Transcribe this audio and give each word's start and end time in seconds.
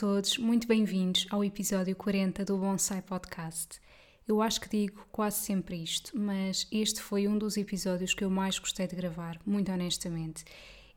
Todos, 0.00 0.38
muito 0.38 0.66
bem-vindos 0.66 1.26
ao 1.28 1.44
episódio 1.44 1.94
40 1.94 2.42
do 2.46 2.56
Bonsai 2.56 3.02
Podcast. 3.02 3.78
Eu 4.26 4.40
acho 4.40 4.58
que 4.58 4.66
digo 4.70 5.06
quase 5.12 5.36
sempre 5.40 5.76
isto, 5.76 6.18
mas 6.18 6.66
este 6.72 7.02
foi 7.02 7.28
um 7.28 7.36
dos 7.36 7.58
episódios 7.58 8.14
que 8.14 8.24
eu 8.24 8.30
mais 8.30 8.58
gostei 8.58 8.86
de 8.86 8.96
gravar, 8.96 9.38
muito 9.44 9.70
honestamente. 9.70 10.42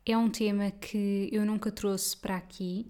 É 0.06 0.16
um 0.16 0.30
tema 0.30 0.70
que 0.70 1.28
eu 1.30 1.44
nunca 1.44 1.70
trouxe 1.70 2.16
para 2.16 2.38
aqui, 2.38 2.86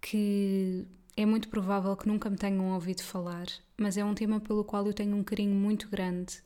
que 0.00 0.84
é 1.16 1.24
muito 1.24 1.48
provável 1.48 1.96
que 1.96 2.08
nunca 2.08 2.28
me 2.28 2.36
tenham 2.36 2.74
ouvido 2.74 3.04
falar, 3.04 3.46
mas 3.76 3.96
é 3.96 4.04
um 4.04 4.14
tema 4.16 4.40
pelo 4.40 4.64
qual 4.64 4.84
eu 4.84 4.92
tenho 4.92 5.16
um 5.16 5.22
carinho 5.22 5.54
muito 5.54 5.88
grande 5.88 6.42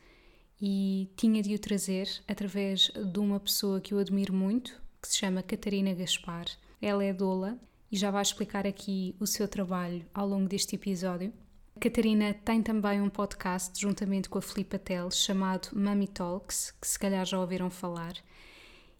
e 0.60 1.09
tinha 1.16 1.43
de 1.43 1.55
o 1.55 1.59
trazer 1.59 2.07
através 2.29 2.91
de 2.91 3.19
uma 3.19 3.41
pessoa 3.41 3.80
que 3.80 3.95
eu 3.95 3.98
admiro 3.98 4.35
muito, 4.35 4.79
que 5.01 5.09
se 5.09 5.16
chama 5.16 5.43
Catarina 5.43 5.95
Gaspar. 5.95 6.45
Ela 6.82 7.02
é 7.02 7.15
doula 7.15 7.59
e 7.90 7.96
já 7.96 8.10
vai 8.10 8.23
explicar 8.23 8.66
aqui 8.66 9.15
o 9.20 9.26
seu 9.26 9.46
trabalho 9.46 10.04
ao 10.12 10.26
longo 10.26 10.48
deste 10.48 10.74
episódio. 10.74 11.32
A 11.76 11.80
Catarina 11.80 12.32
tem 12.32 12.62
também 12.62 13.01
um 13.01 13.10
podcast 13.10 13.79
juntamente 13.79 14.29
com 14.29 14.38
a 14.38 14.42
Filipa 14.42 14.79
Teles 14.79 15.18
chamado 15.18 15.68
Mummy 15.74 16.09
Talks, 16.09 16.70
que 16.80 16.87
se 16.88 16.98
calhar 16.98 17.24
já 17.26 17.38
ouviram 17.38 17.70
falar. 17.70 18.14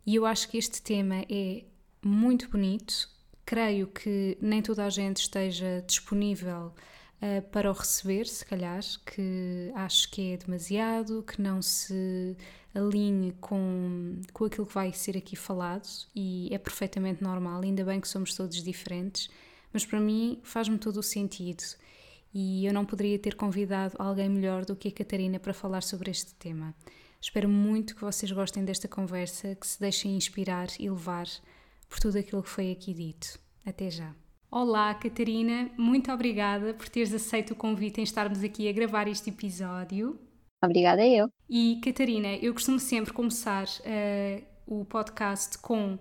E 0.05 0.15
eu 0.15 0.27
acho 0.27 0.49
que 0.49 0.59
este 0.59 0.83
tema 0.83 1.25
é 1.29 1.65
muito 2.05 2.49
bonito. 2.51 3.09
Creio 3.45 3.87
que 3.87 4.37
nem 4.41 4.61
toda 4.61 4.85
a 4.85 4.91
gente 4.91 5.23
esteja 5.23 5.83
disponível 5.87 6.75
uh, 7.23 7.43
para 7.51 7.71
o 7.71 7.73
receber, 7.73 8.27
se 8.27 8.45
calhar, 8.45 8.81
que 9.07 9.73
acho 9.75 10.11
que 10.11 10.33
é 10.33 10.37
demasiado, 10.37 11.23
que 11.23 11.41
não 11.41 11.63
se 11.63 12.37
alinhe 12.77 13.33
com, 13.41 14.21
com 14.33 14.45
aquilo 14.45 14.67
que 14.67 14.75
vai 14.75 14.93
ser 14.93 15.17
aqui 15.17 15.35
falado 15.35 15.89
e 16.15 16.49
é 16.53 16.59
perfeitamente 16.59 17.23
normal, 17.23 17.63
ainda 17.63 17.85
bem 17.85 18.01
que 18.01 18.09
somos 18.09 18.35
todos 18.35 18.63
diferentes, 18.63 19.31
mas 19.73 19.87
para 19.87 19.99
mim 19.99 20.39
faz-me 20.43 20.79
todo 20.79 20.99
o 20.99 21.03
sentido 21.03 21.65
e 22.35 22.67
eu 22.67 22.75
não 22.75 22.85
poderia 22.85 23.19
ter 23.19 23.35
convidado 23.35 23.97
alguém 23.99 24.29
melhor 24.29 24.65
do 24.65 24.77
que 24.77 24.89
a 24.89 24.93
Catarina 24.93 25.39
para 25.39 25.55
falar 25.55 25.83
sobre 25.83 26.11
este 26.11 26.35
tema. 26.35 26.75
Espero 27.19 27.49
muito 27.49 27.95
que 27.95 28.03
vocês 28.03 28.31
gostem 28.31 28.63
desta 28.63 28.87
conversa, 28.87 29.55
que 29.55 29.67
se 29.67 29.81
deixem 29.81 30.15
inspirar 30.15 30.69
e 30.79 30.91
levar 30.91 31.27
por 31.89 31.99
tudo 31.99 32.19
aquilo 32.19 32.43
que 32.43 32.51
foi 32.51 32.71
aqui 32.71 32.93
dito. 32.93 33.39
Até 33.65 33.91
já! 33.91 34.15
Olá, 34.51 34.95
Catarina, 34.95 35.71
muito 35.77 36.13
obrigada 36.13 36.75
por 36.75 36.89
teres 36.89 37.13
aceito 37.13 37.53
o 37.53 37.57
convite 37.57 38.01
em 38.01 38.05
estarmos 38.05 38.45
aqui 38.45 38.69
a 38.69 38.73
gravar 38.73 39.09
este 39.09 39.31
episódio. 39.31 40.19
Obrigada 40.63 41.07
eu. 41.07 41.31
E 41.49 41.81
Catarina, 41.83 42.35
eu 42.37 42.53
costumo 42.53 42.79
sempre 42.79 43.13
começar 43.13 43.67
uh, 43.67 44.43
o 44.67 44.85
podcast 44.85 45.59
com 45.59 45.99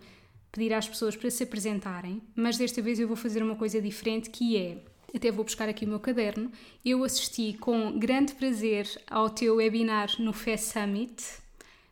pedir 0.52 0.74
às 0.74 0.88
pessoas 0.88 1.16
para 1.16 1.30
se 1.30 1.44
apresentarem, 1.44 2.22
mas 2.34 2.58
desta 2.58 2.82
vez 2.82 3.00
eu 3.00 3.08
vou 3.08 3.18
fazer 3.18 3.44
uma 3.44 3.56
coisa 3.56 3.82
diferente 3.82 4.30
que 4.30 4.56
é, 4.56 4.78
até 5.14 5.30
vou 5.30 5.44
buscar 5.44 5.68
aqui 5.68 5.86
o 5.86 5.90
meu 5.90 6.00
caderno, 6.00 6.50
eu 6.84 7.04
assisti 7.04 7.54
com 7.60 8.00
grande 8.00 8.34
prazer 8.34 8.88
ao 9.10 9.30
teu 9.30 9.58
webinar 9.58 10.10
no 10.18 10.32
FES 10.32 10.62
Summit, 10.62 11.24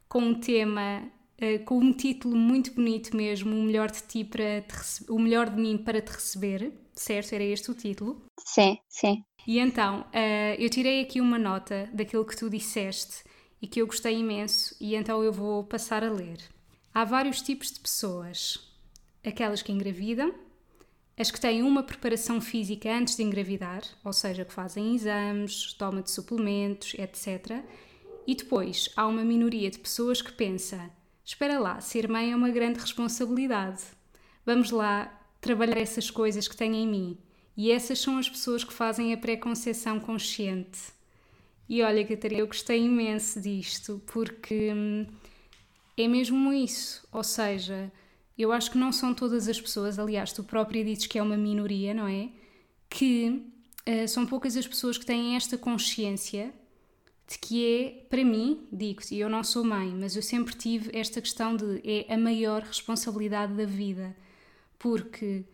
com 0.07 0.19
um 0.19 0.33
tema, 0.39 1.03
uh, 1.41 1.63
com 1.65 1.77
um 1.77 1.91
título 1.91 2.38
muito 2.38 2.71
bonito 2.71 3.15
mesmo, 3.15 3.53
o 3.53 3.63
melhor 3.63 3.91
de 3.91 4.01
ti 4.03 4.23
para 4.23 4.63
o 5.09 5.19
melhor 5.19 5.49
de 5.49 5.59
mim 5.59 5.77
para 5.77 6.01
te 6.01 6.13
receber, 6.13 6.71
certo? 6.95 7.33
Era 7.33 7.43
este 7.43 7.71
o 7.71 7.73
título? 7.73 8.21
Sim, 8.45 8.77
sim. 8.89 9.23
E 9.45 9.59
então, 9.59 10.01
uh, 10.01 10.55
eu 10.57 10.69
tirei 10.69 11.01
aqui 11.01 11.19
uma 11.19 11.37
nota 11.37 11.89
daquilo 11.93 12.25
que 12.25 12.35
tu 12.35 12.49
disseste 12.49 13.23
e 13.61 13.67
que 13.67 13.81
eu 13.81 13.87
gostei 13.87 14.17
imenso, 14.17 14.75
e 14.79 14.95
então 14.95 15.23
eu 15.23 15.31
vou 15.31 15.63
passar 15.63 16.03
a 16.03 16.11
ler. 16.11 16.37
Há 16.93 17.03
vários 17.05 17.41
tipos 17.41 17.71
de 17.71 17.79
pessoas: 17.79 18.59
aquelas 19.25 19.61
que 19.61 19.71
engravidam, 19.71 20.33
as 21.17 21.29
que 21.29 21.39
têm 21.39 21.63
uma 21.63 21.83
preparação 21.83 22.41
física 22.41 22.91
antes 22.91 23.15
de 23.15 23.23
engravidar, 23.23 23.83
ou 24.03 24.13
seja, 24.13 24.43
que 24.45 24.53
fazem 24.53 24.95
exames, 24.95 25.73
toma 25.73 26.01
de 26.01 26.11
suplementos, 26.11 26.93
etc. 26.95 27.63
E 28.25 28.35
depois 28.35 28.89
há 28.95 29.05
uma 29.05 29.23
minoria 29.23 29.69
de 29.69 29.79
pessoas 29.79 30.21
que 30.21 30.31
pensa: 30.31 30.89
espera 31.23 31.59
lá, 31.59 31.79
ser 31.81 32.07
mãe 32.07 32.31
é 32.31 32.35
uma 32.35 32.49
grande 32.49 32.79
responsabilidade. 32.79 33.81
Vamos 34.45 34.71
lá 34.71 35.22
trabalhar 35.43 35.77
essas 35.77 36.09
coisas 36.09 36.47
que 36.47 36.55
tenho 36.55 36.75
em 36.75 36.87
mim 36.87 37.17
e 37.55 37.71
essas 37.71 37.99
são 37.99 38.17
as 38.17 38.27
pessoas 38.27 38.63
que 38.63 38.73
fazem 38.73 39.13
a 39.13 39.17
pré-conceição 39.17 39.99
consciente. 39.99 40.79
E 41.69 41.81
olha, 41.81 42.05
Catarina, 42.05 42.41
eu 42.41 42.47
gostei 42.47 42.83
imenso 42.83 43.39
disto, 43.39 44.01
porque 44.07 44.73
hum, 44.73 45.05
é 45.95 46.07
mesmo 46.07 46.51
isso. 46.51 47.07
Ou 47.11 47.23
seja, 47.23 47.91
eu 48.37 48.51
acho 48.51 48.71
que 48.71 48.77
não 48.77 48.91
são 48.91 49.13
todas 49.13 49.47
as 49.47 49.61
pessoas, 49.61 49.99
aliás, 49.99 50.33
tu 50.33 50.43
própria 50.43 50.83
dizes 50.83 51.05
que 51.05 51.19
é 51.19 51.21
uma 51.21 51.37
minoria, 51.37 51.93
não 51.93 52.07
é? 52.07 52.29
Que 52.89 53.43
uh, 53.87 54.07
são 54.07 54.25
poucas 54.25 54.57
as 54.57 54.67
pessoas 54.67 54.97
que 54.97 55.05
têm 55.05 55.35
esta 55.35 55.57
consciência 55.57 56.51
de 57.27 57.37
que 57.37 57.65
é, 57.65 58.05
para 58.09 58.23
mim, 58.23 58.67
digo-te, 58.71 59.15
eu 59.15 59.29
não 59.29 59.43
sou 59.43 59.63
mãe, 59.63 59.89
mas 59.97 60.15
eu 60.15 60.21
sempre 60.21 60.55
tive 60.55 60.89
esta 60.97 61.21
questão 61.21 61.55
de 61.55 61.81
é 61.83 62.13
a 62.13 62.17
maior 62.17 62.61
responsabilidade 62.63 63.53
da 63.53 63.65
vida. 63.65 64.15
Porque 64.83 65.45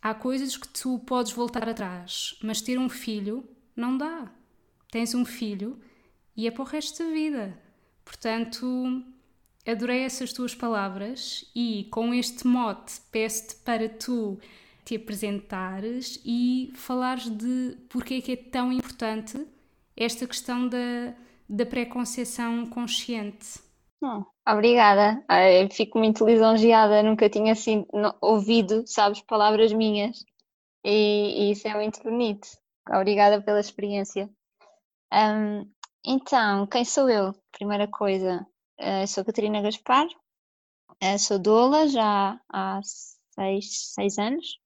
Há 0.00 0.14
coisas 0.14 0.56
que 0.56 0.68
tu 0.68 1.00
podes 1.00 1.32
voltar 1.32 1.68
atrás, 1.68 2.38
mas 2.42 2.60
ter 2.62 2.78
um 2.78 2.88
filho 2.88 3.44
não 3.74 3.98
dá. 3.98 4.30
Tens 4.90 5.14
um 5.14 5.24
filho 5.24 5.78
e 6.36 6.46
é 6.46 6.50
para 6.50 6.62
o 6.62 6.64
resto 6.64 7.02
da 7.02 7.10
vida. 7.10 7.60
Portanto, 8.04 9.04
adorei 9.66 10.02
essas 10.02 10.32
tuas 10.32 10.54
palavras 10.54 11.44
e 11.54 11.88
com 11.90 12.14
este 12.14 12.46
mote 12.46 13.00
peço-te 13.10 13.56
para 13.56 13.88
tu 13.88 14.38
te 14.84 14.94
apresentares 14.94 16.20
e 16.24 16.72
falares 16.74 17.28
de 17.28 17.76
porque 17.88 18.14
é 18.14 18.20
que 18.20 18.32
é 18.32 18.36
tão 18.36 18.72
importante 18.72 19.44
esta 19.96 20.28
questão 20.28 20.68
da, 20.68 21.12
da 21.48 21.66
pré-conceição 21.66 22.66
consciente. 22.66 23.58
Obrigada. 24.46 25.24
Fico 25.72 25.98
muito 25.98 26.24
lisonjeada. 26.24 27.02
Nunca 27.02 27.28
tinha 27.28 27.52
assim 27.52 27.86
ouvido, 28.20 28.84
sabes, 28.86 29.20
palavras 29.22 29.72
minhas. 29.72 30.24
E, 30.84 31.48
e, 31.48 31.52
isso 31.52 31.66
é 31.68 31.74
muito 31.74 32.02
bonito. 32.02 32.48
Obrigada 32.88 33.42
pela 33.42 33.60
experiência. 33.60 34.30
Um, 35.12 35.70
então, 36.04 36.66
quem 36.66 36.84
sou 36.84 37.08
eu? 37.08 37.34
Primeira 37.52 37.86
coisa, 37.88 38.46
uh, 38.80 39.06
sou 39.06 39.24
Catarina 39.24 39.60
Gaspar, 39.60 40.06
uh, 40.06 41.18
sou 41.18 41.38
doula 41.38 41.88
já 41.88 42.40
há 42.50 42.80
seis, 42.82 43.92
seis 43.94 44.18
anos. 44.18 44.58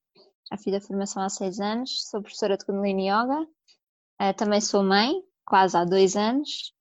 Já 0.51 0.59
fiz 0.59 0.75
a 0.75 0.81
formação 0.81 1.23
há 1.23 1.29
seis 1.29 1.59
anos. 1.59 2.09
Sou 2.09 2.23
professora 2.23 2.57
de 2.57 2.65
Kundalini 2.65 3.09
Yoga. 3.09 3.41
Uh, 4.21 4.35
também 4.37 4.61
sou 4.61 4.83
mãe, 4.83 5.15
quase 5.45 5.77
há 5.77 5.85
dois 5.85 6.17
anos. 6.17 6.73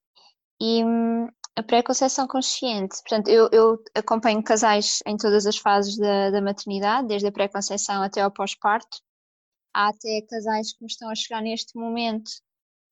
E 0.60 0.84
hum, 0.84 1.28
a 1.54 1.62
pré-conceição 1.62 2.26
consciente, 2.26 2.96
portanto, 3.02 3.28
eu, 3.28 3.48
eu, 3.52 3.84
acompanho 3.94 4.42
casais 4.42 5.02
em 5.06 5.16
todas 5.16 5.46
as 5.46 5.58
fases 5.58 5.98
da, 5.98 6.30
da 6.30 6.40
maternidade, 6.40 7.08
desde 7.08 7.28
a 7.28 7.32
pré-conceição 7.32 8.02
até 8.02 8.22
ao 8.22 8.30
pós-parto. 8.30 9.00
Há 9.74 9.88
até 9.88 10.22
casais 10.28 10.72
que 10.72 10.82
me 10.82 10.86
estão 10.86 11.10
a 11.10 11.14
chegar 11.14 11.42
neste 11.42 11.76
momento 11.76 12.28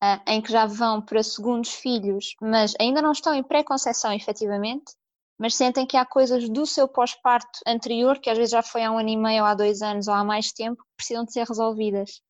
uh, 0.02 0.20
em 0.26 0.42
que 0.42 0.52
já 0.52 0.66
vão 0.66 1.00
para 1.00 1.22
segundos 1.22 1.72
filhos, 1.74 2.34
mas 2.40 2.74
ainda 2.78 3.00
não 3.00 3.12
estão 3.12 3.34
em 3.34 3.42
pré-conceição 3.42 4.12
efetivamente, 4.12 4.92
mas 5.38 5.54
sentem 5.54 5.86
que 5.86 5.96
há 5.96 6.04
coisas 6.04 6.48
do 6.50 6.66
seu 6.66 6.86
pós-parto 6.86 7.60
anterior, 7.66 8.18
que 8.18 8.28
às 8.28 8.36
vezes 8.36 8.52
já 8.52 8.62
foi 8.62 8.84
há 8.84 8.92
um 8.92 8.98
ano 8.98 9.08
e 9.08 9.16
meio, 9.16 9.42
ou 9.42 9.48
há 9.48 9.54
dois 9.54 9.80
anos, 9.80 10.06
ou 10.06 10.12
há 10.12 10.22
mais 10.22 10.52
tempo, 10.52 10.82
que 10.82 10.96
precisam 10.96 11.24
de 11.24 11.32
ser 11.32 11.46
resolvidas. 11.46 12.20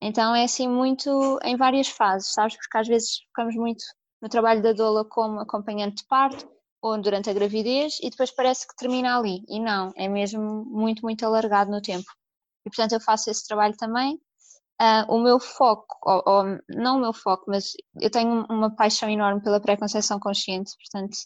Então 0.00 0.34
é 0.34 0.44
assim 0.44 0.68
muito 0.68 1.40
em 1.42 1.56
várias 1.56 1.88
fases, 1.88 2.32
sabes? 2.32 2.56
Porque 2.56 2.78
às 2.78 2.86
vezes 2.86 3.18
ficamos 3.28 3.56
muito 3.56 3.84
no 4.22 4.28
trabalho 4.28 4.62
da 4.62 4.72
doula 4.72 5.04
como 5.04 5.40
acompanhante 5.40 6.02
de 6.02 6.06
parto 6.08 6.48
ou 6.82 7.00
durante 7.00 7.30
a 7.30 7.32
gravidez 7.34 7.98
e 8.02 8.10
depois 8.10 8.30
parece 8.30 8.66
que 8.66 8.76
termina 8.76 9.18
ali. 9.18 9.42
E 9.48 9.60
não, 9.60 9.92
é 9.96 10.08
mesmo 10.08 10.64
muito, 10.66 11.02
muito 11.02 11.24
alargado 11.24 11.70
no 11.70 11.80
tempo. 11.82 12.06
E 12.66 12.70
portanto 12.70 12.92
eu 12.92 13.00
faço 13.00 13.30
esse 13.30 13.46
trabalho 13.46 13.76
também. 13.76 14.20
uh, 14.80 15.12
o 15.14 15.18
meu 15.22 15.40
foco, 15.40 15.96
ou, 16.02 16.22
ou, 16.26 16.44
não 16.68 16.98
o 16.98 17.00
meu 17.00 17.12
foco, 17.12 17.44
mas 17.48 17.72
eu 18.00 18.10
tenho 18.10 18.46
uma 18.50 18.74
paixão 18.74 19.08
enorme 19.08 19.42
pela 19.42 19.60
pré-conceição 19.60 20.20
consciente, 20.20 20.72
portanto 20.76 21.16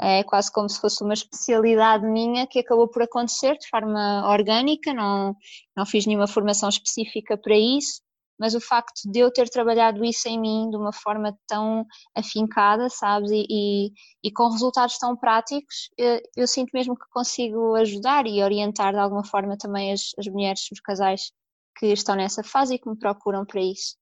é 0.00 0.22
quase 0.24 0.50
como 0.52 0.68
se 0.68 0.80
fosse 0.80 1.02
uma 1.02 1.14
especialidade 1.14 2.06
minha 2.06 2.46
que 2.46 2.60
acabou 2.60 2.88
por 2.88 3.02
acontecer 3.02 3.58
de 3.58 3.68
forma 3.68 4.28
orgânica, 4.30 4.94
não, 4.94 5.34
não 5.76 5.84
fiz 5.84 6.06
nenhuma 6.06 6.28
formação 6.28 6.68
específica 6.68 7.36
para 7.36 7.56
isso, 7.56 8.00
mas 8.38 8.54
o 8.54 8.60
facto 8.60 9.00
de 9.10 9.18
eu 9.18 9.32
ter 9.32 9.48
trabalhado 9.48 10.04
isso 10.04 10.28
em 10.28 10.40
mim 10.40 10.70
de 10.70 10.76
uma 10.76 10.92
forma 10.92 11.36
tão 11.46 11.84
afincada, 12.14 12.88
sabes, 12.88 13.30
e, 13.30 13.46
e, 13.50 13.92
e 14.22 14.32
com 14.32 14.48
resultados 14.48 14.96
tão 14.98 15.16
práticos, 15.16 15.90
eu, 15.96 16.20
eu, 16.36 16.46
sinto 16.46 16.70
mesmo 16.72 16.94
que 16.94 17.08
consigo 17.10 17.74
ajudar 17.76 18.26
e 18.26 18.42
orientar 18.42 18.92
de 18.92 19.00
alguma 19.00 19.24
forma 19.24 19.56
também 19.58 19.92
as, 19.92 20.12
as 20.18 20.26
mulheres, 20.28 20.68
os 20.72 20.80
casais 20.80 21.32
que 21.76 21.86
estão 21.86 22.14
nessa 22.14 22.42
fase 22.42 22.74
e 22.74 22.78
que 22.78 22.88
me 22.88 22.98
procuram 22.98 23.44
para 23.44 23.60
isso. 23.60 23.96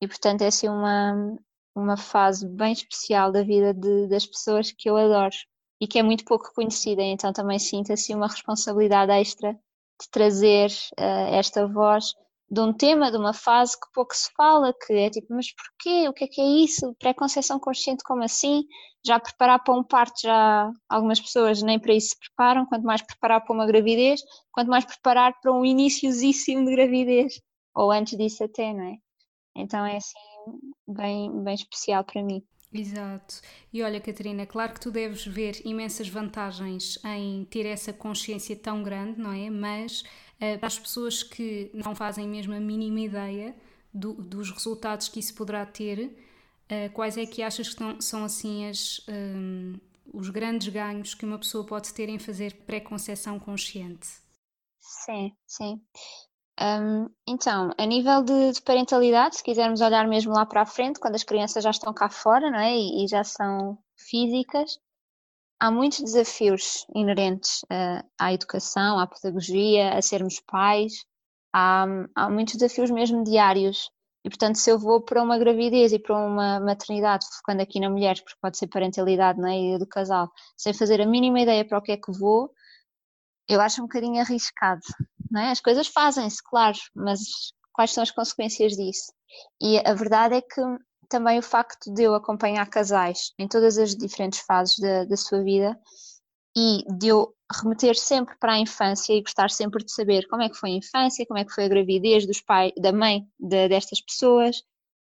E 0.00 0.08
portanto 0.08 0.42
é 0.42 0.48
assim 0.48 0.68
uma, 0.68 1.36
uma 1.74 1.96
fase 1.96 2.46
bem 2.48 2.72
especial 2.72 3.32
da 3.32 3.42
vida 3.42 3.72
de, 3.72 4.08
das 4.08 4.26
pessoas 4.26 4.72
que 4.72 4.88
eu 4.90 4.96
adoro 4.96 5.34
e 5.80 5.86
que 5.86 5.98
é 5.98 6.02
muito 6.02 6.24
pouco 6.24 6.52
conhecida, 6.54 7.02
então 7.02 7.32
também 7.32 7.58
sinto 7.58 7.92
assim 7.92 8.14
uma 8.14 8.28
responsabilidade 8.28 9.12
extra 9.12 9.52
de 9.52 10.10
trazer 10.10 10.70
uh, 10.98 11.34
esta 11.34 11.66
voz 11.66 12.14
de 12.52 12.60
um 12.60 12.70
tema, 12.70 13.10
de 13.10 13.16
uma 13.16 13.32
fase 13.32 13.80
que 13.80 13.90
pouco 13.94 14.14
se 14.14 14.30
fala, 14.36 14.74
que 14.74 14.92
é 14.92 15.08
tipo, 15.08 15.28
mas 15.34 15.46
porquê? 15.54 16.06
O 16.06 16.12
que 16.12 16.24
é 16.24 16.28
que 16.28 16.38
é 16.38 16.44
isso? 16.44 16.94
Pré-conceição 16.98 17.58
consciente, 17.58 18.04
como 18.04 18.22
assim? 18.22 18.64
Já 19.02 19.18
preparar 19.18 19.64
para 19.64 19.74
um 19.74 19.82
parto, 19.82 20.20
já 20.22 20.70
algumas 20.86 21.18
pessoas 21.18 21.62
nem 21.62 21.80
para 21.80 21.94
isso 21.94 22.08
se 22.10 22.18
preparam, 22.18 22.66
quanto 22.66 22.84
mais 22.84 23.00
preparar 23.00 23.42
para 23.42 23.54
uma 23.54 23.64
gravidez, 23.64 24.20
quanto 24.52 24.68
mais 24.68 24.84
preparar 24.84 25.32
para 25.40 25.50
um 25.50 25.64
iníciozíssimo 25.64 26.66
de 26.66 26.72
gravidez, 26.72 27.40
ou 27.74 27.90
antes 27.90 28.18
disso 28.18 28.44
até, 28.44 28.74
não 28.74 28.84
é? 28.84 28.96
Então 29.56 29.86
é 29.86 29.96
assim, 29.96 30.18
bem, 30.86 31.42
bem 31.42 31.54
especial 31.54 32.04
para 32.04 32.22
mim. 32.22 32.44
Exato. 32.70 33.40
E 33.72 33.82
olha, 33.82 34.00
Catarina, 34.00 34.46
claro 34.46 34.74
que 34.74 34.80
tu 34.80 34.90
deves 34.90 35.26
ver 35.26 35.60
imensas 35.64 36.08
vantagens 36.08 36.98
em 37.04 37.44
ter 37.46 37.66
essa 37.66 37.92
consciência 37.92 38.56
tão 38.56 38.82
grande, 38.82 39.18
não 39.18 39.32
é? 39.32 39.50
Mas 39.50 40.02
para 40.58 40.66
as 40.66 40.78
pessoas 40.78 41.22
que 41.22 41.70
não 41.72 41.94
fazem 41.94 42.28
mesmo 42.28 42.54
a 42.54 42.60
mínima 42.60 43.00
ideia 43.00 43.54
do, 43.92 44.14
dos 44.14 44.50
resultados 44.50 45.08
que 45.08 45.20
isso 45.20 45.34
poderá 45.34 45.66
ter, 45.66 46.16
uh, 46.70 46.92
quais 46.92 47.16
é 47.16 47.26
que 47.26 47.42
achas 47.42 47.74
que 47.74 47.80
não, 47.80 48.00
são 48.00 48.24
assim 48.24 48.68
as, 48.68 49.00
um, 49.08 49.78
os 50.12 50.30
grandes 50.30 50.68
ganhos 50.68 51.14
que 51.14 51.24
uma 51.24 51.38
pessoa 51.38 51.64
pode 51.64 51.92
ter 51.92 52.08
em 52.08 52.18
fazer 52.18 52.54
pré-conceição 52.64 53.38
consciente? 53.38 54.08
Sim, 54.78 55.32
sim. 55.46 55.80
Um, 56.60 57.08
então, 57.26 57.70
a 57.78 57.86
nível 57.86 58.22
de, 58.22 58.52
de, 58.52 58.62
parentalidade, 58.62 59.36
se 59.36 59.42
quisermos 59.42 59.80
olhar 59.80 60.06
mesmo 60.06 60.32
lá 60.32 60.44
para 60.44 60.62
a 60.62 60.66
frente, 60.66 61.00
quando 61.00 61.14
as 61.14 61.24
crianças 61.24 61.64
já 61.64 61.70
estão 61.70 61.92
cá 61.94 62.08
fora 62.08 62.50
não 62.50 62.58
é? 62.58 62.76
e, 62.76 63.04
e 63.04 63.08
já 63.08 63.24
são 63.24 63.78
físicas, 63.96 64.78
há 65.62 65.70
muitos 65.70 66.00
desafios 66.00 66.84
inerentes 66.92 67.62
uh, 67.64 68.04
à 68.18 68.32
educação, 68.32 68.98
à 68.98 69.06
pedagogia, 69.06 69.94
a 69.94 70.02
sermos 70.02 70.40
pais. 70.40 70.92
Há, 71.54 71.86
há 72.16 72.28
muitos 72.28 72.56
desafios 72.56 72.90
mesmo 72.90 73.22
diários. 73.22 73.88
E, 74.24 74.28
portanto, 74.28 74.56
se 74.56 74.70
eu 74.70 74.76
vou 74.76 75.00
para 75.00 75.22
uma 75.22 75.38
gravidez 75.38 75.92
e 75.92 76.00
para 76.00 76.16
uma 76.16 76.58
maternidade, 76.58 77.26
focando 77.36 77.62
aqui 77.62 77.78
na 77.78 77.88
mulher, 77.88 78.16
porque 78.16 78.38
pode 78.40 78.58
ser 78.58 78.66
parentalidade 78.66 79.40
não 79.40 79.48
é? 79.48 79.78
do 79.78 79.86
casal, 79.86 80.28
sem 80.56 80.74
fazer 80.74 81.00
a 81.00 81.06
mínima 81.06 81.40
ideia 81.40 81.64
para 81.64 81.78
o 81.78 81.82
que 81.82 81.92
é 81.92 81.96
que 81.96 82.10
vou, 82.10 82.50
eu 83.48 83.60
acho 83.60 83.80
um 83.80 83.84
bocadinho 83.84 84.20
arriscado 84.20 84.82
é? 85.38 85.50
As 85.50 85.60
coisas 85.60 85.86
fazem-se, 85.88 86.42
claro, 86.42 86.76
mas 86.94 87.20
quais 87.72 87.92
são 87.92 88.02
as 88.02 88.10
consequências 88.10 88.72
disso? 88.72 89.12
E 89.60 89.78
a 89.78 89.94
verdade 89.94 90.34
é 90.34 90.42
que 90.42 90.60
também 91.12 91.38
o 91.38 91.42
facto 91.42 91.92
de 91.92 92.04
eu 92.04 92.14
acompanhar 92.14 92.68
casais 92.68 93.32
em 93.38 93.46
todas 93.46 93.76
as 93.76 93.94
diferentes 93.94 94.40
fases 94.40 94.78
da, 94.78 95.04
da 95.04 95.16
sua 95.16 95.42
vida 95.42 95.78
e 96.56 96.84
de 96.98 97.08
eu 97.08 97.34
remeter 97.54 97.94
sempre 97.94 98.34
para 98.38 98.54
a 98.54 98.58
infância 98.58 99.12
e 99.12 99.20
gostar 99.20 99.50
sempre 99.50 99.84
de 99.84 99.92
saber 99.92 100.26
como 100.28 100.42
é 100.42 100.48
que 100.48 100.56
foi 100.56 100.70
a 100.70 100.76
infância, 100.76 101.26
como 101.26 101.38
é 101.38 101.44
que 101.44 101.52
foi 101.52 101.64
a 101.64 101.68
gravidez 101.68 102.26
dos 102.26 102.40
pais, 102.40 102.72
da 102.80 102.92
mãe 102.92 103.26
de, 103.38 103.68
destas 103.68 104.00
pessoas, 104.00 104.62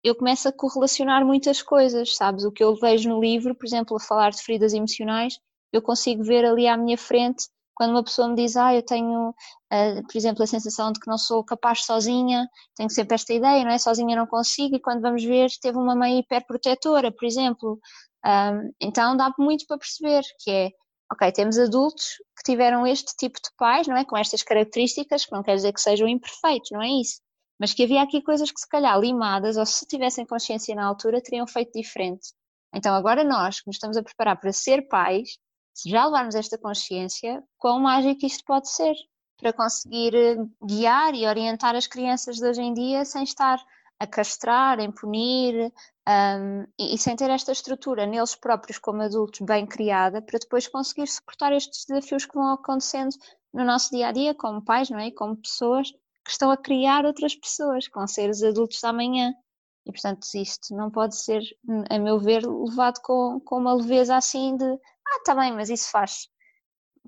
eu 0.02 0.14
começo 0.14 0.49
a 0.49 0.52
correlacionar 0.52 1.25
muitas 1.25 1.61
coisas, 1.62 2.17
sabes? 2.17 2.44
O 2.44 2.50
que 2.52 2.64
eu 2.64 2.75
vejo 2.75 3.11
no 3.11 3.20
livro, 3.20 3.55
por 3.55 3.67
exemplo, 3.67 3.97
a 3.97 4.00
falar 4.00 4.31
de 4.31 4.43
feridas 4.43 4.73
emocionais, 4.73 5.38
eu 5.70 5.82
consigo 5.82 6.25
ver 6.25 6.47
ali 6.47 6.67
à 6.67 6.79
minha 6.79 6.97
frente 6.97 7.47
quando 7.81 7.93
uma 7.93 8.05
pessoa 8.05 8.29
me 8.29 8.35
diz, 8.35 8.59
ah, 8.59 8.75
eu 8.75 8.82
tenho, 8.82 9.31
uh, 9.31 10.06
por 10.06 10.15
exemplo, 10.15 10.43
a 10.43 10.47
sensação 10.47 10.93
de 10.93 11.00
que 11.00 11.09
não 11.09 11.17
sou 11.17 11.43
capaz 11.43 11.87
sozinha, 11.87 12.47
tenho 12.77 12.91
sempre 12.91 13.15
esta 13.15 13.32
ideia, 13.32 13.65
não 13.65 13.71
é? 13.71 13.79
Sozinha 13.79 14.15
não 14.15 14.27
consigo, 14.27 14.77
e 14.77 14.81
quando 14.81 15.00
vamos 15.00 15.25
ver, 15.25 15.49
teve 15.62 15.79
uma 15.79 15.97
mãe 15.97 16.19
hiperprotetora, 16.19 17.11
por 17.11 17.25
exemplo. 17.25 17.81
Um, 18.23 18.71
então 18.79 19.17
dá 19.17 19.32
muito 19.38 19.65
para 19.67 19.79
perceber 19.79 20.21
que 20.41 20.50
é, 20.50 20.71
ok, 21.11 21.32
temos 21.32 21.59
adultos 21.59 22.05
que 22.37 22.53
tiveram 22.53 22.87
este 22.87 23.17
tipo 23.17 23.38
de 23.43 23.49
pais, 23.56 23.87
não 23.88 23.97
é? 23.97 24.05
Com 24.05 24.15
estas 24.15 24.43
características, 24.43 25.25
que 25.25 25.33
não 25.33 25.43
quer 25.43 25.55
dizer 25.55 25.73
que 25.73 25.81
sejam 25.81 26.06
imperfeitos, 26.06 26.69
não 26.73 26.83
é 26.83 26.88
isso? 27.00 27.23
Mas 27.59 27.73
que 27.73 27.85
havia 27.85 28.03
aqui 28.03 28.21
coisas 28.21 28.50
que 28.50 28.61
se 28.61 28.69
calhar 28.69 29.00
limadas, 29.00 29.56
ou 29.56 29.65
se 29.65 29.87
tivessem 29.87 30.26
consciência 30.26 30.75
na 30.75 30.85
altura, 30.85 31.23
teriam 31.23 31.47
feito 31.47 31.73
diferente. 31.73 32.35
Então 32.75 32.94
agora 32.94 33.25
nós, 33.25 33.62
que 33.62 33.69
nos 33.69 33.76
estamos 33.76 33.97
a 33.97 34.03
preparar 34.03 34.38
para 34.38 34.53
ser 34.53 34.87
pais, 34.87 35.38
já 35.87 36.05
levarmos 36.06 36.35
esta 36.35 36.59
consciência, 36.59 37.43
quão 37.59 37.81
mágico 37.81 38.27
isto 38.27 38.44
pode 38.44 38.71
ser 38.71 38.94
para 39.38 39.53
conseguir 39.53 40.15
eh, 40.15 40.37
guiar 40.62 41.15
e 41.15 41.27
orientar 41.27 41.75
as 41.75 41.87
crianças 41.87 42.37
de 42.37 42.47
hoje 42.47 42.61
em 42.61 42.75
dia 42.75 43.05
sem 43.05 43.23
estar 43.23 43.59
a 43.99 44.06
castrar, 44.06 44.81
a 44.81 44.93
punir 44.93 45.73
um, 46.09 46.62
e, 46.79 46.94
e, 46.94 46.99
sem 46.99 47.15
ter 47.15 47.31
esta 47.31 47.53
estrutura 47.53 48.06
neles 48.06 48.35
próprios 48.35 48.79
como 48.79 49.03
adultos 49.03 49.41
bem 49.41 49.67
criada 49.67 50.23
para 50.23 50.38
depois 50.38 50.67
conseguir 50.67 51.06
suportar 51.06 51.53
estes 51.53 51.85
desafios 51.87 52.25
que 52.25 52.35
vão 52.35 52.53
acontecendo 52.53 53.15
no 53.53 53.65
nosso 53.65 53.91
dia 53.91 54.09
a 54.09 54.12
dia 54.12 54.35
como 54.35 54.65
pais, 54.65 54.88
não 54.88 54.99
é? 54.99 55.11
Como 55.11 55.37
pessoas 55.37 55.91
que 56.25 56.31
estão 56.31 56.50
a 56.50 56.56
criar 56.56 57.05
outras 57.05 57.35
pessoas, 57.35 57.87
que 57.87 57.94
vão 57.94 58.06
ser 58.06 58.31
os 58.31 58.43
adultos 58.43 58.81
da 58.81 58.93
manhã. 58.93 59.35
E 59.87 59.93
portanto 59.93 60.26
isto 60.35 60.75
não 60.75 60.91
pode 60.91 61.17
ser, 61.17 61.43
a 61.91 61.99
meu 61.99 62.19
ver, 62.19 62.43
levado 62.47 63.00
com, 63.03 63.41
com 63.41 63.59
uma 63.59 63.75
leveza 63.75 64.17
assim 64.17 64.56
de 64.56 64.79
ah, 65.11 65.17
está 65.19 65.35
bem, 65.35 65.53
mas 65.53 65.71
isso 65.71 65.91
faz. 65.91 66.29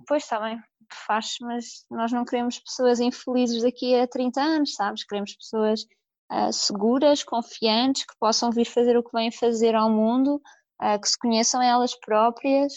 Pois 0.07 0.23
está 0.23 0.41
bem, 0.41 0.61
faz, 1.07 1.37
mas 1.41 1.85
nós 1.91 2.13
não 2.13 2.25
queremos 2.25 2.59
pessoas 2.59 3.01
infelizes 3.01 3.63
daqui 3.63 3.95
a 3.95 4.07
30 4.07 4.41
anos, 4.41 4.75
sabes? 4.75 5.05
Queremos 5.05 5.35
pessoas 5.37 5.83
uh, 6.31 6.53
seguras, 6.53 7.23
confiantes, 7.23 8.05
que 8.05 8.15
possam 8.19 8.51
vir 8.51 8.65
fazer 8.65 8.97
o 8.97 9.03
que 9.03 9.13
vêm 9.13 9.31
fazer 9.31 9.75
ao 9.75 9.91
mundo, 9.91 10.41
uh, 10.83 11.01
que 11.01 11.09
se 11.09 11.19
conheçam 11.19 11.63
elas 11.63 11.95
próprias 11.95 12.73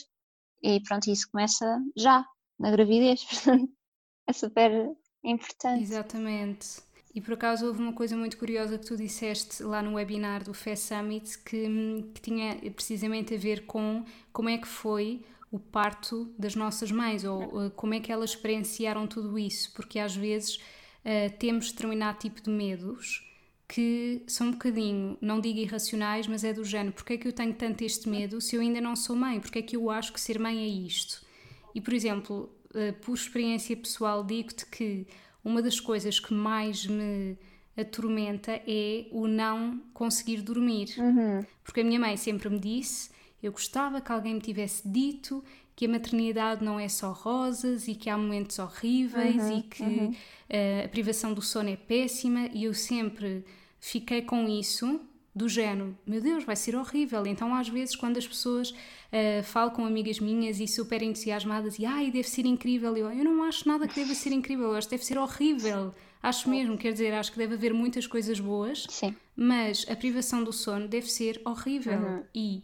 e 0.62 0.81
pronto, 0.81 1.07
isso 1.10 1.29
começa 1.32 1.79
já, 1.96 2.25
na 2.60 2.72
gravidez, 2.72 3.24
é 4.27 4.34
super 4.34 4.72
importante. 5.24 5.84
Exatamente. 5.84 6.82
E 7.15 7.22
por 7.22 7.36
acaso 7.36 7.65
houve 7.65 7.81
uma 7.81 7.93
coisa 7.93 8.17
muito 8.17 8.38
curiosa 8.38 8.77
que 8.77 8.86
tu 8.86 8.98
disseste 8.98 9.63
lá 9.63 9.81
no 9.81 9.93
webinar 9.93 10.43
do 10.43 10.53
FE 10.53 10.75
Summit 10.75 11.39
que, 11.39 12.03
que 12.13 12.19
tinha 12.22 12.57
precisamente 12.72 13.34
a 13.34 13.38
ver 13.38 13.65
com 13.65 14.03
como 14.34 14.50
é 14.50 14.57
que 14.57 14.67
foi 14.67 15.22
o 15.50 15.57
parto 15.57 16.29
das 16.38 16.55
nossas 16.55 16.91
mães 16.91 17.24
ou 17.24 17.72
como 17.72 17.93
é 17.93 18.01
que 18.01 18.12
elas 18.12 18.31
experienciaram 18.31 19.07
tudo 19.07 19.39
isso, 19.39 19.72
porque 19.74 19.98
às 19.98 20.13
vezes 20.13 20.57
uh, 20.57 21.31
temos 21.39 21.72
determinado 21.72 22.19
tipo 22.19 22.41
de 22.41 22.50
medos 22.50 23.25
que 23.65 24.22
são 24.27 24.48
um 24.48 24.51
bocadinho, 24.51 25.17
não 25.22 25.39
digo 25.39 25.60
irracionais, 25.60 26.27
mas 26.27 26.43
é 26.43 26.51
do 26.51 26.65
género, 26.65 26.93
porque 26.93 27.13
é 27.13 27.17
que 27.17 27.29
eu 27.29 27.34
tenho 27.34 27.53
tanto 27.53 27.81
este 27.84 28.10
medo 28.10 28.41
se 28.41 28.57
eu 28.57 28.62
ainda 28.62 28.81
não 28.81 28.93
sou 28.93 29.15
mãe? 29.15 29.39
Porque 29.39 29.60
é 29.60 29.62
que 29.62 29.77
eu 29.77 29.89
acho 29.89 30.12
que 30.12 30.19
ser 30.19 30.38
mãe 30.38 30.60
é 30.60 30.67
isto? 30.67 31.25
E 31.74 31.79
por 31.79 31.93
exemplo, 31.93 32.53
uh, 32.72 32.93
por 33.00 33.13
experiência 33.13 33.77
pessoal, 33.77 34.22
digo-te 34.22 34.65
que 34.65 35.07
uma 35.45 35.61
das 35.61 35.79
coisas 35.79 36.19
que 36.19 36.33
mais 36.33 36.85
me 36.87 37.37
atormenta 37.77 38.61
é 38.67 39.05
o 39.11 39.27
não 39.27 39.79
conseguir 39.93 40.41
dormir. 40.41 40.95
Uhum. 40.97 41.45
Porque 41.63 41.81
a 41.81 41.83
minha 41.83 41.99
mãe 41.99 42.17
sempre 42.17 42.49
me 42.49 42.59
disse, 42.59 43.11
eu 43.43 43.51
gostava 43.51 44.01
que 44.01 44.11
alguém 44.11 44.33
me 44.33 44.41
tivesse 44.41 44.87
dito 44.87 45.43
que 45.75 45.85
a 45.85 45.89
maternidade 45.89 46.63
não 46.63 46.79
é 46.79 46.87
só 46.87 47.11
rosas 47.11 47.87
e 47.87 47.95
que 47.95 48.09
há 48.09 48.17
momentos 48.17 48.57
horríveis 48.59 49.35
uhum, 49.35 49.57
e 49.59 49.61
que 49.61 49.83
uhum. 49.83 50.09
uh, 50.09 50.85
a 50.85 50.87
privação 50.87 51.33
do 51.33 51.41
sono 51.41 51.69
é 51.69 51.75
péssima 51.75 52.49
e 52.53 52.63
eu 52.63 52.73
sempre 52.73 53.45
fiquei 53.79 54.21
com 54.21 54.47
isso 54.47 55.01
do 55.36 55.50
género, 55.50 55.98
meu 56.08 56.22
Deus, 56.22 56.46
vai 56.46 56.56
ser 56.56 56.77
horrível. 56.77 57.25
Então, 57.27 57.54
às 57.54 57.68
vezes, 57.68 57.94
quando 57.96 58.18
as 58.18 58.25
pessoas 58.25 58.70
uh, 58.70 59.44
falam 59.44 59.74
com 59.74 59.86
amigas 59.86 60.20
minhas 60.20 60.62
e 60.62 60.68
super 60.68 61.01
entusiasmadas 61.01 61.77
e 61.77 61.86
ai, 61.86 62.10
deve 62.10 62.30
ser 62.30 62.46
incrível, 62.46 62.96
eu, 62.96 63.12
eu 63.12 63.24
não 63.25 63.44
acho 63.44 63.68
nada 63.68 63.86
que 63.86 63.96
deva 63.96 64.13
ser 64.15 64.32
incrível, 64.32 64.68
eu 64.68 64.77
acho 64.77 64.88
que 64.88 64.96
deve 64.96 65.06
ser 65.06 65.18
horrível. 65.18 65.94
Acho 66.24 66.50
mesmo, 66.50 66.77
quer 66.77 66.94
dizer, 66.94 67.13
acho 67.13 67.32
que 67.34 67.38
deve 67.38 67.56
haver 67.56 67.74
muitas 67.74 68.08
coisas 68.08 68.39
boas, 68.39 68.88
Sim. 68.89 69.13
mas 69.36 69.86
a 69.89 69.96
privação 69.96 70.44
do 70.44 70.54
sono 70.54 70.88
deve 70.88 71.12
ser 71.12 71.39
horrível. 71.46 72.00
Uhum. 72.00 72.24
E 72.34 72.63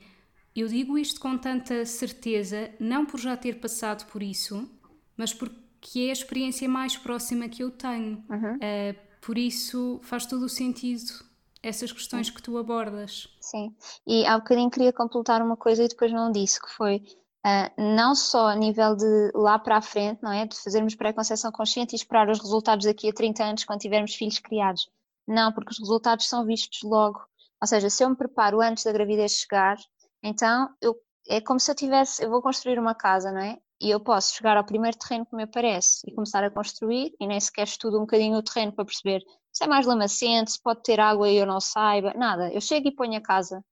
eu 0.56 0.68
digo 0.68 0.98
isto 0.98 1.20
com 1.20 1.38
tanta 1.38 1.86
certeza, 1.86 2.72
não 2.80 3.06
por 3.06 3.20
já 3.20 3.36
ter 3.36 3.60
passado 3.60 4.10
por 4.10 4.24
isso, 4.24 4.68
mas 5.16 5.34
porque 5.34 6.00
é 6.00 6.10
a 6.10 6.13
experiência 6.13 6.68
mais 6.68 6.98
próxima 6.98 7.50
que 7.50 7.62
eu 7.62 7.70
tenho. 7.70 8.24
Uhum. 8.30 8.56
Uh, 8.56 9.12
Por 9.22 9.38
isso 9.38 10.00
faz 10.01 10.25
todo 10.25 10.44
o 10.44 10.50
sentido 10.50 11.30
essas 11.63 11.91
questões 11.91 12.30
que 12.30 12.41
tu 12.41 12.58
abordas. 12.58 13.27
Sim, 13.39 13.75
e 14.06 14.25
há 14.25 14.38
bocadinho 14.38 14.70
queria 14.70 14.94
completar 14.94 15.41
uma 15.41 15.58
coisa 15.58 15.84
e 15.84 15.88
depois 15.88 16.12
não 16.12 16.32
disse, 16.32 16.60
que 16.60 16.70
foi 16.72 17.03
Uh, 17.44 17.74
não 17.96 18.13
só 18.13 18.50
a 18.50 18.56
nível 18.56 18.96
de 18.96 19.32
lá 19.34 19.58
para 19.58 19.77
a 19.77 19.82
frente, 19.82 20.22
não 20.22 20.32
é? 20.32 20.46
De 20.46 20.56
fazermos 20.56 20.94
pré-conceição 20.94 21.51
consciente 21.51 21.96
e 21.96 21.98
esperar 21.98 22.30
os 22.30 22.39
resultados 22.39 22.86
daqui 22.86 23.10
a 23.10 23.13
30 23.13 23.44
anos 23.44 23.63
quando 23.63 23.80
tivermos 23.80 24.13
filhos 24.13 24.38
criados. 24.38 24.88
Não, 25.27 25.51
porque 25.51 25.72
os 25.72 25.80
resultados 25.80 26.30
são 26.30 26.46
vistos 26.46 26.82
logo. 26.84 27.20
Ou 27.60 27.68
seja, 27.68 27.89
se 27.89 28.03
eu 28.03 28.10
me 28.10 28.15
preparo 28.15 28.62
antes 28.62 28.84
da 28.84 28.91
gravidez 28.91 29.32
chegar, 29.32 29.77
então 30.22 30.70
eu, 30.80 30.96
é 31.27 31.41
como 31.41 31.60
se 31.60 31.72
eu 31.72 31.75
tivesse, 31.75 32.24
eu 32.24 32.30
vou 32.30 32.44
construir 32.44 32.77
uma 32.77 32.94
casa, 32.94 33.32
não 33.32 33.41
é? 33.41 33.58
E 33.82 33.89
eu 33.89 34.00
posso 34.00 34.36
chegar 34.36 34.56
ao 34.56 34.63
primeiro 34.63 34.98
terreno 34.98 35.25
que 35.25 35.36
me 35.36 35.44
aparece 35.44 36.01
e 36.08 36.13
começar 36.13 36.44
a 36.44 36.51
construir 36.51 37.15
e 37.20 37.25
nem 37.25 37.39
sequer 37.39 37.63
estudo 37.63 37.98
um 37.98 38.01
bocadinho 38.01 38.38
o 38.38 38.44
terreno 38.44 38.72
para 38.72 38.86
perceber 38.86 39.24
se 39.53 39.63
é 39.63 39.67
mais 39.67 39.86
lamacento, 39.86 40.51
se 40.51 40.62
pode 40.62 40.84
ter 40.84 41.00
água 41.00 41.29
e 41.29 41.38
eu 41.38 41.46
não 41.46 41.60
saiba, 41.60 42.13
nada. 42.13 42.51
Eu 42.53 42.62
chego 42.62 42.88
e 42.88 42.96
ponho 42.96 43.17
a 43.17 43.22
casa. 43.22 43.63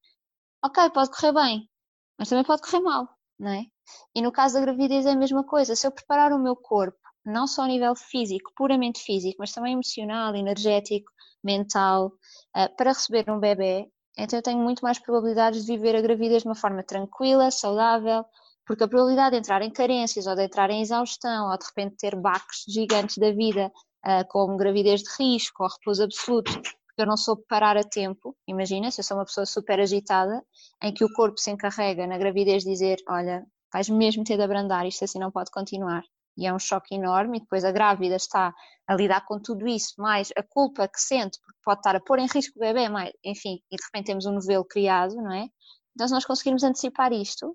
Ok, 0.64 0.90
pode 0.90 1.10
correr 1.10 1.32
bem, 1.32 1.70
mas 2.18 2.28
também 2.28 2.44
pode 2.44 2.62
correr 2.62 2.80
mal 2.80 3.08
não 3.40 3.50
é? 3.52 3.64
E 4.14 4.20
no 4.20 4.30
caso 4.30 4.54
da 4.54 4.60
gravidez 4.60 5.06
é 5.06 5.12
a 5.12 5.16
mesma 5.16 5.42
coisa. 5.42 5.74
Se 5.74 5.86
eu 5.86 5.90
preparar 5.90 6.32
o 6.32 6.38
meu 6.38 6.54
corpo, 6.54 6.98
não 7.24 7.46
só 7.46 7.62
a 7.62 7.66
nível 7.66 7.96
físico, 7.96 8.52
puramente 8.54 9.00
físico, 9.02 9.36
mas 9.38 9.52
também 9.52 9.72
emocional, 9.72 10.34
energético, 10.34 11.10
mental, 11.42 12.08
uh, 12.56 12.76
para 12.76 12.92
receber 12.92 13.28
um 13.30 13.40
bebê, 13.40 13.90
então 14.16 14.38
eu 14.38 14.42
tenho 14.42 14.58
muito 14.58 14.80
mais 14.80 14.98
probabilidades 14.98 15.64
de 15.64 15.72
viver 15.72 15.96
a 15.96 16.02
gravidez 16.02 16.42
de 16.42 16.48
uma 16.48 16.54
forma 16.54 16.82
tranquila, 16.82 17.50
saudável, 17.50 18.24
porque 18.66 18.84
a 18.84 18.88
probabilidade 18.88 19.32
de 19.32 19.38
entrar 19.38 19.62
em 19.62 19.70
carências 19.70 20.26
ou 20.26 20.34
de 20.34 20.44
entrar 20.44 20.70
em 20.70 20.82
exaustão 20.82 21.50
ou 21.50 21.58
de 21.58 21.64
repente 21.64 21.96
ter 21.96 22.14
baques 22.14 22.64
gigantes 22.68 23.16
da 23.16 23.32
vida, 23.32 23.72
como 24.28 24.56
gravidez 24.56 25.02
de 25.02 25.10
risco 25.18 25.62
ou 25.62 25.68
repouso 25.68 26.04
absoluto, 26.04 26.52
porque 26.52 27.02
eu 27.02 27.06
não 27.06 27.16
soube 27.16 27.42
parar 27.48 27.76
a 27.76 27.84
tempo. 27.84 28.36
Imagina, 28.46 28.90
se 28.90 29.00
eu 29.00 29.04
sou 29.04 29.16
uma 29.16 29.24
pessoa 29.24 29.46
super 29.46 29.80
agitada, 29.80 30.44
em 30.82 30.92
que 30.92 31.04
o 31.04 31.12
corpo 31.12 31.38
se 31.38 31.50
encarrega 31.50 32.06
na 32.06 32.18
gravidez 32.18 32.64
dizer: 32.64 32.98
Olha, 33.08 33.46
vais 33.72 33.88
mesmo 33.88 34.24
ter 34.24 34.36
de 34.36 34.42
abrandar, 34.42 34.86
isto 34.86 35.04
assim 35.04 35.18
não 35.18 35.30
pode 35.30 35.50
continuar. 35.50 36.02
E 36.36 36.46
é 36.46 36.54
um 36.54 36.58
choque 36.58 36.94
enorme, 36.94 37.38
e 37.38 37.40
depois 37.40 37.64
a 37.64 37.72
grávida 37.72 38.16
está 38.16 38.54
a 38.86 38.94
lidar 38.94 39.26
com 39.26 39.38
tudo 39.38 39.66
isso, 39.66 39.94
mais 39.98 40.30
a 40.36 40.42
culpa 40.42 40.88
que 40.88 41.00
sente, 41.00 41.38
porque 41.40 41.60
pode 41.64 41.80
estar 41.80 41.96
a 41.96 42.00
pôr 42.00 42.18
em 42.18 42.26
risco 42.26 42.56
o 42.56 42.60
bebê, 42.60 42.88
mais, 42.88 43.12
enfim, 43.24 43.60
e 43.70 43.76
de 43.76 43.84
repente 43.84 44.06
temos 44.06 44.26
um 44.26 44.32
novelo 44.32 44.64
criado, 44.64 45.16
não 45.16 45.32
é? 45.32 45.48
Então, 45.94 46.08
se 46.08 46.14
nós 46.14 46.24
conseguirmos 46.24 46.62
antecipar 46.62 47.12
isto 47.12 47.54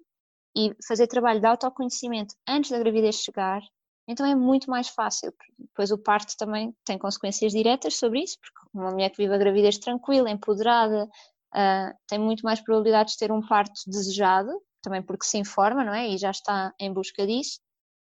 e 0.56 0.74
fazer 0.88 1.08
trabalho 1.08 1.40
de 1.40 1.48
autoconhecimento 1.48 2.36
antes 2.48 2.70
da 2.70 2.80
gravidez 2.80 3.16
chegar, 3.16 3.62
então 4.08 4.26
é 4.26 4.36
muito 4.36 4.70
mais 4.70 4.88
fácil. 4.90 5.34
Depois 5.58 5.92
o 5.92 5.98
parto 5.98 6.36
também 6.38 6.76
tem 6.84 6.98
consequências 6.98 7.52
diretas 7.52 7.98
sobre 7.98 8.22
isso, 8.24 8.38
porque 8.40 8.70
uma 8.74 8.92
mulher 8.92 9.10
que 9.10 9.18
vive 9.18 9.34
a 9.34 9.38
gravidez 9.38 9.78
tranquila, 9.78 10.30
empoderada, 10.30 11.06
uh, 11.06 11.98
tem 12.08 12.20
muito 12.20 12.44
mais 12.44 12.62
probabilidades 12.62 13.14
de 13.14 13.20
ter 13.20 13.32
um 13.32 13.42
parto 13.42 13.74
desejado, 13.88 14.52
também 14.82 15.02
porque 15.02 15.26
se 15.26 15.38
informa, 15.38 15.84
não 15.84 15.94
é? 15.94 16.08
E 16.10 16.18
já 16.18 16.32
está 16.32 16.74
em 16.80 16.94
busca 16.94 17.26
disso. 17.26 17.60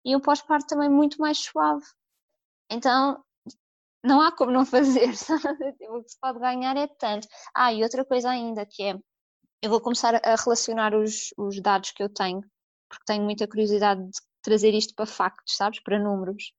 E 0.05 0.17
o 0.17 0.21
pós-parto 0.21 0.67
também 0.67 0.89
muito 0.89 1.21
mais 1.21 1.39
suave. 1.39 1.85
Então, 2.71 3.23
não 4.03 4.21
há 4.21 4.33
como 4.33 4.51
não 4.51 4.65
fazer. 4.65 5.11
o 5.91 6.03
que 6.03 6.11
se 6.11 6.19
pode 6.19 6.39
ganhar 6.39 6.77
é 6.77 6.87
tanto. 6.87 7.29
Ah, 7.55 7.73
e 7.73 7.83
outra 7.83 8.05
coisa 8.05 8.31
ainda 8.31 8.65
que 8.65 8.83
é, 8.83 8.95
eu 9.63 9.71
vou 9.71 9.81
começar 9.81 10.15
a 10.15 10.37
relacionar 10.37 10.95
os, 10.95 11.35
os 11.37 11.61
dados 11.61 11.91
que 11.91 12.03
eu 12.03 12.09
tenho, 12.09 12.41
porque 12.89 13.05
tenho 13.07 13.23
muita 13.25 13.47
curiosidade 13.47 14.03
de 14.03 14.19
trazer 14.43 14.75
isto 14.75 14.95
para 14.95 15.07
factos, 15.07 15.57
sabes? 15.57 15.81
Para 15.81 15.99
números. 15.99 16.53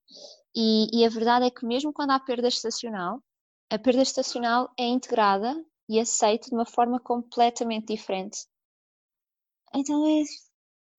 E, 0.55 0.87
e, 0.91 1.05
a 1.05 1.09
verdade 1.09 1.45
é 1.45 1.51
que 1.51 1.65
mesmo 1.65 1.93
quando 1.93 2.11
há 2.11 2.19
perda 2.19 2.47
estacional, 2.47 3.23
a 3.69 3.79
perda 3.79 4.01
estacional 4.01 4.71
é 4.77 4.85
integrada 4.85 5.55
e 5.87 5.99
aceita 5.99 6.49
de 6.49 6.55
uma 6.55 6.65
forma 6.65 6.99
completamente 6.99 7.93
diferente. 7.93 8.39
Então 9.73 10.05
é, 10.05 10.23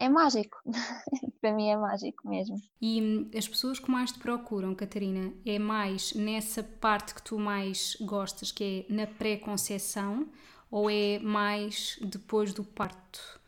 é 0.07 0.09
mágico. 0.09 0.57
Para 1.41 1.53
mim 1.53 1.69
é 1.69 1.77
mágico 1.77 2.29
mesmo. 2.29 2.57
E 2.81 3.01
hum, 3.01 3.31
as 3.37 3.47
pessoas 3.47 3.79
que 3.79 3.91
mais 3.91 4.13
te 4.13 4.19
procuram, 4.19 4.75
Catarina, 4.75 5.35
é 5.45 5.59
mais 5.59 6.15
nessa 6.15 6.63
parte 6.63 7.15
que 7.15 7.23
tu 7.23 7.39
mais 7.39 7.97
gostas, 8.01 8.51
que 8.51 8.87
é 8.89 8.93
na 8.93 9.07
pré-conceição, 9.07 10.29
ou 10.71 10.89
é 10.89 11.19
mais 11.19 11.99
depois 12.01 12.55
do 12.55 12.65
parto? 12.65 13.42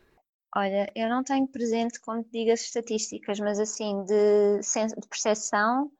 Olha, 0.57 0.89
eu 0.95 1.09
não 1.09 1.21
tenho 1.21 1.45
presente, 1.47 1.99
como 1.99 2.23
te 2.23 2.31
digo, 2.31 2.51
as 2.51 2.61
estatísticas, 2.61 3.39
mas 3.41 3.59
assim, 3.59 4.05
de, 4.05 4.59
de 4.61 5.07
percepção, 5.09 5.91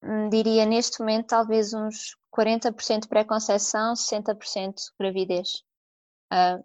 hum, 0.00 0.28
diria 0.28 0.64
neste 0.64 1.00
momento 1.00 1.26
talvez 1.26 1.74
uns 1.74 2.16
40% 2.32 3.08
pré-conceição, 3.08 3.94
60% 3.94 4.74
gravidez. 4.98 5.64
Uh, 6.32 6.62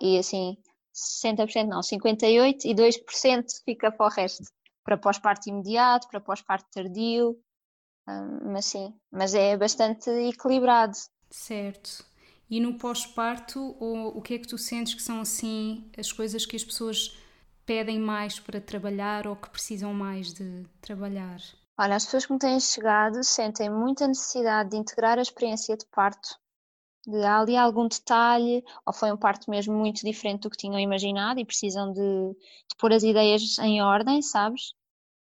e 0.00 0.18
assim, 0.18 0.56
60% 0.92 1.68
não, 1.68 1.80
58% 1.80 2.64
e 2.64 2.74
2% 2.74 3.44
fica 3.64 3.92
para 3.92 4.06
o 4.06 4.10
resto, 4.10 4.42
para 4.82 4.98
pós-parto 4.98 5.48
imediato, 5.48 6.08
para 6.08 6.20
pós-parto 6.20 6.66
tardio, 6.72 7.30
uh, 8.08 8.52
mas 8.52 8.64
sim, 8.64 8.92
mas 9.08 9.34
é 9.34 9.56
bastante 9.56 10.10
equilibrado. 10.10 10.96
Certo. 11.30 12.07
E 12.50 12.60
no 12.60 12.74
pós-parto, 12.78 13.76
o 13.78 14.22
que 14.22 14.34
é 14.34 14.38
que 14.38 14.48
tu 14.48 14.56
sentes 14.56 14.94
que 14.94 15.02
são 15.02 15.20
assim 15.20 15.90
as 15.98 16.10
coisas 16.10 16.46
que 16.46 16.56
as 16.56 16.64
pessoas 16.64 17.16
pedem 17.66 18.00
mais 18.00 18.40
para 18.40 18.60
trabalhar 18.60 19.26
ou 19.26 19.36
que 19.36 19.50
precisam 19.50 19.92
mais 19.92 20.32
de 20.32 20.64
trabalhar? 20.80 21.38
Olha, 21.78 21.96
as 21.96 22.06
pessoas 22.06 22.24
que 22.24 22.32
me 22.32 22.38
têm 22.38 22.58
chegado 22.58 23.22
sentem 23.22 23.68
muita 23.68 24.08
necessidade 24.08 24.70
de 24.70 24.76
integrar 24.78 25.18
a 25.18 25.22
experiência 25.22 25.76
de 25.76 25.84
parto, 25.86 26.28
de 27.06 27.22
há 27.22 27.38
ali 27.38 27.56
algum 27.56 27.86
detalhe, 27.86 28.64
ou 28.86 28.92
foi 28.94 29.12
um 29.12 29.16
parto 29.16 29.50
mesmo 29.50 29.74
muito 29.74 30.04
diferente 30.04 30.40
do 30.40 30.50
que 30.50 30.56
tinham 30.56 30.80
imaginado 30.80 31.38
e 31.38 31.44
precisam 31.44 31.92
de, 31.92 32.00
de 32.00 32.76
pôr 32.78 32.92
as 32.94 33.02
ideias 33.02 33.58
em 33.58 33.82
ordem, 33.82 34.22
sabes? 34.22 34.72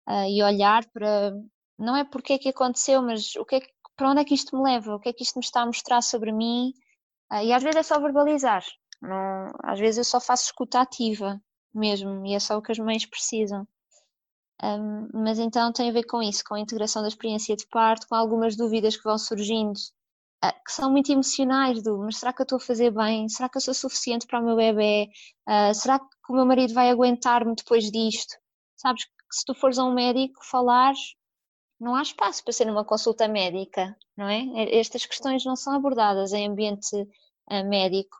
Uh, 0.07 0.29
e 0.29 0.43
olhar 0.43 0.85
para, 0.93 1.33
não 1.77 1.95
é 1.95 2.03
porque 2.03 2.33
é 2.33 2.37
que 2.37 2.49
aconteceu, 2.49 3.01
mas 3.01 3.35
o 3.35 3.43
que 3.43 3.55
é 3.55 3.59
que, 3.61 3.69
para 3.97 4.11
onde 4.11 4.21
é 4.21 4.23
que 4.23 4.35
isto 4.35 4.55
me 4.55 4.63
leva, 4.63 4.95
o 4.95 4.99
que 4.99 5.09
é 5.09 5.13
que 5.13 5.23
isto 5.23 5.39
me 5.39 5.43
está 5.43 5.61
a 5.61 5.65
mostrar 5.65 6.01
sobre 6.01 6.31
mim, 6.31 6.73
e 7.31 7.53
às 7.53 7.63
vezes 7.63 7.77
é 7.77 7.83
só 7.83 7.99
verbalizar, 7.99 8.63
não, 9.01 9.51
às 9.63 9.79
vezes 9.79 9.97
eu 9.97 10.03
só 10.03 10.19
faço 10.19 10.45
escuta 10.45 10.81
ativa 10.81 11.41
mesmo, 11.73 12.25
e 12.25 12.33
é 12.33 12.39
só 12.39 12.57
o 12.57 12.61
que 12.61 12.71
as 12.71 12.79
mães 12.79 13.05
precisam. 13.05 13.67
Um, 14.63 15.09
mas 15.13 15.37
então 15.37 15.71
tem 15.73 15.89
a 15.89 15.93
ver 15.93 16.05
com 16.05 16.21
isso, 16.23 16.43
com 16.45 16.55
a 16.55 16.59
integração 16.59 17.01
da 17.01 17.09
experiência 17.09 17.55
de 17.55 17.67
parto, 17.67 18.07
com 18.07 18.15
algumas 18.15 18.55
dúvidas 18.55 18.95
que 18.95 19.03
vão 19.03 19.17
surgindo, 19.17 19.77
uh, 20.43 20.53
que 20.65 20.71
são 20.71 20.89
muito 20.91 21.11
emocionais, 21.11 21.83
do 21.83 21.97
mas 21.97 22.17
será 22.17 22.31
que 22.31 22.41
eu 22.41 22.45
estou 22.45 22.57
a 22.57 22.61
fazer 22.61 22.91
bem? 22.91 23.27
Será 23.27 23.49
que 23.49 23.57
eu 23.57 23.61
sou 23.61 23.73
suficiente 23.73 24.25
para 24.27 24.39
o 24.39 24.45
meu 24.45 24.55
bebê? 24.55 25.09
Uh, 25.47 25.73
será 25.73 25.99
que 25.99 26.05
o 26.29 26.33
meu 26.33 26.45
marido 26.45 26.73
vai 26.73 26.89
aguentar-me 26.89 27.53
depois 27.55 27.91
disto? 27.91 28.35
Sabes 28.77 29.05
que 29.05 29.11
se 29.31 29.43
tu 29.45 29.53
fores 29.53 29.77
a 29.77 29.83
um 29.83 29.93
médico 29.93 30.39
falares, 30.45 30.99
não 31.79 31.95
há 31.95 32.01
espaço 32.01 32.43
para 32.43 32.53
ser 32.53 32.65
numa 32.65 32.85
consulta 32.85 33.27
médica, 33.27 33.95
não 34.15 34.27
é? 34.27 34.43
Estas 34.77 35.05
questões 35.05 35.43
não 35.43 35.55
são 35.55 35.73
abordadas 35.73 36.33
em 36.33 36.47
ambiente 36.47 36.95
uh, 36.95 37.65
médico. 37.67 38.17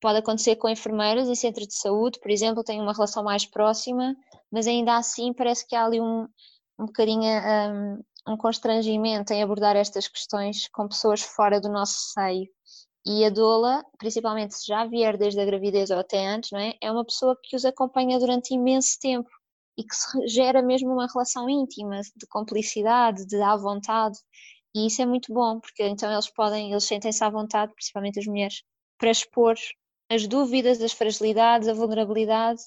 Pode 0.00 0.18
acontecer 0.18 0.56
com 0.56 0.68
enfermeiras 0.68 1.28
em 1.28 1.34
centros 1.34 1.66
de 1.66 1.74
saúde, 1.74 2.20
por 2.20 2.30
exemplo, 2.30 2.62
têm 2.62 2.80
uma 2.80 2.92
relação 2.92 3.24
mais 3.24 3.44
próxima, 3.44 4.14
mas 4.50 4.66
ainda 4.66 4.96
assim 4.96 5.32
parece 5.32 5.66
que 5.66 5.74
há 5.74 5.84
ali 5.84 6.00
um, 6.00 6.28
um 6.78 6.86
bocadinho 6.86 7.22
um, 7.22 8.32
um 8.32 8.36
constrangimento 8.36 9.32
em 9.32 9.42
abordar 9.42 9.74
estas 9.76 10.06
questões 10.06 10.68
com 10.68 10.86
pessoas 10.86 11.22
fora 11.22 11.60
do 11.60 11.68
nosso 11.68 12.12
seio. 12.12 12.48
E 13.04 13.24
a 13.24 13.30
doula, 13.30 13.84
principalmente 13.98 14.56
se 14.56 14.66
já 14.66 14.84
vier 14.84 15.16
desde 15.16 15.40
a 15.40 15.44
gravidez 15.44 15.90
ou 15.90 15.98
até 15.98 16.26
antes, 16.26 16.50
não 16.50 16.58
é? 16.58 16.74
é 16.80 16.90
uma 16.90 17.04
pessoa 17.04 17.38
que 17.42 17.56
os 17.56 17.64
acompanha 17.64 18.18
durante 18.18 18.52
imenso 18.52 18.98
tempo 19.00 19.30
e 19.78 19.84
que 19.84 19.94
se 19.94 20.26
gera 20.26 20.62
mesmo 20.62 20.92
uma 20.92 21.06
relação 21.06 21.48
íntima, 21.48 22.00
de 22.16 22.26
complicidade, 22.28 23.26
de 23.26 23.40
à 23.42 23.56
vontade. 23.56 24.18
E 24.74 24.86
isso 24.86 25.02
é 25.02 25.06
muito 25.06 25.32
bom, 25.32 25.60
porque 25.60 25.82
então 25.84 26.10
eles 26.12 26.30
podem, 26.30 26.70
eles 26.70 26.84
sentem-se 26.84 27.22
à 27.24 27.30
vontade, 27.30 27.72
principalmente 27.74 28.18
as 28.18 28.26
mulheres, 28.26 28.62
para 28.98 29.10
expor 29.10 29.56
as 30.10 30.26
dúvidas, 30.26 30.80
as 30.80 30.92
fragilidades, 30.92 31.68
a 31.68 31.74
vulnerabilidade. 31.74 32.62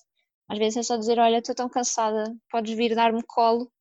Às 0.47 0.57
vezes 0.57 0.77
é 0.77 0.83
só 0.83 0.97
dizer: 0.97 1.19
Olha, 1.19 1.37
estou 1.37 1.55
tão 1.55 1.69
cansada, 1.69 2.35
podes 2.51 2.75
vir 2.75 2.95
dar-me 2.95 3.23
colo, 3.27 3.71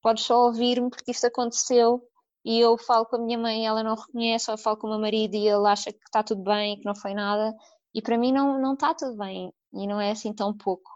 podes 0.00 0.24
só 0.24 0.46
ouvir-me 0.46 0.90
porque 0.90 1.10
isto 1.10 1.26
aconteceu. 1.26 2.02
E 2.44 2.58
eu 2.58 2.76
falo 2.76 3.06
com 3.06 3.16
a 3.16 3.18
minha 3.20 3.38
mãe, 3.38 3.66
ela 3.66 3.84
não 3.84 3.94
reconhece, 3.94 4.50
ou 4.50 4.54
eu 4.54 4.58
falo 4.58 4.76
com 4.76 4.86
o 4.88 4.90
meu 4.90 4.98
marido 4.98 5.34
e 5.36 5.46
ele 5.46 5.68
acha 5.68 5.92
que 5.92 5.98
está 6.06 6.22
tudo 6.24 6.42
bem, 6.42 6.78
que 6.78 6.84
não 6.84 6.94
foi 6.94 7.14
nada. 7.14 7.54
E 7.94 8.02
para 8.02 8.18
mim 8.18 8.32
não, 8.32 8.60
não 8.60 8.74
está 8.74 8.94
tudo 8.94 9.16
bem, 9.16 9.52
e 9.72 9.86
não 9.86 10.00
é 10.00 10.10
assim 10.10 10.32
tão 10.32 10.56
pouco. 10.56 10.90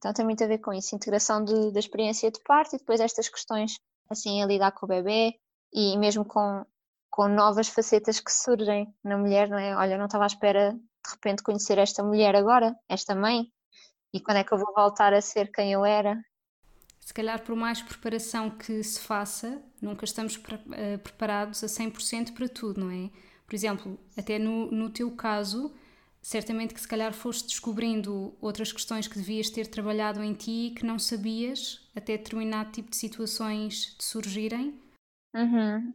Então 0.00 0.14
tem 0.14 0.24
muito 0.24 0.42
a 0.42 0.46
ver 0.46 0.58
com 0.58 0.72
isso, 0.72 0.96
integração 0.96 1.44
de, 1.44 1.70
da 1.72 1.78
experiência 1.78 2.30
de 2.30 2.40
parto 2.42 2.74
e 2.74 2.78
depois 2.78 3.00
estas 3.00 3.28
questões 3.28 3.78
assim 4.08 4.42
a 4.42 4.46
lidar 4.46 4.72
com 4.72 4.86
o 4.86 4.88
bebê 4.88 5.34
e 5.70 5.96
mesmo 5.98 6.24
com, 6.24 6.64
com 7.10 7.28
novas 7.28 7.68
facetas 7.68 8.18
que 8.18 8.32
surgem 8.32 8.90
na 9.04 9.18
mulher, 9.18 9.50
não 9.50 9.58
é? 9.58 9.76
Olha, 9.76 9.94
eu 9.94 9.98
não 9.98 10.06
estava 10.06 10.24
à 10.24 10.26
espera 10.26 10.72
de 10.72 11.10
repente 11.12 11.42
conhecer 11.42 11.76
esta 11.76 12.02
mulher 12.02 12.34
agora, 12.34 12.74
esta 12.88 13.14
mãe, 13.14 13.46
e 14.12 14.20
quando 14.20 14.38
é 14.38 14.44
que 14.44 14.52
eu 14.52 14.58
vou 14.58 14.72
voltar 14.74 15.12
a 15.12 15.20
ser 15.20 15.52
quem 15.52 15.72
eu 15.72 15.84
era? 15.84 16.16
se 17.10 17.14
calhar 17.14 17.42
por 17.42 17.56
mais 17.56 17.82
preparação 17.82 18.48
que 18.50 18.84
se 18.84 19.00
faça, 19.00 19.60
nunca 19.82 20.04
estamos 20.04 20.36
pre 20.36 20.54
uh, 20.54 20.98
preparados 21.02 21.64
a 21.64 21.66
100% 21.66 22.32
para 22.34 22.48
tudo, 22.48 22.80
não 22.82 22.88
é? 22.88 23.10
Por 23.46 23.54
exemplo, 23.56 23.98
até 24.16 24.38
no, 24.38 24.70
no 24.70 24.88
teu 24.90 25.10
caso, 25.16 25.74
certamente 26.22 26.74
que 26.74 26.80
se 26.80 26.88
calhar 26.88 27.12
foste 27.12 27.48
descobrindo 27.48 28.36
outras 28.40 28.72
questões 28.72 29.08
que 29.08 29.16
devias 29.16 29.50
ter 29.50 29.66
trabalhado 29.66 30.22
em 30.22 30.34
ti 30.34 30.66
e 30.66 30.70
que 30.74 30.84
não 30.84 30.98
sabias 30.98 31.88
até 31.94 32.16
determinado 32.16 32.72
tipo 32.72 32.90
de 32.90 32.96
situações 32.96 33.94
te 33.96 34.04
surgirem. 34.04 34.80
Uhum. 35.34 35.94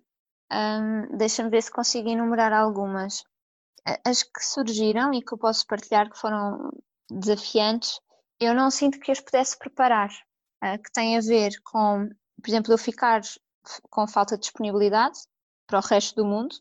Um, 0.51 1.17
Deixa-me 1.17 1.50
ver 1.50 1.62
se 1.62 1.72
consigo 1.72 2.10
enumerar 2.10 2.53
algumas. 2.53 3.24
As 4.03 4.24
que 4.24 4.44
surgiram 4.44 5.13
e 5.13 5.22
que 5.22 5.34
eu 5.34 5.38
posso 5.38 5.65
partilhar 5.67 6.10
que 6.10 6.17
foram 6.17 6.72
desafiantes, 7.10 8.00
eu 8.39 8.53
não 8.53 8.72
sinto 8.72 9.00
que 9.00 9.12
as 9.12 9.22
pudesse 9.22 9.58
preparar, 9.58 10.10
uh, 10.63 10.82
que 10.82 10.91
tem 10.91 11.17
a 11.17 11.22
ver 11.22 11.51
com, 11.63 12.10
por 12.41 12.50
exemplo, 12.50 12.74
eu 12.74 12.77
ficar 12.77 13.22
com 13.89 14.08
falta 14.08 14.36
de 14.36 14.41
disponibilidade 14.41 15.20
para 15.67 15.79
o 15.79 15.82
resto 15.82 16.15
do 16.15 16.25
mundo, 16.25 16.55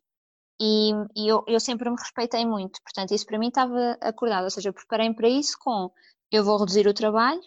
e, 0.60 0.92
e 1.16 1.28
eu, 1.28 1.44
eu, 1.46 1.58
sempre 1.58 1.90
me 1.90 1.96
respeitei 1.96 2.46
muito, 2.46 2.80
portanto, 2.82 3.12
isso 3.12 3.26
para 3.26 3.38
mim 3.38 3.48
estava 3.48 3.98
acordado, 4.00 4.44
ou 4.44 4.50
seja, 4.50 4.68
eu 4.68 4.72
preparei-me 4.72 5.14
para 5.14 5.28
isso 5.28 5.56
com 5.60 5.90
eu 6.30 6.44
vou 6.44 6.58
reduzir 6.58 6.86
o 6.86 6.94
trabalho, 6.94 7.40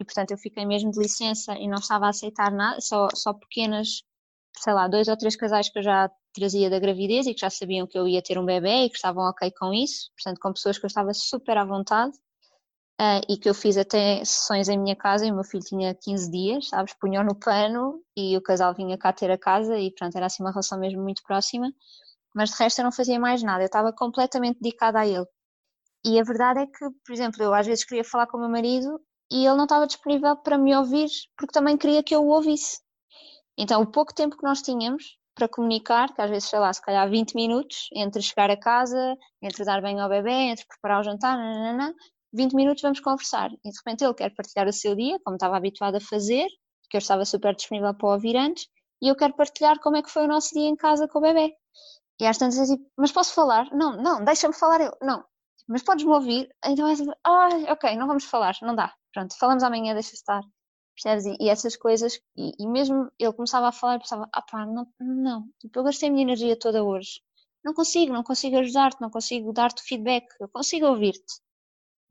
e 0.00 0.04
portanto 0.04 0.30
eu 0.30 0.38
fiquei 0.38 0.64
mesmo 0.66 0.90
de 0.90 0.98
licença 0.98 1.54
e 1.54 1.68
não 1.68 1.78
estava 1.78 2.06
a 2.06 2.10
aceitar 2.10 2.50
nada, 2.50 2.80
só, 2.80 3.08
só 3.14 3.32
pequenas, 3.34 4.02
sei 4.58 4.72
lá, 4.72 4.88
dois 4.88 5.08
ou 5.08 5.16
três 5.16 5.36
casais 5.36 5.68
que 5.70 5.78
eu 5.78 5.82
já 5.82 6.10
trazia 6.32 6.70
da 6.70 6.78
gravidez 6.78 7.26
e 7.26 7.34
que 7.34 7.40
já 7.40 7.50
sabiam 7.50 7.86
que 7.86 7.98
eu 7.98 8.06
ia 8.06 8.22
ter 8.22 8.38
um 8.38 8.44
bebê 8.44 8.84
e 8.84 8.90
que 8.90 8.96
estavam 8.96 9.24
ok 9.24 9.50
com 9.58 9.72
isso, 9.74 10.10
portanto, 10.16 10.38
com 10.40 10.52
pessoas 10.52 10.78
que 10.78 10.84
eu 10.84 10.88
estava 10.88 11.12
super 11.14 11.56
à 11.58 11.64
vontade. 11.64 12.16
Uh, 13.00 13.24
e 13.30 13.38
que 13.38 13.48
eu 13.48 13.54
fiz 13.54 13.78
até 13.78 14.22
sessões 14.22 14.68
em 14.68 14.78
minha 14.78 14.94
casa 14.94 15.24
e 15.24 15.30
o 15.30 15.34
meu 15.34 15.42
filho 15.42 15.64
tinha 15.64 15.94
15 15.94 16.30
dias, 16.30 16.68
sabes, 16.68 16.92
punham 17.00 17.24
no 17.24 17.34
pano 17.34 18.02
e 18.14 18.36
o 18.36 18.42
casal 18.42 18.74
vinha 18.74 18.98
cá 18.98 19.10
ter 19.10 19.30
a 19.30 19.38
casa 19.38 19.78
e 19.78 19.90
pronto, 19.90 20.14
era 20.14 20.26
assim 20.26 20.42
uma 20.42 20.50
relação 20.50 20.78
mesmo 20.78 21.02
muito 21.02 21.22
próxima 21.22 21.72
mas 22.34 22.50
de 22.50 22.56
resto 22.56 22.80
eu 22.80 22.84
não 22.84 22.92
fazia 22.92 23.18
mais 23.18 23.42
nada, 23.42 23.62
eu 23.62 23.66
estava 23.66 23.92
completamente 23.92 24.60
dedicada 24.60 25.00
a 25.00 25.06
ele. 25.06 25.26
E 26.04 26.18
a 26.18 26.24
verdade 26.24 26.60
é 26.60 26.66
que, 26.66 26.90
por 27.04 27.12
exemplo, 27.12 27.42
eu 27.42 27.52
às 27.52 27.66
vezes 27.66 27.84
queria 27.84 28.04
falar 28.04 28.26
com 28.26 28.38
o 28.38 28.40
meu 28.40 28.48
marido 28.48 29.00
e 29.30 29.46
ele 29.46 29.56
não 29.56 29.64
estava 29.64 29.86
disponível 29.86 30.36
para 30.36 30.58
me 30.58 30.74
ouvir 30.74 31.08
porque 31.36 31.52
também 31.52 31.76
queria 31.76 32.02
que 32.02 32.14
eu 32.14 32.22
o 32.22 32.28
ouvisse. 32.28 32.78
Então, 33.58 33.82
o 33.82 33.90
pouco 33.90 34.14
tempo 34.14 34.36
que 34.36 34.42
nós 34.42 34.62
tínhamos 34.62 35.18
para 35.34 35.48
comunicar, 35.48 36.14
que 36.14 36.20
às 36.20 36.30
vezes, 36.30 36.48
sei 36.48 36.58
lá, 36.58 36.72
se 36.72 36.82
calhar 36.82 37.08
20 37.08 37.34
minutos, 37.34 37.88
entre 37.94 38.22
chegar 38.22 38.50
a 38.50 38.56
casa, 38.56 39.16
entre 39.42 39.64
dar 39.64 39.82
bem 39.82 40.00
ao 40.00 40.08
bebê, 40.08 40.30
entre 40.30 40.66
preparar 40.66 41.00
o 41.00 41.04
jantar, 41.04 41.36
nanana, 41.36 41.94
20 42.32 42.54
minutos 42.54 42.82
vamos 42.82 43.00
conversar. 43.00 43.50
E 43.64 43.70
de 43.70 43.76
repente 43.76 44.04
ele 44.04 44.14
quer 44.14 44.34
partilhar 44.34 44.68
o 44.68 44.72
seu 44.72 44.94
dia, 44.94 45.18
como 45.24 45.36
estava 45.36 45.56
habituado 45.56 45.96
a 45.96 46.00
fazer, 46.00 46.46
que 46.88 46.96
eu 46.96 46.98
estava 46.98 47.24
super 47.24 47.54
disponível 47.54 47.94
para 47.94 48.08
ouvir 48.08 48.36
antes, 48.36 48.66
e 49.02 49.08
eu 49.08 49.16
quero 49.16 49.34
partilhar 49.34 49.78
como 49.80 49.96
é 49.96 50.02
que 50.02 50.10
foi 50.10 50.24
o 50.24 50.28
nosso 50.28 50.50
dia 50.54 50.68
em 50.68 50.76
casa 50.76 51.08
com 51.08 51.18
o 51.18 51.22
bebê. 51.22 51.54
E 52.20 52.26
às 52.26 52.38
tantas 52.38 52.58
é 52.58 52.76
tipo, 52.76 52.90
mas 52.96 53.12
posso 53.12 53.34
falar? 53.34 53.68
Não, 53.72 53.96
não, 53.96 54.24
deixa-me 54.24 54.54
falar 54.54 54.80
eu. 54.80 54.96
Não, 55.02 55.24
mas 55.68 55.82
podes-me 55.82 56.12
ouvir? 56.12 56.48
Então 56.64 56.86
é 56.86 56.92
assim, 56.92 57.06
ah, 57.24 57.48
ok, 57.70 57.96
não 57.96 58.06
vamos 58.06 58.24
falar, 58.24 58.54
não 58.62 58.74
dá. 58.74 58.94
Pronto, 59.12 59.36
falamos 59.38 59.62
amanhã, 59.62 59.94
deixa 59.94 60.14
estar. 60.14 60.42
Percebes? 60.94 61.26
E, 61.26 61.44
e 61.44 61.48
essas 61.48 61.76
coisas, 61.76 62.20
e, 62.36 62.52
e, 62.58 62.66
mesmo 62.68 63.10
ele 63.18 63.32
começava 63.32 63.68
a 63.68 63.72
falar, 63.72 63.94
eu 63.94 64.00
pensava, 64.00 64.28
ah 64.32 64.42
pá, 64.42 64.66
não, 64.66 64.86
não, 65.00 65.48
tipo, 65.58 65.78
eu 65.78 65.84
gastei 65.84 66.08
a 66.08 66.12
minha 66.12 66.24
energia 66.24 66.58
toda 66.58 66.84
hoje. 66.84 67.20
Não 67.64 67.74
consigo, 67.74 68.12
não 68.12 68.22
consigo 68.22 68.58
ajudar-te, 68.58 69.00
não 69.00 69.10
consigo 69.10 69.52
dar-te 69.52 69.82
feedback, 69.82 70.26
eu 70.40 70.48
consigo 70.48 70.86
ouvir-te. 70.86 71.40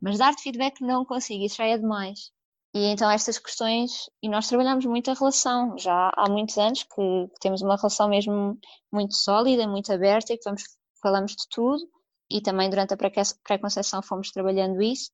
Mas 0.01 0.17
dar-te 0.17 0.43
feedback 0.43 0.81
não 0.81 1.05
consigo, 1.05 1.43
isso 1.45 1.57
já 1.57 1.65
é 1.65 1.77
demais. 1.77 2.31
E 2.73 2.85
então 2.85 3.09
estas 3.09 3.39
questões, 3.39 4.09
e 4.21 4.29
nós 4.29 4.47
trabalhamos 4.47 4.85
muito 4.85 5.09
a 5.09 5.15
relação, 5.15 5.75
já 5.77 6.11
há 6.15 6.29
muitos 6.29 6.57
anos 6.57 6.83
que, 6.83 7.27
temos 7.41 7.61
uma 7.61 7.75
relação 7.75 8.07
mesmo 8.07 8.59
muito 8.91 9.15
sólida, 9.15 9.67
muito 9.67 9.91
aberta 9.91 10.33
e 10.33 10.37
que 10.37 10.43
vamos, 10.43 10.63
falamos 11.01 11.31
de 11.31 11.47
tudo 11.49 11.83
e 12.29 12.41
também 12.41 12.69
durante 12.69 12.93
a 12.93 12.97
pré-conceição 12.97 14.03
fomos 14.03 14.31
trabalhando 14.31 14.81
isso, 14.83 15.11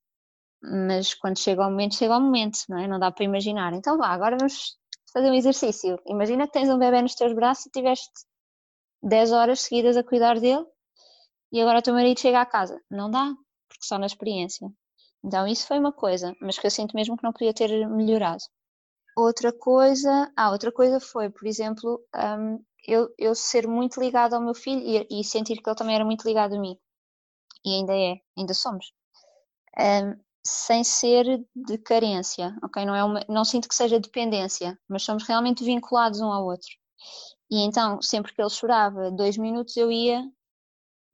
mas 0.61 1.13
quando 1.13 1.39
chega 1.39 1.61
o 1.65 1.69
momento, 1.69 1.95
chega 1.95 2.17
o 2.17 2.21
momento, 2.21 2.59
não 2.67 2.77
é? 2.77 2.87
Não 2.87 2.99
dá 2.99 3.09
para 3.11 3.23
imaginar. 3.23 3.73
Então 3.73 3.97
vá, 3.97 4.07
agora 4.07 4.35
vamos 4.37 4.77
fazer 5.13 5.29
um 5.31 5.33
exercício. 5.33 5.97
Imagina 6.07 6.47
que 6.47 6.53
tens 6.53 6.69
um 6.69 6.77
bebê 6.77 7.01
nos 7.01 7.15
teus 7.15 7.33
braços 7.33 7.67
e 7.67 7.71
tiveste 7.71 8.11
10 9.01 9.31
horas 9.31 9.61
seguidas 9.61 9.95
a 9.95 10.03
cuidar 10.03 10.39
dele 10.41 10.65
e 11.53 11.61
agora 11.61 11.79
o 11.79 11.81
teu 11.81 11.93
marido 11.93 12.19
chega 12.19 12.41
à 12.41 12.45
casa. 12.45 12.81
Não 12.91 13.09
dá, 13.09 13.33
porque 13.69 13.85
só 13.85 13.97
na 13.97 14.07
experiência. 14.07 14.69
Então, 15.23 15.47
isso 15.47 15.67
foi 15.67 15.79
uma 15.79 15.91
coisa, 15.91 16.35
mas 16.41 16.57
que 16.57 16.67
eu 16.67 16.71
sinto 16.71 16.95
mesmo 16.95 17.17
que 17.17 17.23
não 17.23 17.33
podia 17.33 17.53
ter 17.53 17.87
melhorado. 17.87 18.43
Outra 19.17 19.51
coisa, 19.51 20.31
ah, 20.35 20.51
outra 20.51 20.71
coisa 20.71 20.99
foi, 20.99 21.29
por 21.29 21.47
exemplo, 21.47 22.01
um, 22.15 22.63
eu, 22.87 23.09
eu 23.17 23.33
ser 23.33 23.67
muito 23.67 23.99
ligado 23.99 24.33
ao 24.33 24.41
meu 24.41 24.53
filho 24.53 24.81
e, 24.81 25.21
e, 25.21 25.23
sentir 25.23 25.61
que 25.61 25.69
ele 25.69 25.75
também 25.75 25.95
era 25.95 26.05
muito 26.05 26.27
ligado 26.27 26.55
a 26.55 26.59
mim. 26.59 26.77
E 27.65 27.75
ainda 27.75 27.93
é, 27.97 28.15
ainda 28.37 28.53
somos. 28.53 28.91
Um, 29.79 30.19
sem 30.45 30.83
ser 30.83 31.43
de 31.55 31.77
carência, 31.79 32.55
ok? 32.63 32.85
Não, 32.85 32.95
é 32.95 33.03
uma, 33.03 33.21
não 33.27 33.43
sinto 33.43 33.67
que 33.67 33.75
seja 33.75 33.99
dependência, 33.99 34.77
mas 34.87 35.03
somos 35.03 35.23
realmente 35.23 35.63
vinculados 35.63 36.21
um 36.21 36.31
ao 36.31 36.45
outro. 36.45 36.69
E 37.49 37.63
então, 37.65 38.01
sempre 38.01 38.33
que 38.33 38.41
ele 38.41 38.49
chorava, 38.49 39.11
dois 39.11 39.37
minutos 39.37 39.75
eu 39.77 39.91
ia 39.91 40.23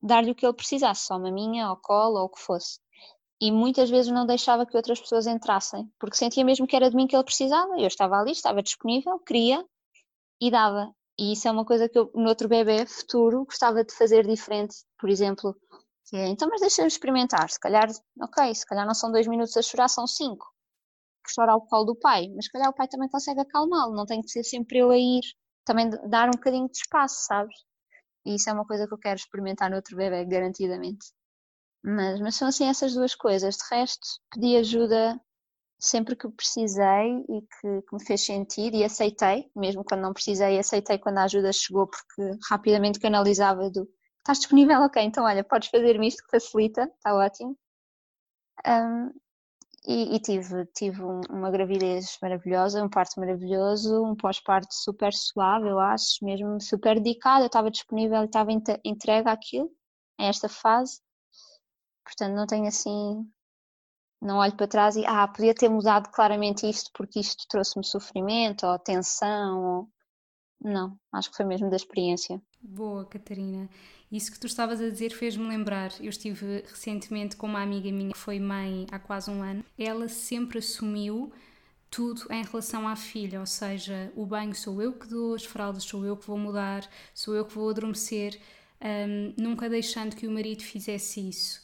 dar-lhe 0.01 0.31
o 0.31 0.35
que 0.35 0.45
ele 0.45 0.53
precisasse, 0.53 1.05
só 1.05 1.17
uma 1.17 1.31
minha, 1.31 1.69
ou 1.69 1.77
cola, 1.77 2.21
ou 2.21 2.25
o 2.25 2.29
que 2.29 2.39
fosse 2.41 2.79
e 3.41 3.51
muitas 3.51 3.89
vezes 3.89 4.11
não 4.11 4.25
deixava 4.25 4.67
que 4.67 4.77
outras 4.77 5.01
pessoas 5.01 5.25
entrassem, 5.25 5.91
porque 5.99 6.15
sentia 6.15 6.45
mesmo 6.45 6.67
que 6.67 6.75
era 6.75 6.89
de 6.89 6.95
mim 6.95 7.07
que 7.07 7.15
ele 7.15 7.23
precisava. 7.23 7.73
Eu 7.79 7.87
estava 7.87 8.17
ali, 8.17 8.31
estava 8.31 8.61
disponível, 8.61 9.17
queria 9.19 9.65
e 10.39 10.51
dava. 10.51 10.93
E 11.19 11.33
isso 11.33 11.47
é 11.47 11.51
uma 11.51 11.65
coisa 11.65 11.89
que 11.89 11.97
eu, 11.97 12.11
no 12.13 12.29
outro 12.29 12.47
bebê 12.47 12.85
futuro, 12.85 13.45
gostava 13.45 13.83
de 13.83 13.93
fazer 13.95 14.27
diferente. 14.27 14.75
Por 14.99 15.09
exemplo, 15.09 15.55
é, 16.13 16.27
então, 16.27 16.47
mas 16.49 16.61
deixa-me 16.61 16.87
experimentar. 16.87 17.49
Se 17.49 17.59
calhar, 17.59 17.87
ok, 18.21 18.53
se 18.53 18.65
calhar 18.65 18.85
não 18.85 18.93
são 18.93 19.11
dois 19.11 19.27
minutos 19.27 19.57
a 19.57 19.61
chorar, 19.61 19.87
são 19.87 20.05
cinco. 20.05 20.45
Que 21.25 21.33
chora 21.35 21.53
ao 21.53 21.61
colo 21.61 21.85
do 21.85 21.95
pai, 21.95 22.27
mas 22.35 22.45
se 22.45 22.51
calhar 22.51 22.69
o 22.69 22.73
pai 22.73 22.87
também 22.87 23.09
consegue 23.09 23.41
acalmá-lo, 23.41 23.95
não 23.95 24.05
tem 24.05 24.21
que 24.21 24.29
ser 24.29 24.43
sempre 24.43 24.79
eu 24.79 24.91
a 24.91 24.97
ir. 24.97 25.21
Também 25.65 25.89
dar 26.09 26.27
um 26.27 26.31
bocadinho 26.31 26.67
de 26.67 26.77
espaço, 26.77 27.25
sabes? 27.25 27.55
E 28.25 28.35
isso 28.35 28.49
é 28.49 28.53
uma 28.53 28.65
coisa 28.65 28.87
que 28.87 28.93
eu 28.93 28.97
quero 28.99 29.15
experimentar 29.19 29.69
no 29.69 29.77
outro 29.77 29.95
bebê, 29.95 30.25
garantidamente. 30.25 31.07
Mas, 31.83 32.19
mas 32.19 32.35
são 32.35 32.47
assim 32.47 32.67
essas 32.67 32.93
duas 32.93 33.15
coisas. 33.15 33.57
De 33.57 33.63
resto, 33.75 34.07
pedi 34.31 34.55
ajuda 34.57 35.19
sempre 35.79 36.15
que 36.15 36.29
precisei 36.29 37.25
e 37.27 37.41
que, 37.41 37.81
que, 37.81 37.95
me 37.95 38.05
fez 38.05 38.23
sentido 38.23 38.75
e 38.75 38.83
aceitei, 38.83 39.49
mesmo 39.55 39.83
quando 39.83 40.01
não 40.01 40.13
precisei, 40.13 40.59
aceitei 40.59 40.99
quando 40.99 41.17
a 41.17 41.23
ajuda 41.23 41.51
chegou 41.51 41.87
porque 41.87 42.37
rapidamente 42.49 42.99
canalizava 42.99 43.69
do 43.71 43.89
estás 44.19 44.39
disponível? 44.39 44.81
Ok, 44.83 45.01
então 45.01 45.23
olha, 45.25 45.43
podes 45.43 45.69
fazer-me 45.69 46.07
isto 46.07 46.23
que 46.23 46.29
facilita, 46.31 46.83
está 46.83 47.15
ótimo. 47.15 47.57
Um, 48.67 49.11
e, 49.87 50.15
e, 50.15 50.19
tive, 50.19 50.65
tive 50.75 51.01
uma 51.01 51.49
gravidez 51.49 52.17
maravilhosa, 52.21 52.83
um 52.83 52.89
parto 52.89 53.19
maravilhoso, 53.19 54.03
um 54.05 54.15
pós-parto 54.15 54.71
super 54.71 55.11
suave, 55.11 55.67
eu 55.67 55.79
acho, 55.79 56.23
mesmo 56.23 56.61
super 56.61 56.99
dedicado, 56.99 57.43
eu 57.43 57.47
estava 57.47 57.71
disponível 57.71 58.23
estava 58.23 58.51
entregue 58.85 59.27
àquilo, 59.29 59.71
a 60.19 60.25
esta 60.25 60.47
fase. 60.47 61.01
Portanto, 62.11 62.35
não 62.35 62.45
tenho 62.45 62.67
assim. 62.67 63.25
Não 64.21 64.37
olho 64.37 64.55
para 64.55 64.67
trás 64.67 64.95
e, 64.95 65.05
ah, 65.05 65.27
podia 65.27 65.55
ter 65.55 65.69
mudado 65.69 66.09
claramente 66.11 66.69
isto 66.69 66.91
porque 66.93 67.19
isto 67.19 67.47
trouxe-me 67.47 67.85
sofrimento 67.85 68.67
ou 68.67 68.77
tensão. 68.77 69.63
Ou... 69.63 69.89
Não, 70.61 70.99
acho 71.11 71.31
que 71.31 71.37
foi 71.37 71.45
mesmo 71.45 71.69
da 71.69 71.77
experiência. 71.77 72.39
Boa, 72.61 73.05
Catarina. 73.05 73.67
Isso 74.11 74.31
que 74.31 74.39
tu 74.39 74.45
estavas 74.45 74.81
a 74.81 74.89
dizer 74.89 75.11
fez-me 75.11 75.47
lembrar. 75.47 75.91
Eu 75.99 76.09
estive 76.09 76.63
recentemente 76.67 77.35
com 77.37 77.47
uma 77.47 77.63
amiga 77.63 77.89
minha 77.91 78.11
que 78.11 78.17
foi 78.17 78.39
mãe 78.39 78.85
há 78.91 78.99
quase 78.99 79.31
um 79.31 79.41
ano. 79.41 79.63
Ela 79.77 80.07
sempre 80.09 80.59
assumiu 80.59 81.31
tudo 81.89 82.25
em 82.29 82.43
relação 82.43 82.87
à 82.87 82.95
filha, 82.95 83.39
ou 83.39 83.45
seja, 83.45 84.11
o 84.15 84.25
banho 84.25 84.55
sou 84.55 84.81
eu 84.81 84.93
que 84.93 85.07
dou, 85.07 85.33
as 85.33 85.45
fraldas 85.45 85.83
sou 85.83 86.05
eu 86.05 86.15
que 86.15 86.27
vou 86.27 86.37
mudar, 86.37 86.87
sou 87.13 87.35
eu 87.35 87.45
que 87.45 87.53
vou 87.53 87.69
adormecer, 87.69 88.39
um, 88.81 89.33
nunca 89.37 89.69
deixando 89.69 90.15
que 90.15 90.25
o 90.25 90.31
marido 90.31 90.63
fizesse 90.63 91.27
isso. 91.27 91.60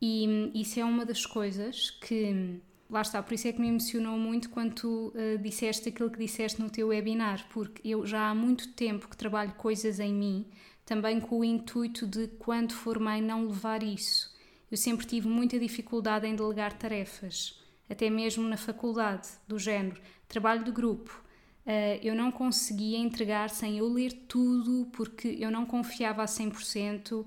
E 0.00 0.50
isso 0.54 0.80
é 0.80 0.84
uma 0.84 1.04
das 1.04 1.26
coisas 1.26 1.90
que, 1.90 2.60
lá 2.88 3.02
está, 3.02 3.22
por 3.22 3.34
isso 3.34 3.46
é 3.48 3.52
que 3.52 3.60
me 3.60 3.68
emocionou 3.68 4.16
muito 4.16 4.48
quando 4.48 4.74
tu 4.74 5.12
uh, 5.14 5.38
disseste 5.38 5.90
aquilo 5.90 6.10
que 6.10 6.18
disseste 6.18 6.60
no 6.60 6.70
teu 6.70 6.88
webinar, 6.88 7.46
porque 7.50 7.86
eu 7.86 8.06
já 8.06 8.30
há 8.30 8.34
muito 8.34 8.68
tempo 8.72 9.08
que 9.08 9.16
trabalho 9.16 9.52
coisas 9.52 10.00
em 10.00 10.14
mim, 10.14 10.46
também 10.86 11.20
com 11.20 11.40
o 11.40 11.44
intuito 11.44 12.06
de, 12.06 12.28
quando 12.38 12.72
for 12.72 12.98
mãe, 12.98 13.20
não 13.20 13.46
levar 13.46 13.82
isso. 13.82 14.34
Eu 14.70 14.76
sempre 14.76 15.04
tive 15.06 15.28
muita 15.28 15.58
dificuldade 15.58 16.26
em 16.26 16.34
delegar 16.34 16.72
tarefas, 16.72 17.60
até 17.88 18.08
mesmo 18.08 18.48
na 18.48 18.56
faculdade, 18.56 19.28
do 19.46 19.58
género, 19.58 20.00
trabalho 20.26 20.64
de 20.64 20.70
grupo. 20.70 21.22
Uh, 21.66 22.00
eu 22.02 22.14
não 22.14 22.32
conseguia 22.32 22.96
entregar 22.96 23.50
sem 23.50 23.76
eu 23.76 23.86
ler 23.86 24.12
tudo, 24.26 24.88
porque 24.92 25.36
eu 25.38 25.50
não 25.50 25.66
confiava 25.66 26.22
a 26.22 26.26
100%. 26.26 27.26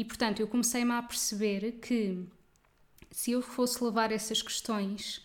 E 0.00 0.04
portanto, 0.06 0.40
eu 0.40 0.48
comecei-me 0.48 0.92
a 0.92 1.02
perceber 1.02 1.72
que 1.72 2.24
se 3.10 3.32
eu 3.32 3.42
fosse 3.42 3.84
levar 3.84 4.10
essas 4.10 4.40
questões 4.40 5.18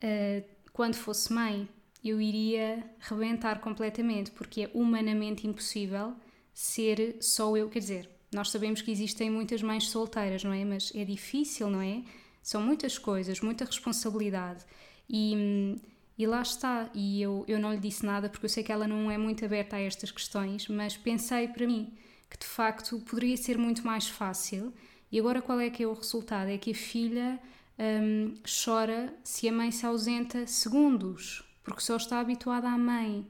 uh, 0.00 0.44
quando 0.72 0.94
fosse 0.94 1.32
mãe, 1.32 1.68
eu 2.04 2.20
iria 2.20 2.88
rebentar 3.00 3.58
completamente, 3.58 4.30
porque 4.30 4.62
é 4.62 4.70
humanamente 4.74 5.44
impossível 5.44 6.14
ser 6.54 7.16
só 7.20 7.56
eu. 7.56 7.68
Quer 7.68 7.80
dizer, 7.80 8.10
nós 8.32 8.48
sabemos 8.50 8.80
que 8.80 8.92
existem 8.92 9.28
muitas 9.28 9.60
mães 9.60 9.88
solteiras, 9.88 10.44
não 10.44 10.52
é? 10.52 10.64
Mas 10.64 10.92
é 10.94 11.04
difícil, 11.04 11.68
não 11.68 11.82
é? 11.82 12.04
São 12.40 12.62
muitas 12.62 12.98
coisas, 12.98 13.40
muita 13.40 13.64
responsabilidade. 13.64 14.64
E, 15.10 15.80
e 16.16 16.28
lá 16.28 16.42
está. 16.42 16.88
E 16.94 17.20
eu, 17.20 17.44
eu 17.48 17.58
não 17.58 17.72
lhe 17.72 17.80
disse 17.80 18.06
nada 18.06 18.28
porque 18.28 18.46
eu 18.46 18.50
sei 18.50 18.62
que 18.62 18.70
ela 18.70 18.86
não 18.86 19.10
é 19.10 19.18
muito 19.18 19.44
aberta 19.44 19.74
a 19.74 19.80
estas 19.80 20.12
questões, 20.12 20.68
mas 20.68 20.96
pensei 20.96 21.48
para 21.48 21.66
mim 21.66 21.92
que 22.32 22.38
de 22.38 22.46
facto 22.46 22.98
poderia 23.00 23.36
ser 23.36 23.58
muito 23.58 23.84
mais 23.86 24.08
fácil. 24.08 24.72
E 25.10 25.20
agora 25.20 25.42
qual 25.42 25.60
é 25.60 25.68
que 25.68 25.82
é 25.82 25.86
o 25.86 25.92
resultado? 25.92 26.48
É 26.48 26.56
que 26.56 26.70
a 26.70 26.74
filha 26.74 27.38
hum, 27.78 28.32
chora 28.64 29.14
se 29.22 29.46
a 29.46 29.52
mãe 29.52 29.70
se 29.70 29.84
ausenta 29.84 30.46
segundos 30.46 31.44
porque 31.62 31.82
só 31.82 31.96
está 31.96 32.20
habituada 32.20 32.68
à 32.68 32.78
mãe. 32.78 33.26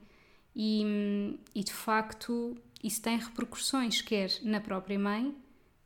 E, 0.55 1.37
e 1.53 1.65
de 1.65 1.73
facto 1.73 2.57
isso 2.83 3.03
tem 3.03 3.19
repercussões, 3.19 4.01
quer 4.01 4.31
na 4.43 4.61
própria 4.61 4.99
mãe, 4.99 5.35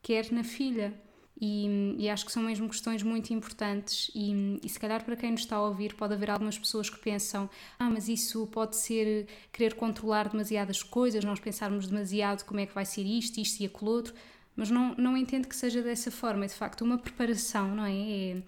quer 0.02 0.30
na 0.30 0.44
filha. 0.44 0.92
E, 1.38 1.94
e, 1.98 2.08
acho 2.08 2.24
que 2.24 2.32
são 2.32 2.42
mesmo 2.42 2.66
questões 2.66 3.02
muito 3.02 3.30
importantes 3.30 4.10
e, 4.14 4.58
e, 4.64 4.68
se 4.70 4.80
calhar 4.80 5.04
para 5.04 5.14
quem 5.16 5.32
nos 5.32 5.42
está 5.42 5.56
a 5.56 5.62
ouvir 5.62 5.92
pode 5.92 6.14
haver 6.14 6.30
algumas 6.30 6.58
pessoas 6.58 6.88
que 6.88 6.98
pensam 6.98 7.50
ah, 7.78 7.90
mas 7.90 8.08
isso 8.08 8.46
pode 8.46 8.74
ser 8.74 9.26
querer 9.52 9.74
controlar 9.74 10.30
demasiadas 10.30 10.82
coisas, 10.82 11.22
nós 11.24 11.38
pensarmos 11.38 11.88
demasiado 11.88 12.42
como 12.44 12.60
é 12.60 12.64
que 12.64 12.74
vai 12.74 12.86
ser 12.86 13.02
isto, 13.02 13.38
isto 13.38 13.60
e 13.60 13.66
aquilo 13.66 13.90
outro, 13.90 14.14
mas 14.56 14.70
não, 14.70 14.94
não 14.94 15.14
entendo 15.14 15.46
que 15.46 15.54
seja 15.54 15.82
dessa 15.82 16.10
forma, 16.10 16.46
é 16.46 16.48
de 16.48 16.54
facto 16.54 16.80
uma 16.80 16.96
preparação, 16.96 17.74
não 17.74 17.84
é? 17.84 17.92
é 17.92 18.42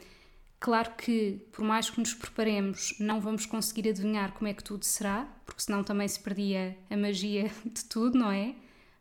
Claro 0.60 0.94
que, 0.96 1.40
por 1.52 1.64
mais 1.64 1.88
que 1.88 2.00
nos 2.00 2.14
preparemos, 2.14 2.94
não 2.98 3.20
vamos 3.20 3.46
conseguir 3.46 3.90
adivinhar 3.90 4.32
como 4.32 4.48
é 4.48 4.54
que 4.54 4.64
tudo 4.64 4.84
será, 4.84 5.28
porque 5.46 5.62
senão 5.62 5.84
também 5.84 6.08
se 6.08 6.18
perdia 6.18 6.76
a 6.90 6.96
magia 6.96 7.48
de 7.64 7.84
tudo, 7.84 8.18
não 8.18 8.30
é? 8.30 8.56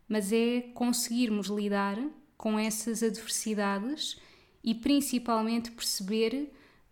Mas 0.08 0.32
é 0.32 0.60
conseguirmos 0.72 1.48
lidar 1.48 1.98
com 2.38 2.58
essas 2.58 3.02
adversidades 3.02 4.16
e 4.64 4.74
principalmente 4.74 5.72
perceber 5.72 6.50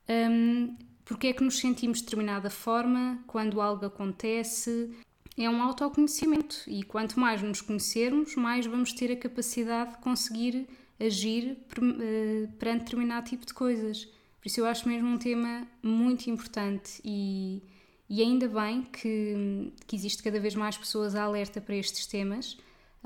um, 0.08 0.76
porque 1.04 1.28
é 1.28 1.32
que 1.32 1.42
nos 1.42 1.58
sentimos 1.58 1.98
de 1.98 2.04
determinada 2.04 2.50
forma, 2.50 3.22
quando 3.28 3.60
algo 3.60 3.86
acontece. 3.86 4.90
É 5.38 5.48
um 5.48 5.62
autoconhecimento 5.62 6.64
e 6.66 6.82
quanto 6.82 7.20
mais 7.20 7.40
nos 7.42 7.60
conhecermos, 7.60 8.34
mais 8.34 8.66
vamos 8.66 8.92
ter 8.92 9.12
a 9.12 9.16
capacidade 9.16 9.92
de 9.92 9.98
conseguir 9.98 10.66
agir 10.98 11.58
eh, 12.00 12.48
perante 12.58 12.84
determinado 12.84 13.28
tipo 13.28 13.46
de 13.46 13.54
coisas. 13.54 14.06
Por 14.06 14.46
isso 14.46 14.60
eu 14.60 14.66
acho 14.66 14.88
mesmo 14.88 15.08
um 15.08 15.18
tema 15.18 15.68
muito 15.82 16.28
importante 16.30 17.00
e, 17.04 17.62
e 18.08 18.22
ainda 18.22 18.48
bem 18.48 18.82
que, 18.82 19.72
que 19.86 19.94
existe 19.94 20.22
cada 20.22 20.40
vez 20.40 20.54
mais 20.54 20.76
pessoas 20.76 21.14
alerta 21.14 21.60
para 21.60 21.76
estes 21.76 22.06
temas, 22.06 22.56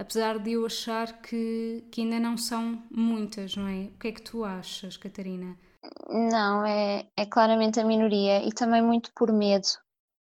apesar 0.00 0.38
de 0.38 0.52
eu 0.52 0.64
achar 0.64 1.20
que, 1.20 1.84
que 1.92 2.00
ainda 2.00 2.18
não 2.18 2.36
são 2.36 2.82
muitas, 2.90 3.54
não 3.54 3.68
é? 3.68 3.90
O 3.94 3.98
que 3.98 4.08
é 4.08 4.12
que 4.12 4.22
tu 4.22 4.44
achas, 4.44 4.96
Catarina? 4.96 5.56
Não, 6.08 6.64
é, 6.64 7.06
é 7.16 7.26
claramente 7.26 7.78
a 7.78 7.84
minoria 7.84 8.42
e 8.42 8.50
também 8.52 8.82
muito 8.82 9.10
por 9.14 9.30
medo, 9.30 9.68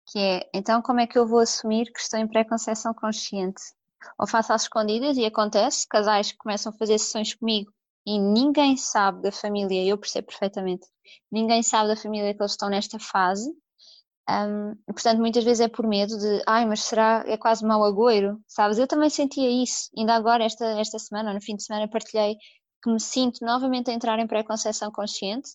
que 0.09 0.19
é, 0.19 0.51
então 0.53 0.83
como 0.83 1.01
é 1.01 1.07
que 1.07 1.19
eu 1.19 1.27
vou 1.27 1.39
assumir 1.39 1.93
que 1.93 2.01
estou 2.01 2.19
em 2.19 2.27
pré-conceição 2.27 2.93
consciente? 2.93 3.63
Ou 4.19 4.27
faço 4.27 4.53
às 4.53 4.63
escondidas 4.63 5.17
e 5.17 5.25
acontece, 5.25 5.87
casais 5.89 6.33
começam 6.33 6.73
a 6.73 6.77
fazer 6.77 6.99
sessões 6.99 7.35
comigo 7.35 7.73
e 8.07 8.19
ninguém 8.19 8.77
sabe 8.77 9.23
da 9.23 9.31
família, 9.31 9.87
eu 9.87 9.99
percebo 9.99 10.29
perfeitamente, 10.29 10.87
ninguém 11.31 11.63
sabe 11.63 11.89
da 11.89 11.97
família 11.97 12.35
que 12.35 12.43
eles 12.43 12.53
estão 12.53 12.69
nesta 12.69 12.99
fase. 12.99 13.49
Um, 14.29 14.77
portanto, 14.87 15.19
muitas 15.19 15.43
vezes 15.43 15.61
é 15.61 15.69
por 15.69 15.87
medo 15.87 16.17
de, 16.17 16.43
ai, 16.47 16.65
mas 16.65 16.83
será, 16.83 17.25
é 17.27 17.37
quase 17.37 17.65
mau 17.65 17.83
agouro, 17.83 18.41
sabes? 18.47 18.79
Eu 18.79 18.87
também 18.87 19.11
sentia 19.11 19.51
isso, 19.51 19.91
ainda 19.97 20.15
agora, 20.15 20.45
esta, 20.45 20.65
esta 20.79 20.99
semana, 20.99 21.35
no 21.35 21.41
fim 21.41 21.57
de 21.57 21.65
semana, 21.65 21.89
partilhei 21.89 22.37
que 22.83 22.91
me 22.91 23.01
sinto 23.01 23.45
novamente 23.45 23.91
a 23.91 23.95
entrar 23.95 24.19
em 24.19 24.27
pré-conceição 24.27 24.91
consciente 24.91 25.51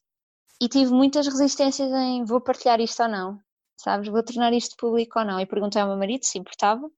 e 0.62 0.67
tive 0.69 0.91
muitas 0.91 1.28
resistências 1.28 1.91
em 1.91 2.23
vou 2.25 2.41
partilhar 2.41 2.80
isto 2.80 3.01
ou 3.04 3.10
não, 3.10 3.39
sabes? 3.78 4.10
Vou 4.10 4.23
tornar 4.23 4.54
isto 4.54 4.75
público 4.78 5.19
ou 5.19 5.25
não. 5.25 5.39
E 5.39 5.45
perguntei 5.45 5.82
ao 5.82 5.88
meu 5.88 5.97
marido 5.97 6.23
se 6.23 6.38
importava 6.38 6.89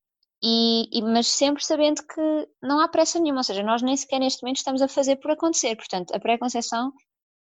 e, 0.43 0.87
e, 0.91 1.01
mas 1.01 1.27
sempre 1.27 1.65
sabendo 1.65 2.03
que 2.05 2.47
não 2.61 2.79
há 2.79 2.87
pressa 2.87 3.19
nenhuma, 3.19 3.39
ou 3.39 3.43
seja, 3.43 3.63
nós 3.63 3.81
nem 3.81 3.95
sequer 3.97 4.19
neste 4.19 4.43
momento 4.43 4.57
estamos 4.57 4.81
a 4.81 4.87
fazer 4.87 5.15
por 5.17 5.31
acontecer. 5.31 5.75
Portanto, 5.75 6.13
a 6.13 6.19
pré-conceição, 6.19 6.91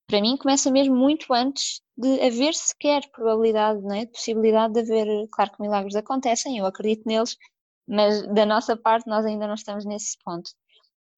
para 0.06 0.20
mim, 0.20 0.36
começa 0.36 0.70
mesmo 0.70 0.96
muito 0.96 1.32
antes 1.32 1.82
de 1.98 2.20
haver 2.22 2.54
sequer 2.54 3.02
probabilidade, 3.10 3.80
é? 3.92 4.04
de 4.04 4.12
possibilidade 4.12 4.74
de 4.74 4.80
haver. 4.80 5.28
Claro 5.32 5.50
que 5.52 5.60
milagres 5.60 5.96
acontecem, 5.96 6.58
eu 6.58 6.66
acredito 6.66 7.02
neles, 7.06 7.36
mas 7.86 8.26
da 8.28 8.46
nossa 8.46 8.76
parte 8.76 9.08
nós 9.08 9.26
ainda 9.26 9.48
não 9.48 9.54
estamos 9.54 9.84
nesse 9.84 10.16
ponto. 10.24 10.50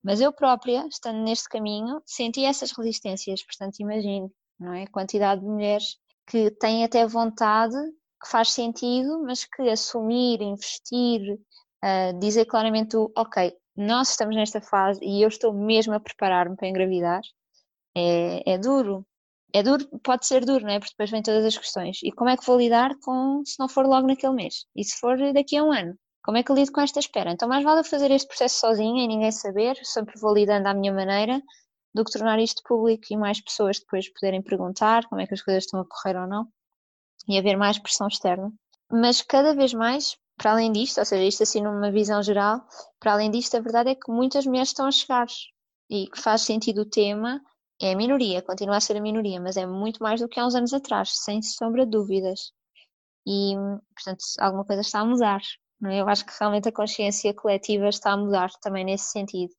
Mas 0.02 0.20
eu 0.20 0.32
própria, 0.32 0.86
estando 0.88 1.22
neste 1.22 1.48
caminho, 1.48 2.00
senti 2.06 2.44
essas 2.44 2.72
resistências, 2.72 3.44
portanto, 3.44 3.80
imagino, 3.80 4.32
não 4.58 4.72
é? 4.72 4.84
A 4.84 4.90
quantidade 4.90 5.42
de 5.42 5.46
mulheres 5.46 5.98
que 6.26 6.50
têm 6.52 6.84
até 6.84 7.06
vontade, 7.06 7.76
que 8.22 8.28
faz 8.28 8.50
sentido, 8.52 9.22
mas 9.22 9.44
que 9.44 9.68
assumir, 9.68 10.40
investir, 10.40 11.38
uh, 11.84 12.18
dizer 12.18 12.46
claramente 12.46 12.96
o, 12.96 13.12
ok, 13.16 13.52
nós 13.76 14.10
estamos 14.10 14.34
nesta 14.36 14.60
fase 14.60 15.00
e 15.02 15.22
eu 15.22 15.28
estou 15.28 15.52
mesmo 15.52 15.92
a 15.94 16.00
preparar-me 16.00 16.56
para 16.56 16.68
engravidar, 16.68 17.20
é, 17.94 18.52
é 18.54 18.58
duro. 18.58 19.06
É 19.52 19.62
duro, 19.62 19.86
pode 20.02 20.26
ser 20.26 20.44
duro, 20.44 20.64
não 20.64 20.72
é? 20.72 20.78
Porque 20.78 20.92
depois 20.92 21.10
vem 21.10 21.22
todas 21.22 21.44
as 21.44 21.56
questões. 21.56 22.00
E 22.02 22.12
como 22.12 22.30
é 22.30 22.36
que 22.36 22.46
vou 22.46 22.58
lidar 22.58 22.94
com 23.02 23.42
se 23.44 23.58
não 23.58 23.68
for 23.68 23.86
logo 23.86 24.06
naquele 24.06 24.34
mês? 24.34 24.66
E 24.76 24.84
se 24.84 24.98
for 24.98 25.16
daqui 25.32 25.56
a 25.56 25.64
um 25.64 25.72
ano? 25.72 25.94
Como 26.22 26.36
é 26.36 26.42
que 26.42 26.52
eu 26.52 26.56
lido 26.56 26.72
com 26.72 26.80
esta 26.80 27.00
espera? 27.00 27.32
Então, 27.32 27.48
mais 27.48 27.64
vale 27.64 27.80
eu 27.80 27.84
fazer 27.84 28.10
este 28.10 28.28
processo 28.28 28.60
sozinha 28.60 29.04
e 29.04 29.08
ninguém 29.08 29.32
saber, 29.32 29.76
sempre 29.82 30.20
vou 30.20 30.34
lidando 30.34 30.66
à 30.66 30.74
minha 30.74 30.92
maneira, 30.92 31.42
do 31.94 32.04
que 32.04 32.12
tornar 32.12 32.38
isto 32.38 32.62
público 32.64 33.04
e 33.10 33.16
mais 33.16 33.40
pessoas 33.40 33.80
depois 33.80 34.12
poderem 34.12 34.42
perguntar 34.42 35.06
como 35.08 35.20
é 35.20 35.26
que 35.26 35.34
as 35.34 35.42
coisas 35.42 35.64
estão 35.64 35.80
a 35.80 35.84
correr 35.84 36.16
ou 36.16 36.26
não 36.26 36.46
e 37.28 37.38
haver 37.38 37.56
mais 37.56 37.78
pressão 37.78 38.06
externa. 38.06 38.52
Mas 38.90 39.22
cada 39.22 39.54
vez 39.54 39.72
mais 39.74 40.16
para 40.36 40.52
além 40.52 40.72
disto, 40.72 40.98
ou 40.98 41.04
seja, 41.04 41.22
isto 41.22 41.42
assim 41.42 41.60
numa 41.60 41.90
visão 41.90 42.22
geral, 42.22 42.66
para 42.98 43.12
além 43.12 43.30
disto, 43.30 43.56
a 43.56 43.60
verdade 43.60 43.90
é 43.90 43.94
que 43.94 44.10
muitas 44.10 44.46
mulheres 44.46 44.70
estão 44.70 44.86
a 44.86 44.90
chegar 44.90 45.26
e 45.90 46.06
que 46.06 46.18
faz 46.18 46.42
sentido 46.42 46.82
o 46.82 46.88
tema, 46.88 47.42
é 47.80 47.92
a 47.92 47.96
minoria, 47.96 48.42
continua 48.42 48.76
a 48.76 48.80
ser 48.80 48.96
a 48.96 49.00
minoria, 49.00 49.40
mas 49.40 49.56
é 49.56 49.66
muito 49.66 50.02
mais 50.02 50.20
do 50.20 50.28
que 50.28 50.38
há 50.38 50.46
uns 50.46 50.54
anos 50.54 50.74
atrás, 50.74 51.12
sem 51.14 51.40
sombra 51.42 51.84
de 51.84 51.92
dúvidas. 51.92 52.52
E, 53.26 53.54
portanto, 53.94 54.24
alguma 54.38 54.64
coisa 54.64 54.82
está 54.82 55.00
a 55.00 55.04
mudar. 55.04 55.40
Não 55.80 55.90
é? 55.90 56.00
Eu 56.00 56.08
acho 56.08 56.26
que 56.26 56.32
realmente 56.38 56.68
a 56.68 56.72
consciência 56.72 57.32
coletiva 57.34 57.88
está 57.88 58.12
a 58.12 58.16
mudar 58.16 58.50
também 58.60 58.84
nesse 58.84 59.10
sentido. 59.10 59.52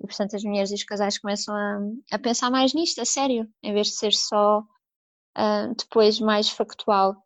E, 0.00 0.06
portanto, 0.06 0.36
as 0.36 0.44
mulheres 0.44 0.70
e 0.70 0.74
os 0.74 0.84
casais 0.84 1.18
começam 1.18 1.54
a, 1.54 1.78
a 2.12 2.18
pensar 2.18 2.50
mais 2.50 2.74
nisto, 2.74 3.00
a 3.00 3.04
sério, 3.04 3.48
em 3.62 3.72
vez 3.72 3.88
de 3.88 3.94
ser 3.94 4.12
só 4.12 4.60
uh, 4.60 5.74
depois 5.78 6.20
mais 6.20 6.50
factual 6.50 7.16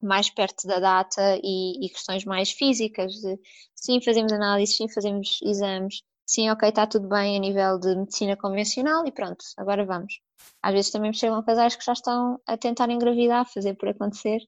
mais 0.00 0.30
perto 0.30 0.66
da 0.66 0.78
data 0.78 1.38
e, 1.42 1.84
e, 1.84 1.88
questões 1.88 2.24
mais 2.24 2.50
físicas 2.50 3.14
de 3.14 3.38
sim, 3.74 4.00
fazemos 4.00 4.32
análises, 4.32 4.76
sim, 4.76 4.88
fazemos 4.88 5.40
exames, 5.42 6.02
sim, 6.28 6.50
ok, 6.50 6.68
está 6.68 6.86
tudo 6.86 7.08
bem 7.08 7.36
a 7.36 7.40
nível 7.40 7.78
de 7.78 7.96
medicina 7.96 8.36
convencional 8.36 9.06
e 9.06 9.12
pronto, 9.12 9.44
agora 9.56 9.84
vamos. 9.84 10.20
Às 10.62 10.72
vezes 10.72 10.90
também 10.90 11.12
chegam 11.12 11.42
casais 11.42 11.74
que 11.74 11.84
já 11.84 11.92
estão 11.92 12.40
a 12.46 12.56
tentar 12.56 12.90
engravidar, 12.90 13.44
fazer 13.52 13.74
por 13.74 13.88
acontecer 13.88 14.40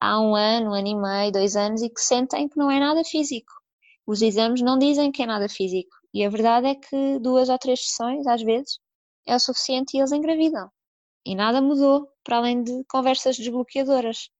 há 0.00 0.20
um 0.20 0.34
ano, 0.34 0.70
um 0.70 0.74
ano 0.74 0.88
e 0.88 0.94
meio, 0.94 1.32
dois 1.32 1.56
anos 1.56 1.82
e 1.82 1.88
que 1.88 2.00
sentem 2.00 2.48
que 2.48 2.58
não 2.58 2.70
é 2.70 2.78
nada 2.80 3.04
físico. 3.04 3.52
Os 4.06 4.22
exames 4.22 4.60
não 4.60 4.78
dizem 4.78 5.12
que 5.12 5.22
é 5.22 5.26
nada 5.26 5.48
físico 5.48 5.96
e 6.12 6.24
a 6.24 6.30
verdade 6.30 6.66
é 6.68 6.74
que 6.74 7.18
duas 7.20 7.48
ou 7.48 7.58
três 7.58 7.86
sessões, 7.86 8.26
às 8.26 8.42
vezes, 8.42 8.78
é 9.26 9.36
o 9.36 9.38
suficiente 9.38 9.96
e 9.96 10.00
eles 10.00 10.12
engravidam. 10.12 10.70
E 11.24 11.34
nada 11.34 11.60
mudou, 11.62 12.08
para 12.24 12.38
além 12.38 12.62
de 12.62 12.84
conversas 12.88 13.36
desbloqueadoras 13.36 14.30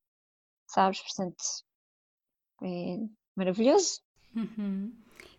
sabes? 0.68 1.00
Portanto, 1.00 1.42
é 2.62 2.98
maravilhoso. 3.34 4.00
Uhum. 4.36 4.92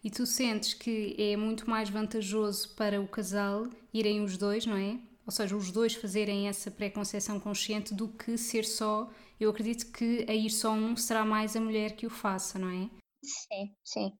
E 0.04 0.10
tu 0.10 0.26
sentes 0.26 0.74
que 0.74 1.16
é 1.18 1.36
muito 1.36 1.70
mais 1.70 1.90
vantajoso 1.90 2.76
para 2.76 3.02
o 3.02 3.08
casal 3.08 3.68
irem 3.94 4.24
os 4.24 4.38
dois, 4.38 4.66
não 4.66 4.78
é? 4.78 4.98
Ou 5.26 5.32
seja, 5.32 5.56
os 5.56 5.72
dois 5.72 5.94
fazerem 5.94 6.48
essa 6.48 6.72
pré-conceição 6.72 7.40
consciente 7.40 7.94
do 7.94 8.08
que 8.08 8.38
ser 8.38 8.66
só. 8.66 9.10
Eu 9.40 9.52
acredito 9.52 9.92
que 9.92 10.26
a 10.28 10.34
ir 10.34 10.50
só 10.50 10.72
um 10.72 10.96
será 10.96 11.24
mais 11.24 11.56
a 11.56 11.62
mulher 11.62 11.96
que 11.96 12.08
o 12.08 12.10
faça, 12.10 12.58
não 12.58 12.70
é? 12.70 12.90
Sim, 13.24 13.76
sim. 13.84 14.14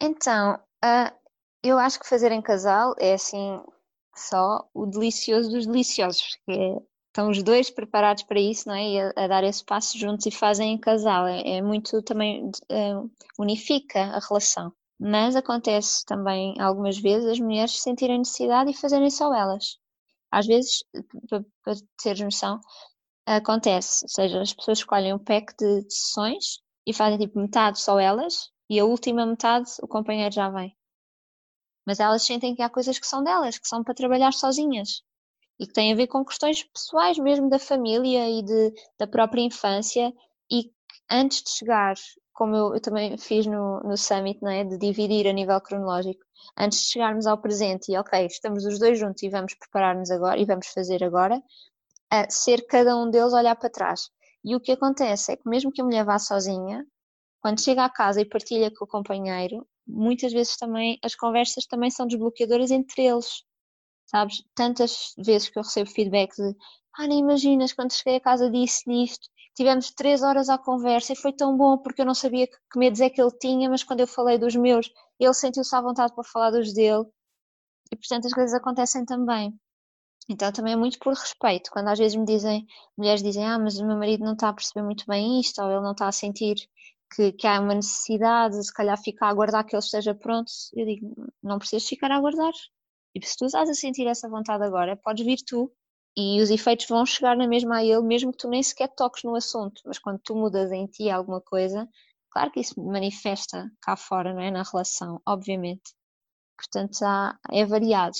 Então, 0.00 0.54
uh, 0.84 1.14
eu 1.62 1.78
acho 1.78 2.00
que 2.00 2.08
fazer 2.08 2.32
em 2.32 2.42
casal 2.42 2.94
é 2.98 3.14
assim 3.14 3.60
só 4.14 4.68
o 4.74 4.86
delicioso 4.86 5.50
dos 5.50 5.66
deliciosos, 5.66 6.36
porque 6.44 6.60
é 6.60 6.96
estão 7.16 7.30
os 7.30 7.42
dois 7.42 7.70
preparados 7.70 8.22
para 8.24 8.38
isso, 8.38 8.68
não 8.68 8.74
é? 8.74 8.88
E 8.88 9.00
a, 9.00 9.12
a 9.16 9.26
dar 9.26 9.42
esse 9.42 9.64
passo 9.64 9.98
juntos 9.98 10.26
e 10.26 10.30
fazem 10.30 10.74
em 10.74 10.78
casal. 10.78 11.26
É, 11.26 11.56
é 11.56 11.62
muito 11.62 12.02
também 12.02 12.44
uh, 12.44 13.10
unifica 13.38 13.98
a 14.00 14.18
relação. 14.18 14.72
Mas 14.98 15.36
acontece 15.36 16.04
também 16.06 16.58
algumas 16.60 16.98
vezes 16.98 17.28
as 17.28 17.40
mulheres 17.40 17.82
sentirem 17.82 18.18
necessidade 18.18 18.70
e 18.70 18.76
fazerem 18.76 19.10
só 19.10 19.34
elas. 19.34 19.78
Às 20.30 20.46
vezes, 20.46 20.84
para, 21.28 21.74
teres 22.02 22.20
noção, 22.20 22.60
acontece? 23.26 24.04
Ou 24.04 24.08
seja, 24.08 24.40
as 24.40 24.52
pessoas 24.52 24.78
escolhem 24.78 25.14
um 25.14 25.18
pack 25.18 25.54
de, 25.58 25.82
de 25.82 25.94
sessões 25.94 26.60
e 26.86 26.92
fazem 26.92 27.18
tipo 27.18 27.38
metade 27.38 27.80
só 27.80 27.98
elas 27.98 28.50
e 28.70 28.80
a 28.80 28.84
última 28.84 29.26
metade 29.26 29.70
o 29.82 29.88
companheiro 29.88 30.34
já 30.34 30.48
vem. 30.48 30.76
Mas 31.86 32.00
elas 32.00 32.24
sentem 32.24 32.54
que 32.54 32.62
há 32.62 32.70
coisas 32.70 32.98
que 32.98 33.06
são 33.06 33.22
delas, 33.22 33.58
que 33.58 33.68
são 33.68 33.84
para 33.84 33.94
trabalhar 33.94 34.32
sozinhas 34.32 35.02
e 35.58 35.66
que 35.66 35.72
têm 35.72 35.92
a 35.92 35.96
ver 35.96 36.06
com 36.06 36.24
questões 36.24 36.62
pessoais 36.64 37.18
mesmo 37.18 37.48
da 37.48 37.58
família 37.58 38.28
e 38.28 38.42
de, 38.42 38.72
da 38.98 39.06
própria 39.06 39.42
infância 39.42 40.12
e 40.50 40.64
que 40.64 40.72
antes 41.10 41.42
de 41.42 41.50
chegar, 41.50 41.94
como 42.36 42.54
eu, 42.54 42.74
eu 42.74 42.80
também 42.80 43.16
fiz 43.16 43.46
no, 43.46 43.80
no 43.80 43.96
Summit, 43.96 44.40
não 44.42 44.50
é? 44.50 44.62
de 44.62 44.76
dividir 44.76 45.26
a 45.26 45.32
nível 45.32 45.58
cronológico, 45.58 46.20
antes 46.56 46.80
de 46.80 46.90
chegarmos 46.90 47.26
ao 47.26 47.40
presente 47.40 47.90
e 47.90 47.96
ok, 47.96 48.26
estamos 48.26 48.66
os 48.66 48.78
dois 48.78 48.98
juntos 48.98 49.22
e 49.22 49.30
vamos 49.30 49.54
preparar-nos 49.54 50.10
agora 50.10 50.38
e 50.38 50.44
vamos 50.44 50.66
fazer 50.68 51.02
agora, 51.02 51.42
a 52.10 52.28
ser 52.28 52.66
cada 52.66 52.94
um 52.94 53.10
deles 53.10 53.32
olhar 53.32 53.56
para 53.56 53.70
trás. 53.70 54.10
E 54.44 54.54
o 54.54 54.60
que 54.60 54.72
acontece 54.72 55.32
é 55.32 55.36
que 55.36 55.48
mesmo 55.48 55.72
que 55.72 55.80
a 55.80 55.84
mulher 55.84 56.04
vá 56.04 56.18
sozinha, 56.18 56.86
quando 57.40 57.62
chega 57.62 57.84
à 57.84 57.88
casa 57.90 58.20
e 58.20 58.28
partilha 58.28 58.70
com 58.70 58.84
o 58.84 58.88
companheiro, 58.88 59.66
muitas 59.86 60.30
vezes 60.32 60.56
também 60.58 60.98
as 61.02 61.14
conversas 61.14 61.64
também 61.64 61.90
são 61.90 62.06
desbloqueadoras 62.06 62.70
entre 62.70 63.02
eles. 63.02 63.42
Sabes? 64.04 64.42
Tantas 64.54 65.14
vezes 65.16 65.48
que 65.48 65.58
eu 65.58 65.62
recebo 65.62 65.90
feedback 65.90 66.36
de 66.36 66.54
ah, 66.98 67.06
nem 67.06 67.20
imaginas, 67.20 67.72
quando 67.72 67.92
cheguei 67.92 68.16
a 68.16 68.20
casa 68.20 68.50
disse 68.50 68.90
isto, 69.02 69.26
tivemos 69.56 69.90
três 69.90 70.22
horas 70.22 70.48
à 70.48 70.58
conversa 70.58 71.14
e 71.14 71.16
foi 71.16 71.32
tão 71.32 71.56
bom 71.56 71.78
porque 71.78 72.02
eu 72.02 72.06
não 72.06 72.14
sabia 72.14 72.46
que, 72.46 72.56
que 72.70 72.78
medos 72.78 73.00
é 73.00 73.10
que 73.10 73.20
ele 73.20 73.32
tinha, 73.40 73.68
mas 73.70 73.82
quando 73.82 74.00
eu 74.00 74.06
falei 74.06 74.38
dos 74.38 74.54
meus, 74.54 74.90
ele 75.18 75.34
sentiu-se 75.34 75.74
à 75.74 75.80
vontade 75.80 76.14
para 76.14 76.24
falar 76.24 76.50
dos 76.50 76.72
dele. 76.72 77.04
E 77.92 77.96
portanto 77.96 78.26
as 78.26 78.32
coisas 78.32 78.54
acontecem 78.54 79.04
também. 79.04 79.58
Então 80.28 80.52
também 80.52 80.74
é 80.74 80.76
muito 80.76 80.98
por 80.98 81.14
respeito. 81.14 81.70
Quando 81.70 81.88
às 81.88 81.98
vezes 81.98 82.16
me 82.16 82.26
dizem, 82.26 82.66
mulheres 82.96 83.22
dizem, 83.22 83.46
ah, 83.46 83.58
mas 83.58 83.78
o 83.78 83.86
meu 83.86 83.96
marido 83.96 84.24
não 84.24 84.34
está 84.34 84.48
a 84.50 84.52
perceber 84.52 84.84
muito 84.84 85.04
bem 85.06 85.40
isto, 85.40 85.62
ou 85.62 85.70
ele 85.70 85.80
não 85.80 85.92
está 85.92 86.08
a 86.08 86.12
sentir 86.12 86.56
que, 87.14 87.32
que 87.32 87.46
há 87.46 87.60
uma 87.60 87.74
necessidade, 87.74 88.62
se 88.62 88.72
calhar 88.72 88.98
fica 89.02 89.26
a 89.26 89.30
aguardar 89.30 89.64
que 89.64 89.74
ele 89.74 89.82
esteja 89.82 90.14
pronto, 90.14 90.50
eu 90.74 90.84
digo, 90.86 91.14
não 91.42 91.58
precisas 91.58 91.88
ficar 91.88 92.10
a 92.10 92.16
aguardar. 92.16 92.52
E 93.14 93.24
se 93.26 93.36
tu 93.36 93.46
estás 93.46 93.70
a 93.70 93.74
sentir 93.74 94.06
essa 94.06 94.28
vontade 94.28 94.64
agora, 94.64 94.96
podes 94.96 95.24
vir 95.24 95.38
tu 95.46 95.72
e 96.16 96.40
os 96.40 96.50
efeitos 96.50 96.86
vão 96.88 97.04
chegar 97.04 97.36
na 97.36 97.46
mesma 97.46 97.76
a 97.76 97.84
ele, 97.84 98.02
mesmo 98.02 98.32
que 98.32 98.38
tu 98.38 98.48
nem 98.48 98.62
sequer 98.62 98.88
toques 98.88 99.22
no 99.22 99.34
assunto. 99.34 99.82
Mas 99.84 99.98
quando 99.98 100.18
tu 100.20 100.34
mudas 100.34 100.72
em 100.72 100.86
ti 100.86 101.10
alguma 101.10 101.40
coisa, 101.40 101.86
claro 102.30 102.50
que 102.50 102.60
isso 102.60 102.80
manifesta 102.82 103.70
cá 103.82 103.96
fora, 103.96 104.32
não 104.32 104.40
é? 104.40 104.50
Na 104.50 104.62
relação, 104.62 105.20
obviamente. 105.26 105.94
Portanto, 106.56 107.02
há, 107.02 107.38
é 107.52 107.66
variado. 107.66 108.16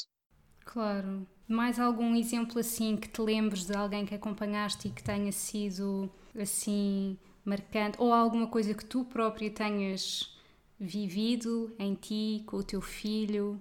Claro. 0.65 1.27
Mais 1.49 1.79
algum 1.81 2.15
exemplo 2.15 2.59
assim 2.59 2.97
que 2.97 3.09
te 3.09 3.23
lembres 3.23 3.65
de 3.65 3.75
alguém 3.75 4.05
que 4.05 4.15
acompanhaste 4.15 4.89
e 4.89 4.91
que 4.91 5.03
tenha 5.03 5.33
sido 5.33 6.11
assim 6.39 7.17
marcante? 7.45 7.97
Ou 7.99 8.13
alguma 8.13 8.49
coisa 8.49 8.75
que 8.75 8.85
tu 8.85 9.05
própria 9.05 9.51
tenhas 9.51 10.37
vivido 10.79 11.75
em 11.79 11.95
ti, 11.95 12.43
com 12.47 12.59
o 12.59 12.65
teu 12.65 12.83
filho, 12.83 13.59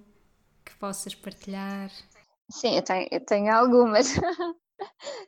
que 0.66 0.76
possas 0.76 1.16
partilhar? 1.16 1.90
Sim, 2.52 2.76
eu 2.78 2.84
tenho, 2.84 3.08
eu 3.12 3.26
tenho 3.26 3.54
algumas. 3.54 4.08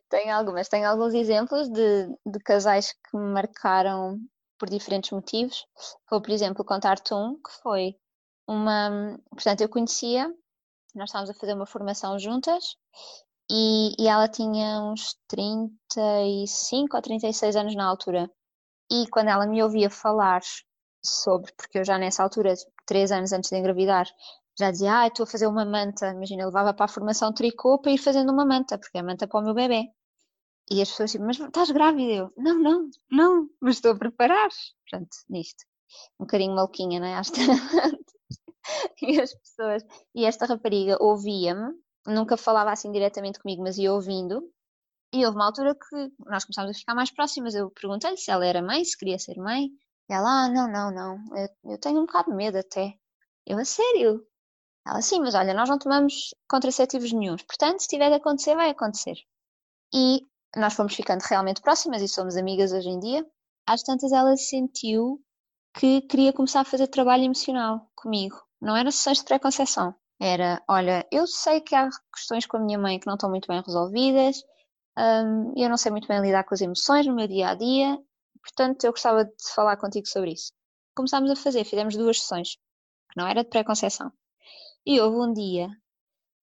tenho 0.10 0.36
algumas. 0.36 0.70
Tenho 0.70 0.88
alguns 0.90 1.14
exemplos 1.14 1.70
de, 1.70 2.08
de 2.26 2.40
casais 2.40 2.94
que 2.94 3.18
me 3.18 3.34
marcaram 3.34 4.20
por 4.60 4.70
diferentes 4.70 5.12
motivos. 5.12 5.66
Vou, 6.10 6.22
por 6.22 6.32
exemplo, 6.32 6.66
contar-te 6.66 7.14
um 7.14 7.36
que 7.36 7.52
foi 7.64 7.96
uma. 8.48 9.20
Portanto, 9.32 9.62
eu 9.62 9.70
conhecia 9.70 10.34
nós 10.96 11.10
estávamos 11.10 11.30
a 11.30 11.34
fazer 11.34 11.54
uma 11.54 11.66
formação 11.66 12.18
juntas 12.20 12.76
e, 13.50 13.96
e 14.02 14.08
ela 14.08 14.28
tinha 14.28 14.82
uns 14.82 15.16
35 15.28 16.96
ou 16.96 17.02
36 17.02 17.56
anos 17.56 17.76
na 17.76 17.86
altura. 17.86 18.30
E 18.92 19.08
quando 19.10 19.30
ela 19.30 19.46
me 19.48 19.62
ouvia 19.64 19.90
falar 19.90 20.42
sobre, 21.06 21.52
porque 21.54 21.80
eu 21.80 21.86
já 21.86 21.98
nessa 21.98 22.24
altura, 22.24 22.54
três 22.86 23.12
anos 23.12 23.32
antes 23.34 23.50
de 23.50 23.58
engravidar, 23.58 24.08
já 24.60 24.72
dizia, 24.72 25.02
ah, 25.02 25.08
estou 25.08 25.24
a 25.24 25.28
fazer 25.28 25.48
uma 25.48 25.66
manta. 25.66 26.10
Imagina, 26.10 26.44
eu 26.44 26.48
levava 26.48 26.74
para 26.74 26.86
a 26.86 26.88
formação 26.90 27.34
tricô 27.34 27.80
para 27.80 27.92
ir 27.92 27.98
fazendo 27.98 28.32
uma 28.32 28.46
manta, 28.46 28.78
porque 28.78 28.98
é 28.98 29.04
manta 29.04 29.28
para 29.28 29.40
o 29.40 29.44
meu 29.44 29.54
bebê. 29.54 29.92
E 30.70 30.82
as 30.82 30.90
pessoas 30.90 31.12
diziam, 31.12 31.28
mas 31.28 31.40
estás 31.40 31.72
grávida? 31.72 32.12
Eu, 32.12 32.34
não, 32.38 32.60
não, 32.60 32.90
não, 33.12 33.50
mas 33.62 33.76
estou 33.76 33.92
a 33.92 33.98
preparar. 33.98 34.50
Portanto, 34.90 35.16
nisto. 35.30 35.64
Um 36.20 36.26
bocadinho 36.26 36.56
maluquinha, 36.56 37.00
não 37.00 37.08
é? 37.08 37.16
Às 37.16 37.32
e 39.02 39.22
as 39.22 39.34
pessoas. 39.34 39.84
E 40.14 40.26
esta 40.26 40.46
rapariga 40.46 40.98
ouvia-me, 41.00 41.74
nunca 42.06 42.36
falava 42.36 42.72
assim 42.72 42.92
diretamente 42.92 43.40
comigo, 43.40 43.64
mas 43.64 43.78
ia 43.78 43.94
ouvindo. 43.94 44.44
E 45.14 45.26
houve 45.26 45.38
uma 45.38 45.46
altura 45.46 45.74
que 45.76 46.12
nós 46.26 46.44
começámos 46.44 46.72
a 46.72 46.80
ficar 46.80 46.96
mais 46.96 47.12
próximas. 47.12 47.56
Eu 47.56 47.72
perguntei-lhe 47.72 48.18
se 48.18 48.30
ela 48.32 48.46
era 48.46 48.62
mãe, 48.62 48.84
se 48.84 48.98
queria 48.98 49.20
ser 49.20 49.38
mãe. 49.38 49.70
E 50.10 50.14
ela, 50.14 50.46
ah, 50.46 50.50
não, 50.50 50.68
não, 50.70 50.92
não, 50.92 51.38
eu, 51.38 51.72
eu 51.74 51.80
tenho 51.80 52.00
um 52.00 52.06
bocado 52.06 52.32
de 52.32 52.36
medo 52.36 52.58
até. 52.58 52.94
Eu, 53.46 53.58
a 53.58 53.66
sério? 53.66 54.26
Ela, 54.88 55.02
sim, 55.02 55.20
mas 55.20 55.36
olha, 55.36 55.54
nós 55.54 55.68
não 55.68 55.78
tomamos 55.78 56.34
contraceptivos 56.50 57.12
nenhums. 57.12 57.44
Portanto, 57.44 57.82
se 57.82 57.88
tiver 57.90 58.10
de 58.10 58.16
acontecer, 58.16 58.56
vai 58.56 58.70
acontecer. 58.70 59.16
E 59.94 60.22
nós 60.56 60.74
fomos 60.74 60.96
ficando 60.96 61.22
realmente 61.22 61.62
próximas 61.62 62.02
e 62.02 62.08
somos 62.08 62.38
amigas 62.38 62.72
hoje 62.72 62.88
em 62.88 63.00
dia. 63.00 63.26
Às 63.68 63.84
tantas, 63.84 64.14
ela 64.14 64.36
sentiu 64.38 65.22
que 65.74 66.02
queria 66.02 66.32
começar 66.32 66.62
a 66.62 66.66
fazer 66.66 66.88
trabalho 66.88 67.24
emocional 67.24 67.90
comigo. 67.96 68.42
Não 68.62 68.76
era 68.78 68.90
sessões 68.90 69.18
de 69.20 69.26
pré-conceição. 69.26 69.94
Era, 70.20 70.64
olha, 70.68 71.06
eu 71.12 71.28
sei 71.28 71.62
que 71.62 71.76
há 71.76 71.90
questões 72.14 72.46
com 72.46 72.58
a 72.58 72.60
minha 72.60 72.80
mãe 72.80 73.00
que 73.00 73.06
não 73.06 73.16
estão 73.16 73.30
muito 73.30 73.48
bem 73.48 73.62
resolvidas, 73.62 74.42
um, 74.98 75.54
eu 75.56 75.70
não 75.70 75.78
sei 75.78 75.92
muito 75.92 76.08
bem 76.08 76.20
lidar 76.22 76.44
com 76.44 76.56
as 76.56 76.62
emoções 76.62 77.06
no 77.06 77.14
meu 77.14 77.28
dia 77.28 77.50
a 77.50 77.54
dia, 77.54 78.00
portanto 78.42 78.84
eu 78.84 78.92
gostava 78.92 79.26
de 79.26 79.54
falar 79.54 79.78
contigo 79.78 80.08
sobre 80.08 80.32
isso. 80.32 80.52
Começámos 80.96 81.30
a 81.30 81.36
fazer, 81.36 81.64
fizemos 81.66 81.96
duas 81.96 82.20
sessões, 82.20 82.56
que 83.12 83.18
não 83.18 83.28
era 83.28 83.44
de 83.44 83.50
pré-conceição. 83.50 84.12
E 84.90 85.02
houve 85.02 85.18
um 85.18 85.34
dia 85.34 85.70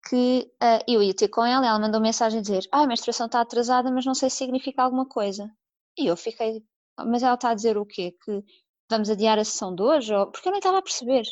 que 0.09 0.51
uh, 0.63 0.83
eu 0.89 1.03
ia 1.03 1.15
ter 1.15 1.29
com 1.29 1.45
ela, 1.45 1.67
ela 1.67 1.79
mandou 1.79 2.01
mensagem 2.01 2.39
a 2.39 2.43
dizer: 2.43 2.67
Ah, 2.73 2.85
a 2.85 2.87
menstruação 2.87 3.27
está 3.27 3.41
atrasada, 3.43 3.91
mas 3.93 4.07
não 4.07 4.15
sei 4.15 4.31
se 4.31 4.37
significa 4.39 4.83
alguma 4.83 5.07
coisa. 5.07 5.51
E 5.99 6.07
eu 6.07 6.17
fiquei, 6.17 6.65
mas 7.07 7.23
ela 7.23 7.35
está 7.35 7.51
a 7.51 7.55
dizer 7.55 7.77
o 7.77 7.85
quê? 7.85 8.17
Que 8.25 8.43
vamos 8.91 9.11
adiar 9.11 9.39
a 9.39 9.45
sessão 9.45 9.75
de 9.75 9.83
hoje? 9.83 10.15
Ou... 10.15 10.31
Porque 10.31 10.49
eu 10.49 10.53
nem 10.53 10.59
estava 10.59 10.79
a 10.79 10.83
perceber. 10.83 11.25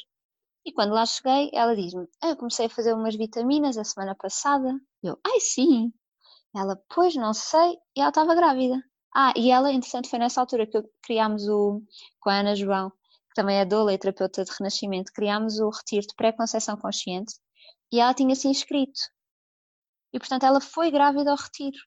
E 0.66 0.72
quando 0.72 0.92
lá 0.92 1.06
cheguei, 1.06 1.50
ela 1.54 1.74
diz-me: 1.74 2.06
ah, 2.22 2.28
Eu 2.28 2.36
comecei 2.36 2.66
a 2.66 2.70
fazer 2.70 2.92
umas 2.92 3.16
vitaminas 3.16 3.78
a 3.78 3.84
semana 3.84 4.14
passada. 4.14 4.78
Eu, 5.02 5.18
ai 5.26 5.40
sim. 5.40 5.90
Ela, 6.54 6.76
pois 6.94 7.14
não 7.16 7.32
sei. 7.32 7.78
E 7.96 8.00
ela 8.00 8.10
estava 8.10 8.34
grávida. 8.34 8.82
Ah, 9.14 9.32
e 9.36 9.50
ela, 9.50 9.72
entretanto, 9.72 10.10
foi 10.10 10.18
nessa 10.18 10.40
altura 10.42 10.66
que 10.66 10.82
criámos 11.02 11.48
o, 11.48 11.82
com 12.20 12.30
a 12.30 12.40
Ana 12.40 12.54
João, 12.54 12.92
também 13.38 13.58
é 13.60 13.64
doula 13.64 13.94
e 13.94 13.98
terapeuta 13.98 14.42
de 14.42 14.50
renascimento, 14.50 15.12
criámos 15.12 15.60
o 15.60 15.70
retiro 15.70 16.04
de 16.04 16.14
pré-conceição 16.16 16.76
consciente 16.76 17.36
e 17.92 18.00
ela 18.00 18.12
tinha 18.12 18.34
se 18.34 18.48
inscrito. 18.48 18.98
E 20.12 20.18
portanto 20.18 20.42
ela 20.42 20.60
foi 20.60 20.90
grávida 20.90 21.30
ao 21.30 21.36
retiro. 21.36 21.78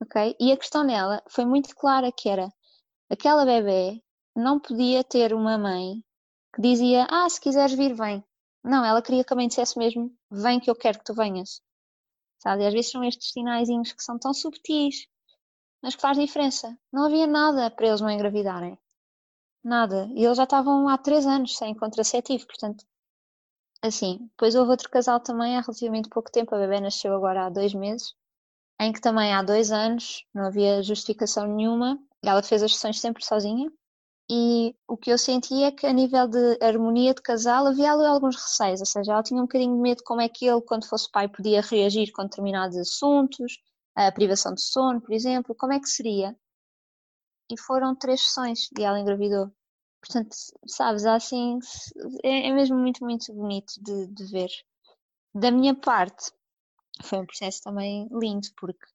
Ok? 0.00 0.36
E 0.38 0.52
a 0.52 0.56
questão 0.56 0.86
dela 0.86 1.20
foi 1.28 1.44
muito 1.44 1.74
clara 1.74 2.12
que 2.12 2.28
era 2.28 2.48
aquela 3.10 3.44
bebê 3.44 4.00
não 4.36 4.60
podia 4.60 5.02
ter 5.02 5.34
uma 5.34 5.58
mãe 5.58 6.00
que 6.54 6.62
dizia: 6.62 7.04
Ah, 7.10 7.28
se 7.28 7.40
quiseres 7.40 7.74
vir, 7.74 7.92
vem. 7.92 8.24
Não, 8.62 8.84
ela 8.84 9.02
queria 9.02 9.24
que 9.24 9.32
a 9.32 9.36
mãe 9.36 9.48
dissesse 9.48 9.76
mesmo: 9.76 10.16
Vem 10.30 10.60
que 10.60 10.70
eu 10.70 10.76
quero 10.76 11.00
que 11.00 11.06
tu 11.06 11.12
venhas. 11.12 11.60
Sabe? 12.38 12.62
E 12.62 12.66
às 12.68 12.72
vezes 12.72 12.92
são 12.92 13.02
estes 13.02 13.32
sinaizinhos 13.32 13.92
que 13.92 14.02
são 14.04 14.16
tão 14.16 14.32
subtis, 14.32 15.08
mas 15.82 15.96
que 15.96 16.02
faz 16.02 16.16
diferença. 16.16 16.78
Não 16.92 17.06
havia 17.06 17.26
nada 17.26 17.68
para 17.68 17.88
eles 17.88 18.00
não 18.00 18.08
engravidarem. 18.08 18.78
Nada. 19.68 20.08
E 20.14 20.24
eles 20.24 20.38
já 20.38 20.44
estavam 20.44 20.88
há 20.88 20.96
três 20.96 21.26
anos 21.26 21.54
sem 21.58 21.74
contraceptivo, 21.74 22.46
portanto. 22.46 22.86
Assim, 23.82 24.16
depois 24.30 24.54
houve 24.54 24.70
outro 24.70 24.88
casal 24.88 25.20
também 25.20 25.58
há 25.58 25.60
relativamente 25.60 26.08
pouco 26.08 26.32
tempo, 26.32 26.54
a 26.54 26.58
bebê 26.58 26.80
nasceu 26.80 27.14
agora 27.14 27.44
há 27.44 27.50
dois 27.50 27.74
meses, 27.74 28.14
em 28.80 28.94
que 28.94 29.00
também 29.00 29.34
há 29.34 29.42
dois 29.42 29.70
anos 29.70 30.24
não 30.34 30.46
havia 30.46 30.82
justificação 30.82 31.46
nenhuma, 31.46 31.98
ela 32.22 32.42
fez 32.42 32.62
as 32.62 32.72
sessões 32.72 32.98
sempre 32.98 33.22
sozinha, 33.22 33.70
e 34.30 34.74
o 34.88 34.96
que 34.96 35.12
eu 35.12 35.18
senti 35.18 35.62
é 35.62 35.70
que 35.70 35.86
a 35.86 35.92
nível 35.92 36.26
de 36.26 36.58
harmonia 36.62 37.12
de 37.12 37.20
casal 37.20 37.66
havia 37.66 37.92
ali 37.92 38.06
alguns 38.06 38.36
receios, 38.36 38.80
ou 38.80 38.86
seja, 38.86 39.12
ela 39.12 39.22
tinha 39.22 39.38
um 39.38 39.44
bocadinho 39.44 39.74
de 39.76 39.82
medo 39.82 39.98
de 39.98 40.04
como 40.04 40.22
é 40.22 40.30
que 40.30 40.46
ele, 40.46 40.62
quando 40.62 40.88
fosse 40.88 41.10
pai, 41.12 41.28
podia 41.28 41.60
reagir 41.60 42.10
com 42.12 42.22
determinados 42.22 42.76
assuntos, 42.78 43.58
a 43.94 44.10
privação 44.10 44.54
de 44.54 44.62
sono, 44.62 45.00
por 45.00 45.12
exemplo, 45.12 45.54
como 45.54 45.74
é 45.74 45.78
que 45.78 45.88
seria? 45.88 46.34
E 47.50 47.58
foram 47.60 47.94
três 47.94 48.22
sessões 48.22 48.70
e 48.78 48.82
ela 48.82 48.98
engravidou. 48.98 49.52
Portanto, 50.00 50.34
sabes, 50.66 51.04
assim, 51.04 51.58
é, 52.22 52.48
é 52.48 52.52
mesmo 52.52 52.76
muito, 52.76 53.04
muito 53.04 53.32
bonito 53.32 53.72
de, 53.82 54.06
de 54.06 54.24
ver. 54.26 54.50
Da 55.34 55.50
minha 55.50 55.74
parte, 55.74 56.32
foi 57.02 57.18
um 57.18 57.26
processo 57.26 57.62
também 57.62 58.08
lindo, 58.12 58.48
porque 58.56 58.86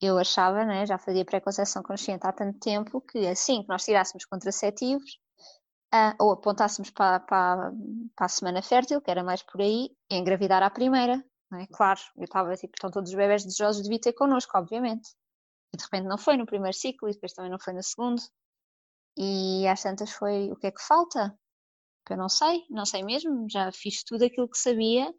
eu 0.00 0.18
achava, 0.18 0.64
né, 0.64 0.84
já 0.84 0.98
fazia 0.98 1.24
pré-conceição 1.24 1.82
consciente 1.82 2.26
há 2.26 2.32
tanto 2.32 2.58
tempo, 2.58 3.00
que 3.00 3.26
assim 3.26 3.62
que 3.62 3.68
nós 3.68 3.84
tirássemos 3.84 4.24
contraceptivos, 4.24 5.18
uh, 5.94 6.14
ou 6.18 6.32
apontássemos 6.32 6.90
para, 6.90 7.20
para, 7.20 7.72
para, 8.16 8.26
a 8.26 8.28
semana 8.28 8.62
fértil, 8.62 9.00
que 9.00 9.10
era 9.10 9.22
mais 9.22 9.42
por 9.42 9.60
aí, 9.60 9.90
engravidar 10.10 10.62
à 10.62 10.70
primeira. 10.70 11.24
É? 11.54 11.66
Claro, 11.66 12.00
eu 12.16 12.24
estava 12.24 12.54
tipo, 12.56 12.72
estão 12.74 12.90
todos 12.90 13.10
os 13.10 13.16
bebés 13.16 13.44
desejosos 13.44 13.82
de 13.82 13.88
vir 13.88 13.98
ter 13.98 14.14
connosco, 14.14 14.56
obviamente. 14.56 15.10
E 15.74 15.76
de 15.76 15.84
repente 15.84 16.08
não 16.08 16.16
foi 16.16 16.36
no 16.36 16.46
primeiro 16.46 16.76
ciclo 16.76 17.08
e 17.08 17.12
depois 17.12 17.32
também 17.32 17.50
não 17.50 17.58
foi 17.58 17.74
no 17.74 17.82
segundo. 17.82 18.22
E 19.16 19.66
às 19.68 19.82
tantas 19.82 20.10
foi 20.12 20.50
o 20.50 20.56
que 20.56 20.66
é 20.68 20.72
que 20.72 20.82
falta? 20.82 21.38
Que 22.06 22.14
eu 22.14 22.16
não 22.16 22.28
sei, 22.28 22.64
não 22.70 22.86
sei 22.86 23.02
mesmo, 23.04 23.46
já 23.50 23.70
fiz 23.72 24.02
tudo 24.04 24.24
aquilo 24.24 24.48
que 24.48 24.58
sabia, 24.58 25.12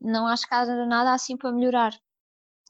não 0.00 0.26
acho 0.26 0.46
que 0.48 0.54
haja 0.54 0.86
nada 0.86 1.12
assim 1.12 1.36
para 1.36 1.52
melhorar. 1.52 1.92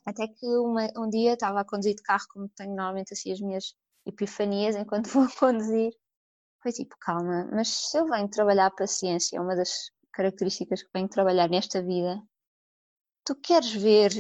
Até 0.07 0.27
que 0.27 0.47
uma, 0.59 0.89
um 0.97 1.09
dia 1.09 1.35
estava 1.35 1.61
a 1.61 1.65
conduzir 1.65 1.95
de 1.95 2.03
carro, 2.03 2.27
como 2.31 2.49
tenho 2.51 2.75
normalmente 2.75 3.13
assim 3.13 3.33
as 3.33 3.41
minhas 3.41 3.75
epifanias 4.07 4.77
enquanto 4.77 5.09
vou 5.11 5.29
conduzir. 5.39 5.93
Foi 6.63 6.73
tipo, 6.73 6.97
calma, 7.01 7.49
mas 7.53 7.69
se 7.69 7.99
eu 7.99 8.07
venho 8.07 8.29
trabalhar 8.29 8.67
a 8.67 8.71
paciência, 8.71 9.37
é 9.37 9.41
uma 9.41 9.57
das 9.57 9.91
características 10.13 10.83
que 10.83 10.91
venho 10.93 11.09
trabalhar 11.09 11.49
nesta 11.49 11.83
vida, 11.83 12.21
tu 13.25 13.35
queres 13.35 13.73
ver 13.73 14.11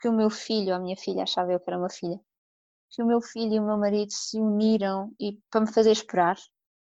que 0.00 0.08
o 0.08 0.12
meu 0.12 0.30
filho 0.30 0.70
ou 0.70 0.76
a 0.76 0.78
minha 0.78 0.96
filha, 0.96 1.24
achava 1.24 1.52
eu 1.52 1.60
que 1.60 1.68
era 1.68 1.78
uma 1.78 1.90
filha, 1.90 2.18
que 2.90 3.02
o 3.02 3.06
meu 3.06 3.20
filho 3.20 3.54
e 3.54 3.60
o 3.60 3.64
meu 3.64 3.78
marido 3.78 4.10
se 4.10 4.38
uniram 4.38 5.14
e 5.18 5.38
para 5.50 5.60
me 5.62 5.72
fazer 5.72 5.92
esperar, 5.92 6.36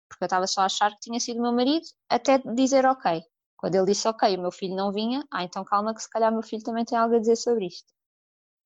porque 0.09 0.23
eu 0.23 0.25
estava 0.25 0.47
só 0.47 0.61
a 0.61 0.65
achar 0.65 0.91
que 0.91 1.01
tinha 1.01 1.19
sido 1.19 1.39
o 1.39 1.41
meu 1.41 1.51
marido, 1.51 1.85
até 2.09 2.37
dizer 2.37 2.85
ok. 2.85 3.21
Quando 3.57 3.75
ele 3.75 3.85
disse 3.85 4.07
ok, 4.07 4.35
o 4.35 4.41
meu 4.41 4.51
filho 4.51 4.75
não 4.75 4.91
vinha, 4.91 5.23
ah, 5.31 5.43
então 5.43 5.63
calma 5.63 5.93
que 5.93 6.01
se 6.01 6.09
calhar 6.09 6.31
o 6.31 6.33
meu 6.33 6.43
filho 6.43 6.63
também 6.63 6.83
tem 6.83 6.97
algo 6.97 7.15
a 7.15 7.19
dizer 7.19 7.35
sobre 7.35 7.67
isto. 7.67 7.93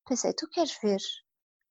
Pensei, 0.08 0.34
tu 0.34 0.48
queres 0.50 0.78
ver 0.82 1.00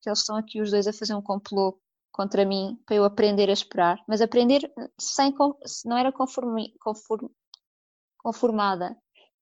que 0.02 0.08
eles 0.08 0.18
estão 0.18 0.36
aqui 0.36 0.60
os 0.60 0.70
dois 0.70 0.86
a 0.86 0.92
fazer 0.92 1.14
um 1.14 1.22
complô 1.22 1.80
contra 2.12 2.44
mim 2.44 2.78
para 2.84 2.96
eu 2.96 3.04
aprender 3.04 3.48
a 3.48 3.52
esperar, 3.52 3.98
mas 4.06 4.20
aprender 4.20 4.70
sem 5.00 5.34
não 5.84 5.96
era 5.96 6.12
conforme, 6.12 6.74
conformada, 8.18 8.96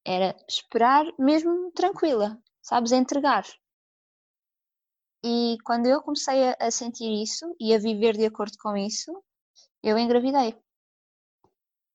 era 0.05 0.37
esperar 0.49 1.05
mesmo 1.19 1.71
tranquila, 1.73 2.41
sabes, 2.63 2.93
entregar. 2.93 3.45
E 5.25 5.57
quando 5.65 5.87
eu 5.87 6.03
comecei 6.03 6.51
a, 6.51 6.57
a 6.61 6.71
sentir 6.71 7.11
isso 7.23 7.55
e 7.61 7.75
a 7.75 7.79
viver 7.79 8.17
de 8.17 8.27
acordo 8.27 8.57
com 8.59 8.77
isso, 8.77 9.13
eu 9.83 9.99
engravidei. 9.99 10.57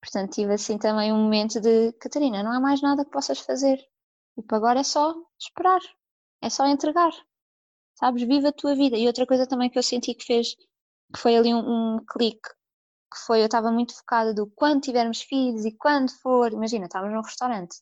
Portanto, 0.02 0.34
tive 0.34 0.54
assim 0.54 0.78
também 0.78 1.12
um 1.12 1.18
momento 1.24 1.60
de 1.60 1.92
Catarina, 1.94 2.42
não 2.44 2.52
há 2.52 2.60
mais 2.60 2.82
nada 2.82 3.04
que 3.06 3.12
possas 3.12 3.40
fazer. 3.40 3.78
Tipo, 4.36 4.56
agora 4.56 4.80
é 4.80 4.84
só 4.84 5.14
esperar, 5.40 5.82
é 6.42 6.50
só 6.50 6.66
entregar. 6.68 7.12
Sabes, 7.96 8.24
viva 8.24 8.50
a 8.50 8.54
tua 8.54 8.76
vida. 8.76 8.98
E 8.98 9.08
outra 9.08 9.26
coisa 9.28 9.48
também 9.48 9.70
que 9.70 9.78
eu 9.78 9.84
senti 9.84 10.14
que 10.14 10.26
fez, 10.26 10.56
que 11.14 11.20
foi 11.20 11.36
ali 11.38 11.54
um, 11.54 11.96
um 11.98 12.06
clique, 12.06 12.50
que 13.14 13.20
foi, 13.26 13.42
eu 13.42 13.46
estava 13.48 13.72
muito 13.72 13.96
focada 13.96 14.34
do 14.34 14.48
quando 14.56 14.82
tivermos 14.82 15.22
filhos 15.22 15.66
e 15.66 15.72
quando 15.78 16.12
for, 16.22 16.54
imagina, 16.54 16.86
estávamos 16.86 17.16
num 17.16 17.22
restaurante. 17.24 17.78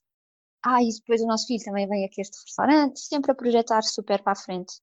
Ah, 0.66 0.84
e 0.84 0.90
depois 0.90 1.22
o 1.22 1.28
nosso 1.28 1.48
filho 1.48 1.64
também 1.66 1.88
vem 1.88 2.06
aqui 2.06 2.22
a 2.22 2.24
este 2.24 2.38
restaurante, 2.46 3.00
sempre 3.00 3.32
a 3.32 3.36
projetar 3.36 3.84
super 3.84 4.24
para 4.24 4.34
a 4.34 4.36
frente. 4.36 4.76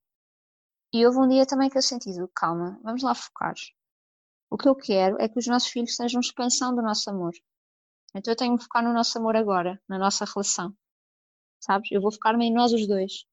E 0.92 1.06
houve 1.06 1.18
um 1.18 1.28
dia 1.28 1.46
também 1.46 1.70
que 1.70 1.78
eu 1.78 1.82
senti, 1.82 2.10
calma, 2.34 2.78
vamos 2.82 3.02
lá 3.02 3.14
focar. 3.14 3.54
O 4.50 4.58
que 4.58 4.68
eu 4.68 4.74
quero 4.74 5.16
é 5.18 5.28
que 5.28 5.38
os 5.38 5.46
nossos 5.46 5.70
filhos 5.70 5.96
sejam 5.96 6.20
expansão 6.20 6.74
do 6.74 6.82
nosso 6.82 7.08
amor. 7.08 7.32
Então 8.14 8.32
eu 8.32 8.36
tenho 8.36 8.58
que 8.58 8.64
focar 8.64 8.84
no 8.84 8.92
nosso 8.92 9.16
amor 9.18 9.34
agora, 9.34 9.80
na 9.88 9.98
nossa 9.98 10.26
relação. 10.26 10.76
Sabes? 11.58 11.90
Eu 11.90 12.02
vou 12.02 12.12
focar-me 12.12 12.44
em 12.44 12.52
nós 12.52 12.72
os 12.72 12.86
dois. 12.86 13.24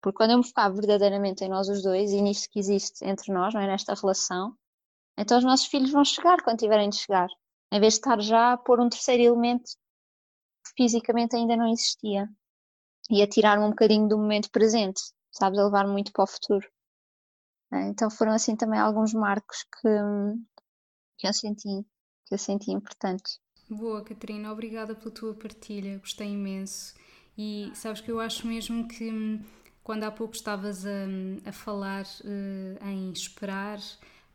Porque 0.00 0.16
quando 0.16 0.30
eu 0.30 0.38
me 0.38 0.46
focar 0.46 0.72
verdadeiramente 0.72 1.42
em 1.44 1.48
nós 1.48 1.68
os 1.68 1.82
dois 1.82 2.12
e 2.12 2.22
nisto 2.22 2.48
que 2.48 2.60
existe 2.60 3.04
entre 3.04 3.32
nós, 3.32 3.52
não 3.52 3.60
é? 3.60 3.66
nesta 3.66 3.94
relação, 3.94 4.56
então 5.18 5.36
os 5.36 5.44
nossos 5.44 5.66
filhos 5.66 5.90
vão 5.90 6.04
chegar 6.04 6.42
quando 6.42 6.60
tiverem 6.60 6.88
de 6.88 6.96
chegar. 6.96 7.28
Em 7.72 7.80
vez 7.80 7.94
de 7.94 7.98
estar 8.00 8.20
já 8.20 8.52
a 8.52 8.56
pôr 8.56 8.80
um 8.80 8.88
terceiro 8.88 9.22
elemento 9.22 9.72
que 10.64 10.84
fisicamente 10.84 11.36
ainda 11.36 11.56
não 11.56 11.66
existia. 11.66 12.28
E 13.10 13.22
a 13.22 13.26
tirar-me 13.26 13.64
um 13.64 13.70
bocadinho 13.70 14.08
do 14.08 14.16
momento 14.16 14.50
presente, 14.50 15.00
sabes? 15.32 15.58
A 15.58 15.64
levar 15.64 15.86
muito 15.88 16.12
para 16.12 16.24
o 16.24 16.26
futuro. 16.28 16.66
É, 17.72 17.88
então 17.88 18.10
foram 18.10 18.32
assim 18.32 18.56
também 18.56 18.80
alguns 18.80 19.14
marcos 19.14 19.64
que, 19.80 19.88
que 21.18 21.26
eu 21.26 21.32
senti, 21.32 21.84
que 22.26 22.34
eu 22.34 22.38
senti 22.38 22.72
importantes. 22.72 23.38
Boa, 23.68 24.02
Catarina, 24.02 24.52
obrigada 24.52 24.94
pela 24.94 25.10
tua 25.10 25.34
partilha, 25.34 25.98
gostei 25.98 26.28
imenso. 26.28 26.94
E 27.38 27.70
sabes 27.74 28.00
que 28.00 28.10
eu 28.10 28.18
acho 28.18 28.46
mesmo 28.46 28.88
que 28.88 29.10
hum, 29.10 29.40
quando 29.82 30.04
há 30.04 30.10
pouco 30.10 30.34
estavas 30.34 30.84
a, 30.84 31.06
a 31.46 31.52
falar 31.52 32.04
uh, 32.04 32.88
em 32.88 33.12
esperar, 33.12 33.78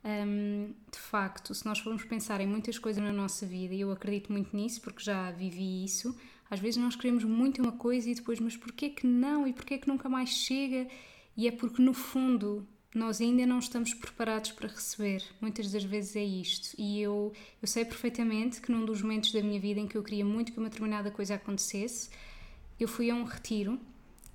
um, 0.05 0.73
de 0.91 0.99
facto, 0.99 1.53
se 1.53 1.65
nós 1.65 1.79
formos 1.79 2.05
pensar 2.05 2.39
em 2.39 2.47
muitas 2.47 2.77
coisas 2.77 3.03
na 3.03 3.11
nossa 3.11 3.45
vida, 3.45 3.73
e 3.73 3.81
eu 3.81 3.91
acredito 3.91 4.31
muito 4.31 4.55
nisso 4.55 4.79
porque 4.81 5.03
já 5.03 5.31
vivi 5.31 5.83
isso, 5.83 6.15
às 6.49 6.59
vezes 6.59 6.77
nós 6.77 6.95
queremos 6.95 7.23
muito 7.23 7.61
uma 7.61 7.71
coisa 7.71 8.09
e 8.09 8.15
depois, 8.15 8.39
mas 8.39 8.55
porquê 8.55 8.89
que 8.89 9.05
não? 9.05 9.47
E 9.47 9.53
porquê 9.53 9.77
que 9.77 9.87
nunca 9.87 10.07
mais 10.07 10.29
chega? 10.29 10.87
E 11.35 11.47
é 11.47 11.51
porque 11.51 11.81
no 11.81 11.93
fundo 11.93 12.67
nós 12.97 13.19
ainda 13.19 13.45
não 13.45 13.59
estamos 13.59 13.93
preparados 13.93 14.51
para 14.51 14.69
receber. 14.69 15.23
Muitas 15.41 15.71
das 15.71 15.83
vezes 15.83 16.15
é 16.15 16.23
isto. 16.23 16.73
E 16.77 17.01
eu, 17.01 17.33
eu 17.61 17.67
sei 17.67 17.83
perfeitamente 17.83 18.61
que 18.61 18.71
num 18.71 18.85
dos 18.85 19.01
momentos 19.01 19.31
da 19.31 19.41
minha 19.41 19.59
vida 19.59 19.79
em 19.79 19.87
que 19.87 19.97
eu 19.97 20.03
queria 20.03 20.23
muito 20.23 20.51
que 20.51 20.57
uma 20.57 20.69
determinada 20.69 21.11
coisa 21.11 21.35
acontecesse, 21.35 22.09
eu 22.79 22.87
fui 22.87 23.09
a 23.09 23.15
um 23.15 23.23
retiro 23.23 23.79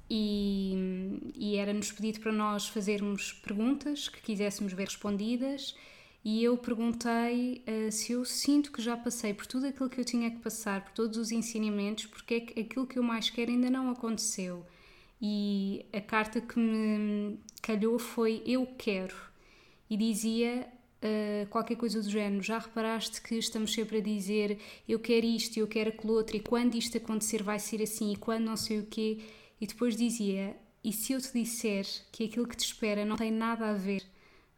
e, 0.09 1.33
e 1.35 1.57
era-nos 1.57 1.91
pedido 1.91 2.21
para 2.21 2.33
nós 2.33 2.69
fazermos 2.69 3.33
perguntas 3.33 4.09
que 4.09 4.21
quiséssemos 4.21 4.73
ver 4.73 4.85
respondidas. 4.85 5.75
E 6.23 6.45
eu 6.45 6.59
perguntei 6.59 7.65
uh, 7.67 7.91
se 7.91 8.13
eu 8.13 8.27
sinto 8.27 8.71
que 8.71 8.83
já 8.83 8.95
passei 8.95 9.33
por 9.33 9.47
tudo 9.47 9.67
aquilo 9.67 9.89
que 9.89 9.99
eu 9.99 10.05
tinha 10.05 10.31
que 10.31 10.37
passar, 10.37 10.85
por 10.85 10.93
todos 10.93 11.17
os 11.17 11.33
ensinamentos, 11.33 12.05
porque 12.05 12.35
é 12.35 12.41
que 12.41 12.61
aquilo 12.61 12.87
que 12.87 12.99
eu 12.99 13.03
mais 13.03 13.31
quero 13.31 13.51
ainda 13.51 13.71
não 13.71 13.91
aconteceu 13.91 14.67
e 15.21 15.85
a 15.93 16.01
carta 16.01 16.41
que 16.41 16.59
me 16.59 17.39
calhou 17.61 17.99
foi 17.99 18.43
Eu 18.47 18.67
Quero 18.79 19.15
e 19.89 19.97
dizia 19.97 20.69
uh, 21.03 21.47
qualquer 21.49 21.77
coisa 21.77 22.01
do 22.01 22.09
género. 22.09 22.43
Já 22.43 22.59
reparaste 22.59 23.21
que 23.21 23.37
estamos 23.37 23.73
sempre 23.73 23.99
a 23.99 24.01
dizer 24.01 24.59
eu 24.89 24.99
quero 24.99 25.27
isto, 25.27 25.59
eu 25.59 25.67
quero 25.67 25.91
aquilo 25.91 26.15
outro, 26.15 26.37
e 26.37 26.41
quando 26.41 26.75
isto 26.77 26.97
acontecer 26.97 27.43
vai 27.43 27.59
ser 27.59 27.83
assim, 27.83 28.13
e 28.13 28.17
quando 28.17 28.45
não 28.45 28.57
sei 28.57 28.79
o 28.79 28.87
quê. 28.87 29.19
E 29.61 29.67
depois 29.67 29.97
dizia: 29.97 30.57
E 30.83 30.93
se 30.93 31.13
eu 31.13 31.21
te 31.21 31.33
disser 31.33 31.87
que 32.13 32.25
aquilo 32.25 32.47
que 32.47 32.57
te 32.57 32.65
espera 32.65 33.05
não 33.05 33.17
tem 33.17 33.31
nada 33.31 33.71
a 33.71 33.75
ver 33.75 34.03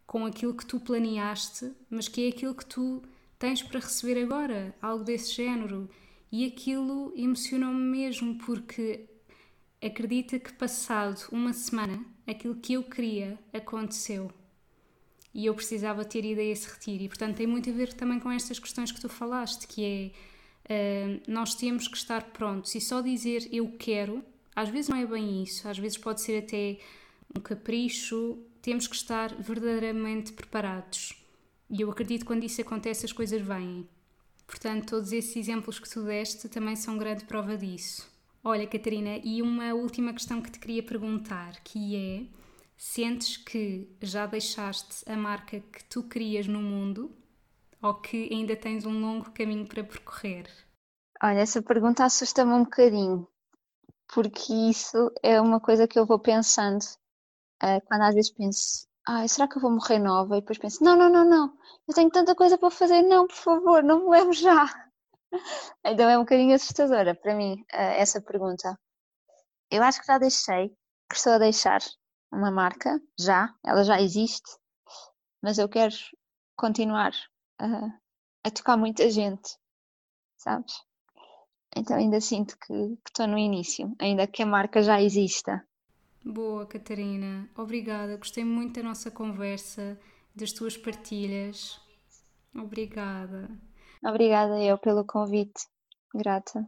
com 0.07 0.27
aquilo 0.27 0.55
que 0.55 0.67
tu 0.67 0.79
planeaste, 0.79 1.73
mas 1.89 2.09
que 2.09 2.27
é 2.27 2.29
aquilo 2.29 2.55
que 2.55 2.67
tu 2.67 3.03
tens 3.39 3.63
para 3.63 3.81
receber 3.81 4.23
agora, 4.23 4.75
algo 4.81 5.05
desse 5.05 5.33
género? 5.35 5.89
E 6.31 6.47
aquilo 6.47 7.13
emocionou-me 7.17 7.81
mesmo 7.81 8.37
porque 8.39 9.07
acredita 9.83 10.39
que 10.39 10.53
passado 10.53 11.21
uma 11.31 11.53
semana 11.53 12.12
aquilo 12.27 12.55
que 12.55 12.75
eu 12.75 12.83
queria 12.83 13.39
aconteceu. 13.53 14.31
E 15.35 15.47
eu 15.47 15.55
precisava 15.55 16.05
ter 16.05 16.25
ido 16.25 16.41
a 16.41 16.45
esse 16.45 16.69
retiro. 16.69 17.05
E 17.05 17.09
portanto 17.09 17.37
tem 17.37 17.47
muito 17.47 17.71
a 17.71 17.73
ver 17.73 17.93
também 17.95 18.21
com 18.21 18.31
estas 18.31 18.59
questões 18.59 18.93
que 18.93 19.01
tu 19.01 19.09
falaste 19.09 19.67
que 19.67 20.13
é 20.69 21.17
uh, 21.19 21.23
nós 21.27 21.55
temos 21.55 21.89
que 21.89 21.97
estar 21.97 22.23
prontos. 22.33 22.75
E 22.75 22.81
só 22.81 23.01
dizer 23.01 23.49
eu 23.51 23.73
quero 23.79 24.23
às 24.55 24.69
vezes 24.69 24.89
não 24.89 24.99
é 24.99 25.07
bem 25.07 25.43
isso. 25.43 25.67
Às 25.67 25.79
vezes 25.79 25.97
pode 25.97 26.21
ser 26.21 26.39
até 26.39 26.79
um 27.37 27.41
capricho. 27.41 28.39
Temos 28.61 28.87
que 28.87 28.95
estar 28.95 29.35
verdadeiramente 29.35 30.33
preparados. 30.33 31.15
E 31.71 31.81
eu 31.81 31.91
acredito 31.91 32.21
que 32.21 32.27
quando 32.27 32.45
isso 32.45 32.61
acontece 32.61 33.07
as 33.07 33.13
coisas 33.13 33.41
vêm. 33.41 33.89
Portanto 34.47 34.91
todos 34.91 35.13
esses 35.13 35.35
exemplos 35.35 35.79
que 35.79 35.89
tu 35.89 36.03
deste 36.03 36.49
também 36.49 36.77
são 36.77 36.99
grande 36.99 37.25
prova 37.25 37.57
disso 37.57 38.12
Olha, 38.45 38.67
Catarina, 38.67 39.21
e 39.23 39.41
uma 39.41 39.73
última 39.73 40.13
questão 40.13 40.43
que 40.43 40.51
te 40.51 40.59
queria 40.59 40.83
perguntar, 40.83 41.61
que 41.63 41.95
é: 41.97 42.27
sentes 42.77 43.37
que 43.37 43.89
já 44.03 44.27
deixaste 44.27 45.09
a 45.09 45.17
marca 45.17 45.61
que 45.61 45.85
tu 45.85 46.03
querias 46.03 46.49
no 46.49 46.61
mundo 46.61 47.15
ou 47.81 47.95
que 47.95 48.29
ainda 48.33 48.57
tens 48.57 48.85
um 48.85 49.01
longo 49.01 49.31
caminho 49.31 49.65
para 49.67 49.85
percorrer? 49.85 50.49
Olha, 51.23 51.39
essa 51.39 51.63
pergunta 51.63 52.05
assusta-me 52.05 52.53
um 52.53 52.65
bocadinho, 52.65 53.29
porque 54.13 54.53
isso 54.53 55.13
é 55.23 55.41
uma 55.41 55.61
coisa 55.61 55.87
que 55.87 55.97
eu 55.97 56.05
vou 56.05 56.19
pensando 56.19 56.83
uh, 57.63 57.81
quando 57.87 58.03
às 58.03 58.15
vezes 58.15 58.33
penso, 58.33 58.89
ah, 59.07 59.27
será 59.29 59.47
que 59.47 59.57
eu 59.57 59.63
vou 59.63 59.71
morrer 59.71 60.01
nova? 60.01 60.37
E 60.37 60.41
depois 60.41 60.59
penso, 60.59 60.83
não, 60.83 60.97
não, 60.97 61.09
não, 61.09 61.25
não, 61.25 61.57
eu 61.87 61.95
tenho 61.95 62.11
tanta 62.11 62.35
coisa 62.35 62.59
para 62.59 62.71
fazer, 62.71 63.03
não, 63.03 63.29
por 63.29 63.37
favor, 63.37 63.85
não 63.85 64.01
me 64.05 64.11
leve 64.11 64.33
já. 64.33 64.82
Então 65.85 66.09
é 66.09 66.17
um 66.17 66.23
bocadinho 66.23 66.55
assustadora 66.55 67.15
para 67.15 67.35
mim 67.35 67.65
eh, 67.73 68.01
essa 68.01 68.21
pergunta. 68.21 68.79
Eu 69.71 69.83
acho 69.83 70.01
que 70.01 70.07
já 70.07 70.19
deixei, 70.19 70.69
que 71.09 71.17
estou 71.17 71.33
a 71.33 71.39
deixar 71.39 71.81
uma 72.31 72.51
marca, 72.51 73.01
já, 73.19 73.55
ela 73.65 73.85
já 73.85 74.01
existe, 74.01 74.51
mas 75.43 75.59
eu 75.59 75.69
quero 75.69 75.95
continuar 76.57 77.13
a, 77.59 77.89
a 78.45 78.51
tocar 78.51 78.77
muita 78.77 79.11
gente, 79.11 79.57
sabes? 80.37 80.75
Então 81.75 81.97
ainda 81.97 82.21
sinto 82.21 82.57
que 82.59 82.99
estou 83.07 83.27
no 83.27 83.39
início, 83.39 83.95
ainda 83.99 84.27
que 84.27 84.43
a 84.43 84.47
marca 84.47 84.83
já 84.83 85.01
exista. 85.01 85.67
Boa, 86.25 86.67
Catarina. 86.67 87.49
Obrigada. 87.57 88.17
Gostei 88.17 88.45
muito 88.45 88.75
da 88.75 88.89
nossa 88.89 89.11
conversa, 89.11 89.99
das 90.35 90.53
tuas 90.53 90.77
partilhas. 90.77 91.81
Obrigada. 92.55 93.51
Obrigada 94.05 94.61
eu 94.63 94.77
pelo 94.79 95.05
convite. 95.05 95.67
Grata. 96.15 96.67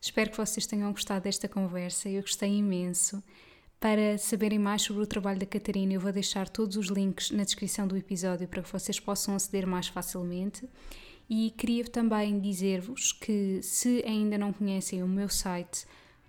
Espero 0.00 0.30
que 0.30 0.36
vocês 0.36 0.66
tenham 0.66 0.90
gostado 0.90 1.24
desta 1.24 1.48
conversa. 1.48 2.08
Eu 2.08 2.22
gostei 2.22 2.50
imenso. 2.50 3.22
Para 3.78 4.16
saberem 4.16 4.58
mais 4.58 4.82
sobre 4.82 5.02
o 5.02 5.06
trabalho 5.06 5.40
da 5.40 5.46
Catarina, 5.46 5.92
eu 5.92 6.00
vou 6.00 6.12
deixar 6.12 6.48
todos 6.48 6.76
os 6.76 6.86
links 6.86 7.30
na 7.32 7.42
descrição 7.42 7.86
do 7.86 7.96
episódio 7.96 8.46
para 8.46 8.62
que 8.62 8.72
vocês 8.72 9.00
possam 9.00 9.34
aceder 9.34 9.66
mais 9.66 9.88
facilmente. 9.88 10.68
E 11.28 11.50
queria 11.50 11.84
também 11.84 12.38
dizer-vos 12.38 13.12
que, 13.12 13.60
se 13.62 14.02
ainda 14.06 14.38
não 14.38 14.52
conhecem 14.52 15.02
o 15.02 15.08
meu 15.08 15.28
site, 15.28 15.84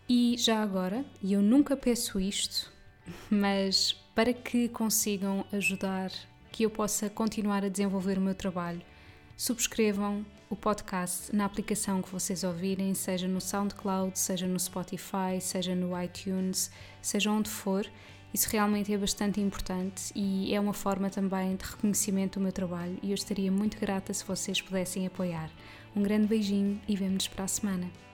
E 0.08 0.36
já 0.38 0.62
agora, 0.62 1.04
e 1.22 1.32
eu 1.32 1.42
nunca 1.42 1.76
peço 1.76 2.20
isto, 2.20 2.70
mas 3.30 3.92
para 4.14 4.32
que 4.32 4.68
consigam 4.68 5.44
ajudar 5.52 6.12
que 6.52 6.64
eu 6.64 6.70
possa 6.70 7.10
continuar 7.10 7.64
a 7.64 7.68
desenvolver 7.68 8.18
o 8.18 8.20
meu 8.20 8.34
trabalho, 8.34 8.80
subscrevam 9.36 10.24
o 10.48 10.54
podcast 10.54 11.34
na 11.34 11.44
aplicação 11.44 12.00
que 12.00 12.10
vocês 12.10 12.44
ouvirem, 12.44 12.94
seja 12.94 13.26
no 13.26 13.40
SoundCloud, 13.40 14.16
seja 14.18 14.46
no 14.46 14.58
Spotify, 14.60 15.40
seja 15.40 15.74
no 15.74 16.00
iTunes, 16.00 16.70
seja 17.02 17.30
onde 17.30 17.50
for. 17.50 17.86
Isso 18.32 18.48
realmente 18.50 18.92
é 18.92 18.98
bastante 18.98 19.40
importante 19.40 20.12
e 20.14 20.54
é 20.54 20.60
uma 20.60 20.74
forma 20.74 21.10
também 21.10 21.56
de 21.56 21.64
reconhecimento 21.64 22.38
do 22.38 22.42
meu 22.42 22.52
trabalho 22.52 22.98
e 23.02 23.10
eu 23.10 23.14
estaria 23.14 23.50
muito 23.50 23.78
grata 23.78 24.12
se 24.12 24.24
vocês 24.24 24.60
pudessem 24.60 25.06
apoiar. 25.06 25.50
Um 25.94 26.02
grande 26.02 26.26
beijinho 26.26 26.80
e 26.86 26.94
vemo-nos 26.94 27.28
para 27.28 27.44
a 27.44 27.48
semana. 27.48 28.05